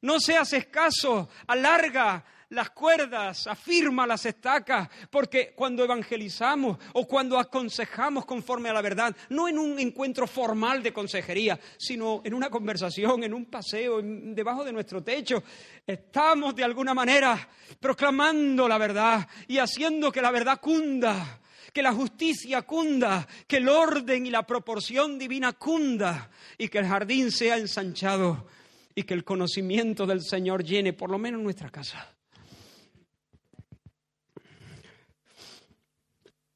No 0.00 0.18
seas 0.18 0.52
escaso, 0.52 1.28
alarga 1.46 2.24
las 2.52 2.70
cuerdas, 2.70 3.46
afirma 3.46 4.06
las 4.06 4.26
estacas, 4.26 4.88
porque 5.10 5.54
cuando 5.56 5.84
evangelizamos 5.84 6.78
o 6.92 7.06
cuando 7.06 7.38
aconsejamos 7.38 8.26
conforme 8.26 8.68
a 8.68 8.74
la 8.74 8.82
verdad, 8.82 9.16
no 9.30 9.48
en 9.48 9.58
un 9.58 9.78
encuentro 9.78 10.26
formal 10.26 10.82
de 10.82 10.92
consejería, 10.92 11.58
sino 11.78 12.20
en 12.24 12.34
una 12.34 12.50
conversación, 12.50 13.24
en 13.24 13.32
un 13.32 13.46
paseo, 13.46 14.00
debajo 14.02 14.64
de 14.64 14.72
nuestro 14.72 15.02
techo, 15.02 15.42
estamos 15.86 16.54
de 16.54 16.64
alguna 16.64 16.92
manera 16.92 17.48
proclamando 17.80 18.68
la 18.68 18.76
verdad 18.76 19.26
y 19.48 19.56
haciendo 19.56 20.12
que 20.12 20.22
la 20.22 20.30
verdad 20.30 20.60
cunda 20.60 21.40
que 21.72 21.82
la 21.82 21.94
justicia 21.94 22.60
cunda, 22.62 23.26
que 23.46 23.56
el 23.56 23.66
orden 23.66 24.26
y 24.26 24.30
la 24.30 24.46
proporción 24.46 25.18
divina 25.18 25.54
cunda 25.54 26.30
y 26.58 26.68
que 26.68 26.76
el 26.76 26.86
jardín 26.86 27.32
sea 27.32 27.56
ensanchado 27.56 28.46
y 28.94 29.04
que 29.04 29.14
el 29.14 29.24
conocimiento 29.24 30.04
del 30.04 30.20
Señor 30.20 30.62
llene 30.64 30.92
por 30.92 31.10
lo 31.10 31.16
menos 31.16 31.40
nuestra 31.40 31.70
casa. 31.70 32.14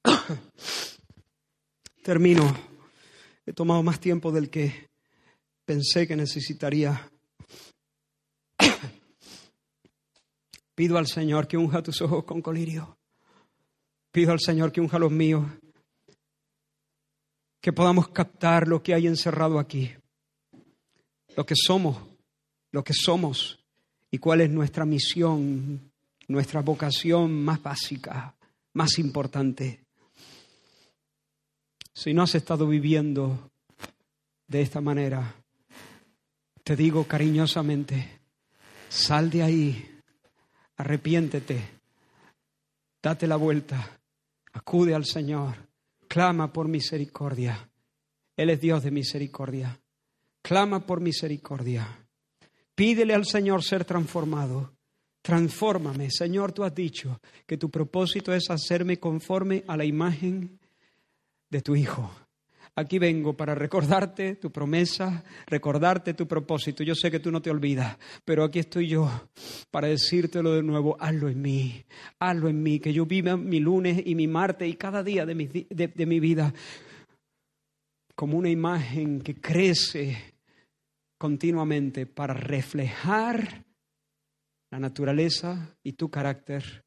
Termino. 2.02 2.56
He 3.44 3.52
tomado 3.52 3.82
más 3.82 4.00
tiempo 4.00 4.32
del 4.32 4.50
que 4.50 4.88
pensé 5.64 6.06
que 6.06 6.16
necesitaría. 6.16 7.10
Pido 10.74 10.98
al 10.98 11.06
Señor 11.06 11.46
que 11.46 11.56
unja 11.56 11.82
tus 11.82 12.00
ojos 12.02 12.24
con 12.24 12.42
colirio. 12.42 12.98
Pido 14.10 14.32
al 14.32 14.40
Señor 14.40 14.72
que 14.72 14.80
unja 14.80 14.98
los 14.98 15.12
míos. 15.12 15.46
Que 17.60 17.72
podamos 17.72 18.08
captar 18.08 18.68
lo 18.68 18.82
que 18.82 18.94
hay 18.94 19.06
encerrado 19.06 19.58
aquí. 19.58 19.92
Lo 21.36 21.44
que 21.44 21.54
somos, 21.56 21.98
lo 22.70 22.82
que 22.82 22.94
somos 22.94 23.58
y 24.10 24.18
cuál 24.18 24.40
es 24.40 24.50
nuestra 24.50 24.84
misión, 24.84 25.92
nuestra 26.28 26.62
vocación 26.62 27.44
más 27.44 27.62
básica, 27.62 28.34
más 28.72 28.98
importante. 28.98 29.85
Si 31.96 32.12
no 32.12 32.24
has 32.24 32.34
estado 32.34 32.66
viviendo 32.66 33.50
de 34.46 34.60
esta 34.60 34.82
manera, 34.82 35.34
te 36.62 36.76
digo 36.76 37.04
cariñosamente, 37.04 38.20
sal 38.90 39.30
de 39.30 39.42
ahí, 39.42 39.98
arrepiéntete, 40.76 41.58
date 43.02 43.26
la 43.26 43.36
vuelta, 43.36 43.98
acude 44.52 44.94
al 44.94 45.06
Señor, 45.06 45.54
clama 46.06 46.52
por 46.52 46.68
misericordia. 46.68 47.66
Él 48.36 48.50
es 48.50 48.60
Dios 48.60 48.82
de 48.82 48.90
misericordia. 48.90 49.80
Clama 50.42 50.84
por 50.84 51.00
misericordia. 51.00 52.06
Pídele 52.74 53.14
al 53.14 53.24
Señor 53.24 53.64
ser 53.64 53.86
transformado. 53.86 54.74
Transfórmame. 55.22 56.10
Señor, 56.10 56.52
tú 56.52 56.62
has 56.62 56.74
dicho 56.74 57.22
que 57.46 57.56
tu 57.56 57.70
propósito 57.70 58.34
es 58.34 58.50
hacerme 58.50 58.98
conforme 58.98 59.64
a 59.66 59.78
la 59.78 59.86
imagen 59.86 60.60
de 61.56 61.62
tu 61.62 61.74
Hijo. 61.74 62.10
Aquí 62.74 62.98
vengo 62.98 63.34
para 63.34 63.54
recordarte 63.54 64.36
tu 64.36 64.52
promesa, 64.52 65.24
recordarte 65.46 66.12
tu 66.12 66.28
propósito. 66.28 66.84
Yo 66.84 66.94
sé 66.94 67.10
que 67.10 67.20
tú 67.20 67.30
no 67.30 67.40
te 67.40 67.50
olvidas, 67.50 67.96
pero 68.26 68.44
aquí 68.44 68.58
estoy 68.58 68.88
yo 68.88 69.10
para 69.70 69.88
decírtelo 69.88 70.52
de 70.52 70.62
nuevo. 70.62 70.98
Hazlo 71.00 71.30
en 71.30 71.40
mí, 71.40 71.82
hazlo 72.18 72.50
en 72.50 72.62
mí, 72.62 72.78
que 72.78 72.92
yo 72.92 73.06
viva 73.06 73.38
mi 73.38 73.60
lunes 73.60 74.02
y 74.04 74.14
mi 74.14 74.26
martes 74.26 74.68
y 74.68 74.74
cada 74.74 75.02
día 75.02 75.24
de 75.24 75.34
mi, 75.34 75.46
de 75.46 76.06
mi 76.06 76.20
vida 76.20 76.52
como 78.14 78.36
una 78.36 78.50
imagen 78.50 79.22
que 79.22 79.40
crece 79.40 80.34
continuamente 81.16 82.04
para 82.04 82.34
reflejar 82.34 83.64
la 84.70 84.78
naturaleza 84.78 85.74
y 85.82 85.94
tu 85.94 86.10
carácter 86.10 86.84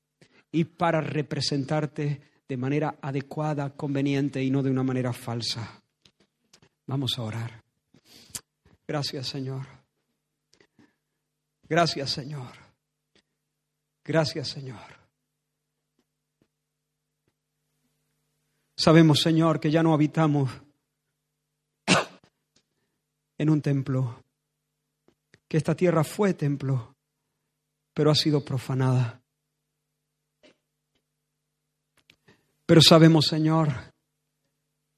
y 0.51 0.65
para 0.65 1.01
representarte 1.01 2.21
de 2.49 2.57
manera 2.57 2.97
adecuada, 2.99 3.69
conveniente 3.69 4.43
y 4.43 4.49
no 4.49 4.63
de 4.63 4.71
una 4.71 4.81
manera 4.81 5.13
falsa. 5.13 5.83
Vamos 6.87 7.19
a 7.19 7.21
orar. 7.21 7.63
Gracias 8.87 9.27
Señor. 9.27 9.67
Gracias 11.69 12.09
Señor. 12.09 12.51
Gracias 14.03 14.47
Señor. 14.47 14.99
Sabemos 18.75 19.21
Señor 19.21 19.59
que 19.59 19.69
ya 19.69 19.83
no 19.83 19.93
habitamos 19.93 20.49
en 23.37 23.49
un 23.51 23.61
templo, 23.61 24.23
que 25.47 25.57
esta 25.57 25.75
tierra 25.75 26.03
fue 26.03 26.33
templo, 26.33 26.95
pero 27.93 28.09
ha 28.09 28.15
sido 28.15 28.43
profanada. 28.43 29.18
Pero 32.69 32.83
sabemos, 32.83 33.25
Señor, 33.25 33.95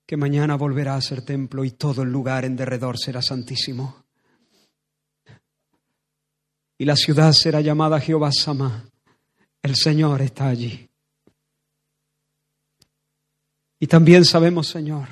que 0.05 0.17
mañana 0.17 0.57
volverá 0.57 0.95
a 0.95 1.01
ser 1.01 1.23
templo 1.23 1.63
y 1.63 1.71
todo 1.71 2.01
el 2.01 2.11
lugar 2.11 2.43
en 2.43 2.57
derredor 2.57 2.99
será 2.99 3.21
santísimo. 3.21 4.03
Y 6.77 6.83
la 6.83 6.97
ciudad 6.97 7.31
será 7.31 7.61
llamada 7.61 8.01
Jehová 8.01 8.33
Sama. 8.33 8.89
El 9.61 9.77
Señor 9.77 10.21
está 10.21 10.49
allí. 10.49 10.89
Y 13.79 13.87
también 13.87 14.25
sabemos, 14.25 14.67
Señor, 14.67 15.07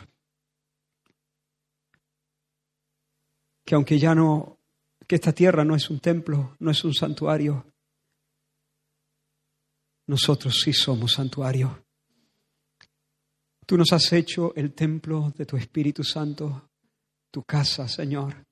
que 3.64 3.76
aunque 3.76 3.98
ya 3.98 4.14
no, 4.14 4.60
que 5.08 5.16
esta 5.16 5.32
tierra 5.32 5.64
no 5.64 5.78
es 5.78 5.90
un 5.90 6.02
templo, 6.02 6.58
no 6.60 6.72
es 6.72 6.84
un 6.84 6.94
santuario, 6.94 7.66
nosotros 10.08 10.60
sí 10.62 10.74
somos 10.74 11.14
santuario 11.14 11.86
Tú 13.70 13.78
nos 13.78 13.94
has 13.94 14.12
hecho 14.14 14.56
el 14.56 14.74
templo 14.74 15.32
de 15.38 15.46
tu 15.46 15.56
Espíritu 15.56 16.04
Santo, 16.04 16.72
tu 17.30 17.44
casa, 17.44 17.88
Señor. 17.88 18.48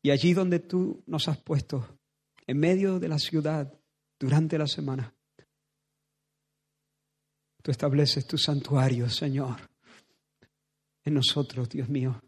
Y 0.00 0.08
allí 0.10 0.32
donde 0.32 0.58
tú 0.58 1.02
nos 1.06 1.28
has 1.28 1.36
puesto, 1.36 1.98
en 2.46 2.60
medio 2.60 2.98
de 2.98 3.08
la 3.08 3.18
ciudad, 3.18 3.78
durante 4.18 4.56
la 4.56 4.66
semana, 4.66 5.12
tú 7.62 7.70
estableces 7.70 8.26
tu 8.26 8.38
santuario, 8.38 9.10
Señor. 9.10 9.68
En 11.04 11.12
nosotros, 11.12 11.68
Dios 11.68 11.90
mío, 11.90 12.22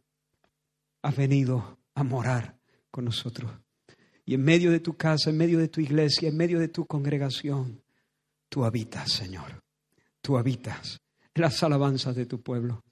has 1.01 1.17
venido 1.17 1.79
a 1.95 2.05
morar 2.05 2.59
con 2.91 3.07
nosotros. 3.07 3.51
Y 4.27 4.35
en 4.35 4.43
medio 4.43 4.71
de 4.71 4.81
tu 4.81 4.95
casa, 4.95 5.31
en 5.31 5.39
medio 5.39 5.59
de 5.59 5.69
tu 5.69 5.81
iglesia, 5.81 6.29
en 6.29 6.37
medio 6.37 6.61
de 6.61 6.69
tu 6.69 6.85
congregación, 6.85 7.83
tú 8.51 8.63
habitas, 8.63 9.11
Señor. 9.11 9.65
Tú 10.21 10.37
habitas 10.37 11.01
las 11.37 11.63
alabanzas 11.63 12.15
de 12.17 12.27
tu 12.27 12.41
pueblo. 12.41 12.83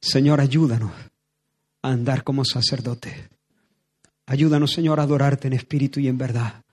Señor, 0.00 0.40
ayúdanos 0.40 0.92
a 1.82 1.90
andar 1.90 2.24
como 2.24 2.44
sacerdote. 2.44 3.28
Ayúdanos, 4.26 4.72
Señor, 4.72 5.00
a 5.00 5.02
adorarte 5.02 5.48
en 5.48 5.54
espíritu 5.54 6.00
y 6.00 6.08
en 6.08 6.16
verdad, 6.16 6.64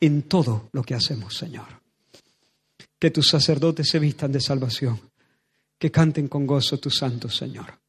en 0.00 0.22
todo 0.22 0.68
lo 0.72 0.82
que 0.82 0.94
hacemos, 0.94 1.36
Señor. 1.36 1.82
Que 2.98 3.10
tus 3.10 3.28
sacerdotes 3.28 3.88
se 3.88 3.98
vistan 3.98 4.32
de 4.32 4.40
salvación, 4.40 5.00
que 5.78 5.90
canten 5.90 6.28
con 6.28 6.46
gozo 6.46 6.78
tu 6.78 6.90
santo, 6.90 7.28
Señor. 7.28 7.80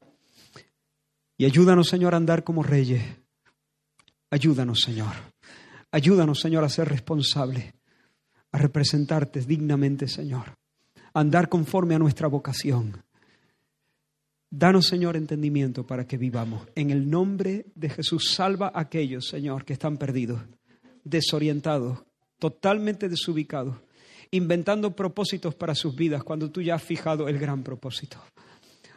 Y 1.38 1.45
ayúdanos, 1.45 1.88
Señor, 1.88 2.14
a 2.14 2.18
andar 2.18 2.44
como 2.44 2.64
reyes. 2.64 3.03
Ayúdanos, 4.30 4.81
Señor. 4.81 5.14
Ayúdanos, 5.91 6.40
Señor, 6.40 6.64
a 6.64 6.69
ser 6.69 6.90
responsables 6.90 7.73
a 8.54 8.58
representarte 8.60 9.42
dignamente, 9.42 10.08
Señor, 10.08 10.56
andar 11.14 11.50
conforme 11.50 11.96
a 11.96 12.00
nuestra 12.00 12.28
vocación. 12.28 13.04
Danos, 14.50 14.86
Señor, 14.86 15.18
entendimiento 15.18 15.86
para 15.86 16.06
que 16.06 16.18
vivamos. 16.18 16.68
En 16.76 16.92
el 16.92 17.10
nombre 17.10 17.66
de 17.74 17.90
Jesús, 17.90 18.32
salva 18.32 18.72
a 18.74 18.82
aquellos, 18.82 19.28
Señor, 19.28 19.66
que 19.66 19.74
están 19.74 19.98
perdidos, 19.98 20.40
desorientados, 21.04 22.04
totalmente 22.38 23.10
desubicados, 23.10 23.78
inventando 24.30 24.96
propósitos 24.96 25.56
para 25.56 25.74
sus 25.74 25.96
vidas 25.96 26.24
cuando 26.24 26.52
tú 26.52 26.62
ya 26.62 26.76
has 26.76 26.84
fijado 26.84 27.28
el 27.28 27.40
gran 27.40 27.64
propósito. 27.64 28.18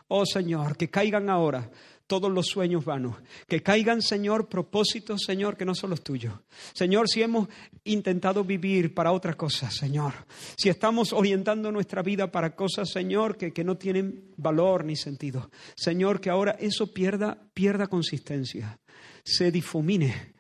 Oh 0.09 0.27
Señor, 0.27 0.77
que 0.77 0.91
caigan 0.91 1.31
ahora 1.31 1.71
todos 2.07 2.31
los 2.31 2.47
sueños 2.47 2.85
vanos. 2.85 3.17
Que 3.47 3.63
caigan, 3.63 4.03
Señor, 4.03 4.49
propósitos, 4.49 5.23
Señor, 5.23 5.57
que 5.57 5.65
no 5.65 5.75
son 5.75 5.91
los 5.91 6.03
tuyos. 6.03 6.35
Señor, 6.73 7.09
si 7.09 7.23
hemos 7.23 7.49
intentado 7.85 8.45
vivir 8.45 8.95
para 8.95 9.13
otras 9.13 9.37
cosas, 9.37 9.75
Señor. 9.75 10.13
Si 10.57 10.69
estamos 10.69 11.13
orientando 11.13 11.73
nuestra 11.73 12.03
vida 12.03 12.31
para 12.31 12.55
cosas, 12.55 12.91
Señor, 12.91 13.37
que, 13.37 13.53
que 13.53 13.65
no 13.65 13.77
tienen 13.77 14.33
valor 14.37 14.85
ni 14.85 14.97
sentido. 14.97 15.51
Señor, 15.75 16.21
que 16.21 16.31
ahora 16.31 16.57
eso 16.59 16.93
pierda, 16.93 17.39
pierda 17.53 17.89
consistencia, 17.89 18.79
se 19.25 19.51
difumine. 19.51 20.35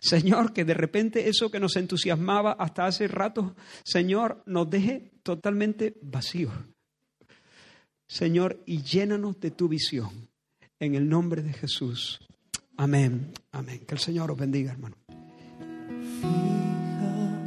Señor, 0.00 0.52
que 0.52 0.64
de 0.64 0.74
repente 0.74 1.28
eso 1.28 1.50
que 1.50 1.60
nos 1.60 1.76
entusiasmaba 1.76 2.52
hasta 2.52 2.86
hace 2.86 3.06
rato, 3.06 3.54
Señor, 3.84 4.42
nos 4.46 4.68
deje 4.68 5.12
totalmente 5.22 5.94
vacíos. 6.02 6.52
Señor, 8.08 8.62
y 8.66 8.82
llénanos 8.82 9.38
de 9.40 9.52
tu 9.52 9.68
visión 9.68 10.31
en 10.82 10.94
el 10.96 11.08
nombre 11.08 11.42
de 11.42 11.52
Jesús. 11.52 12.18
Amén, 12.76 13.32
amén. 13.52 13.82
Que 13.86 13.94
el 13.94 14.00
Señor 14.00 14.32
os 14.32 14.36
bendiga, 14.36 14.72
hermano. 14.72 14.96
Fija 16.20 17.38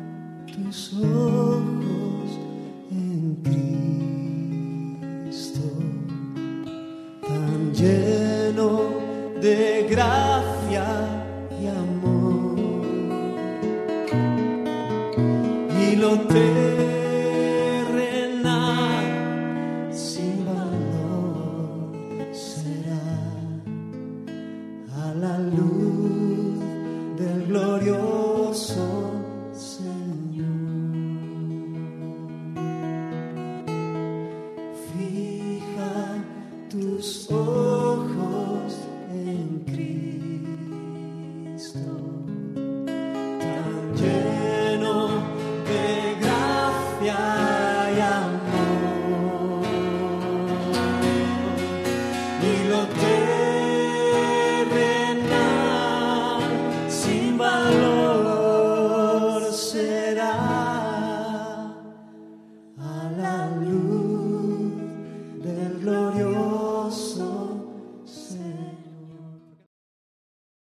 tus 0.54 0.94
ojos 0.94 2.40
en 2.92 3.36
Cristo, 5.34 5.60
tan 7.28 7.74
lleno 7.74 9.02
de 9.42 9.86
gracia 9.90 10.86
y 11.62 11.68
amor, 11.68 12.58
y 15.78 15.96
lo 15.98 16.22
te 16.22 17.05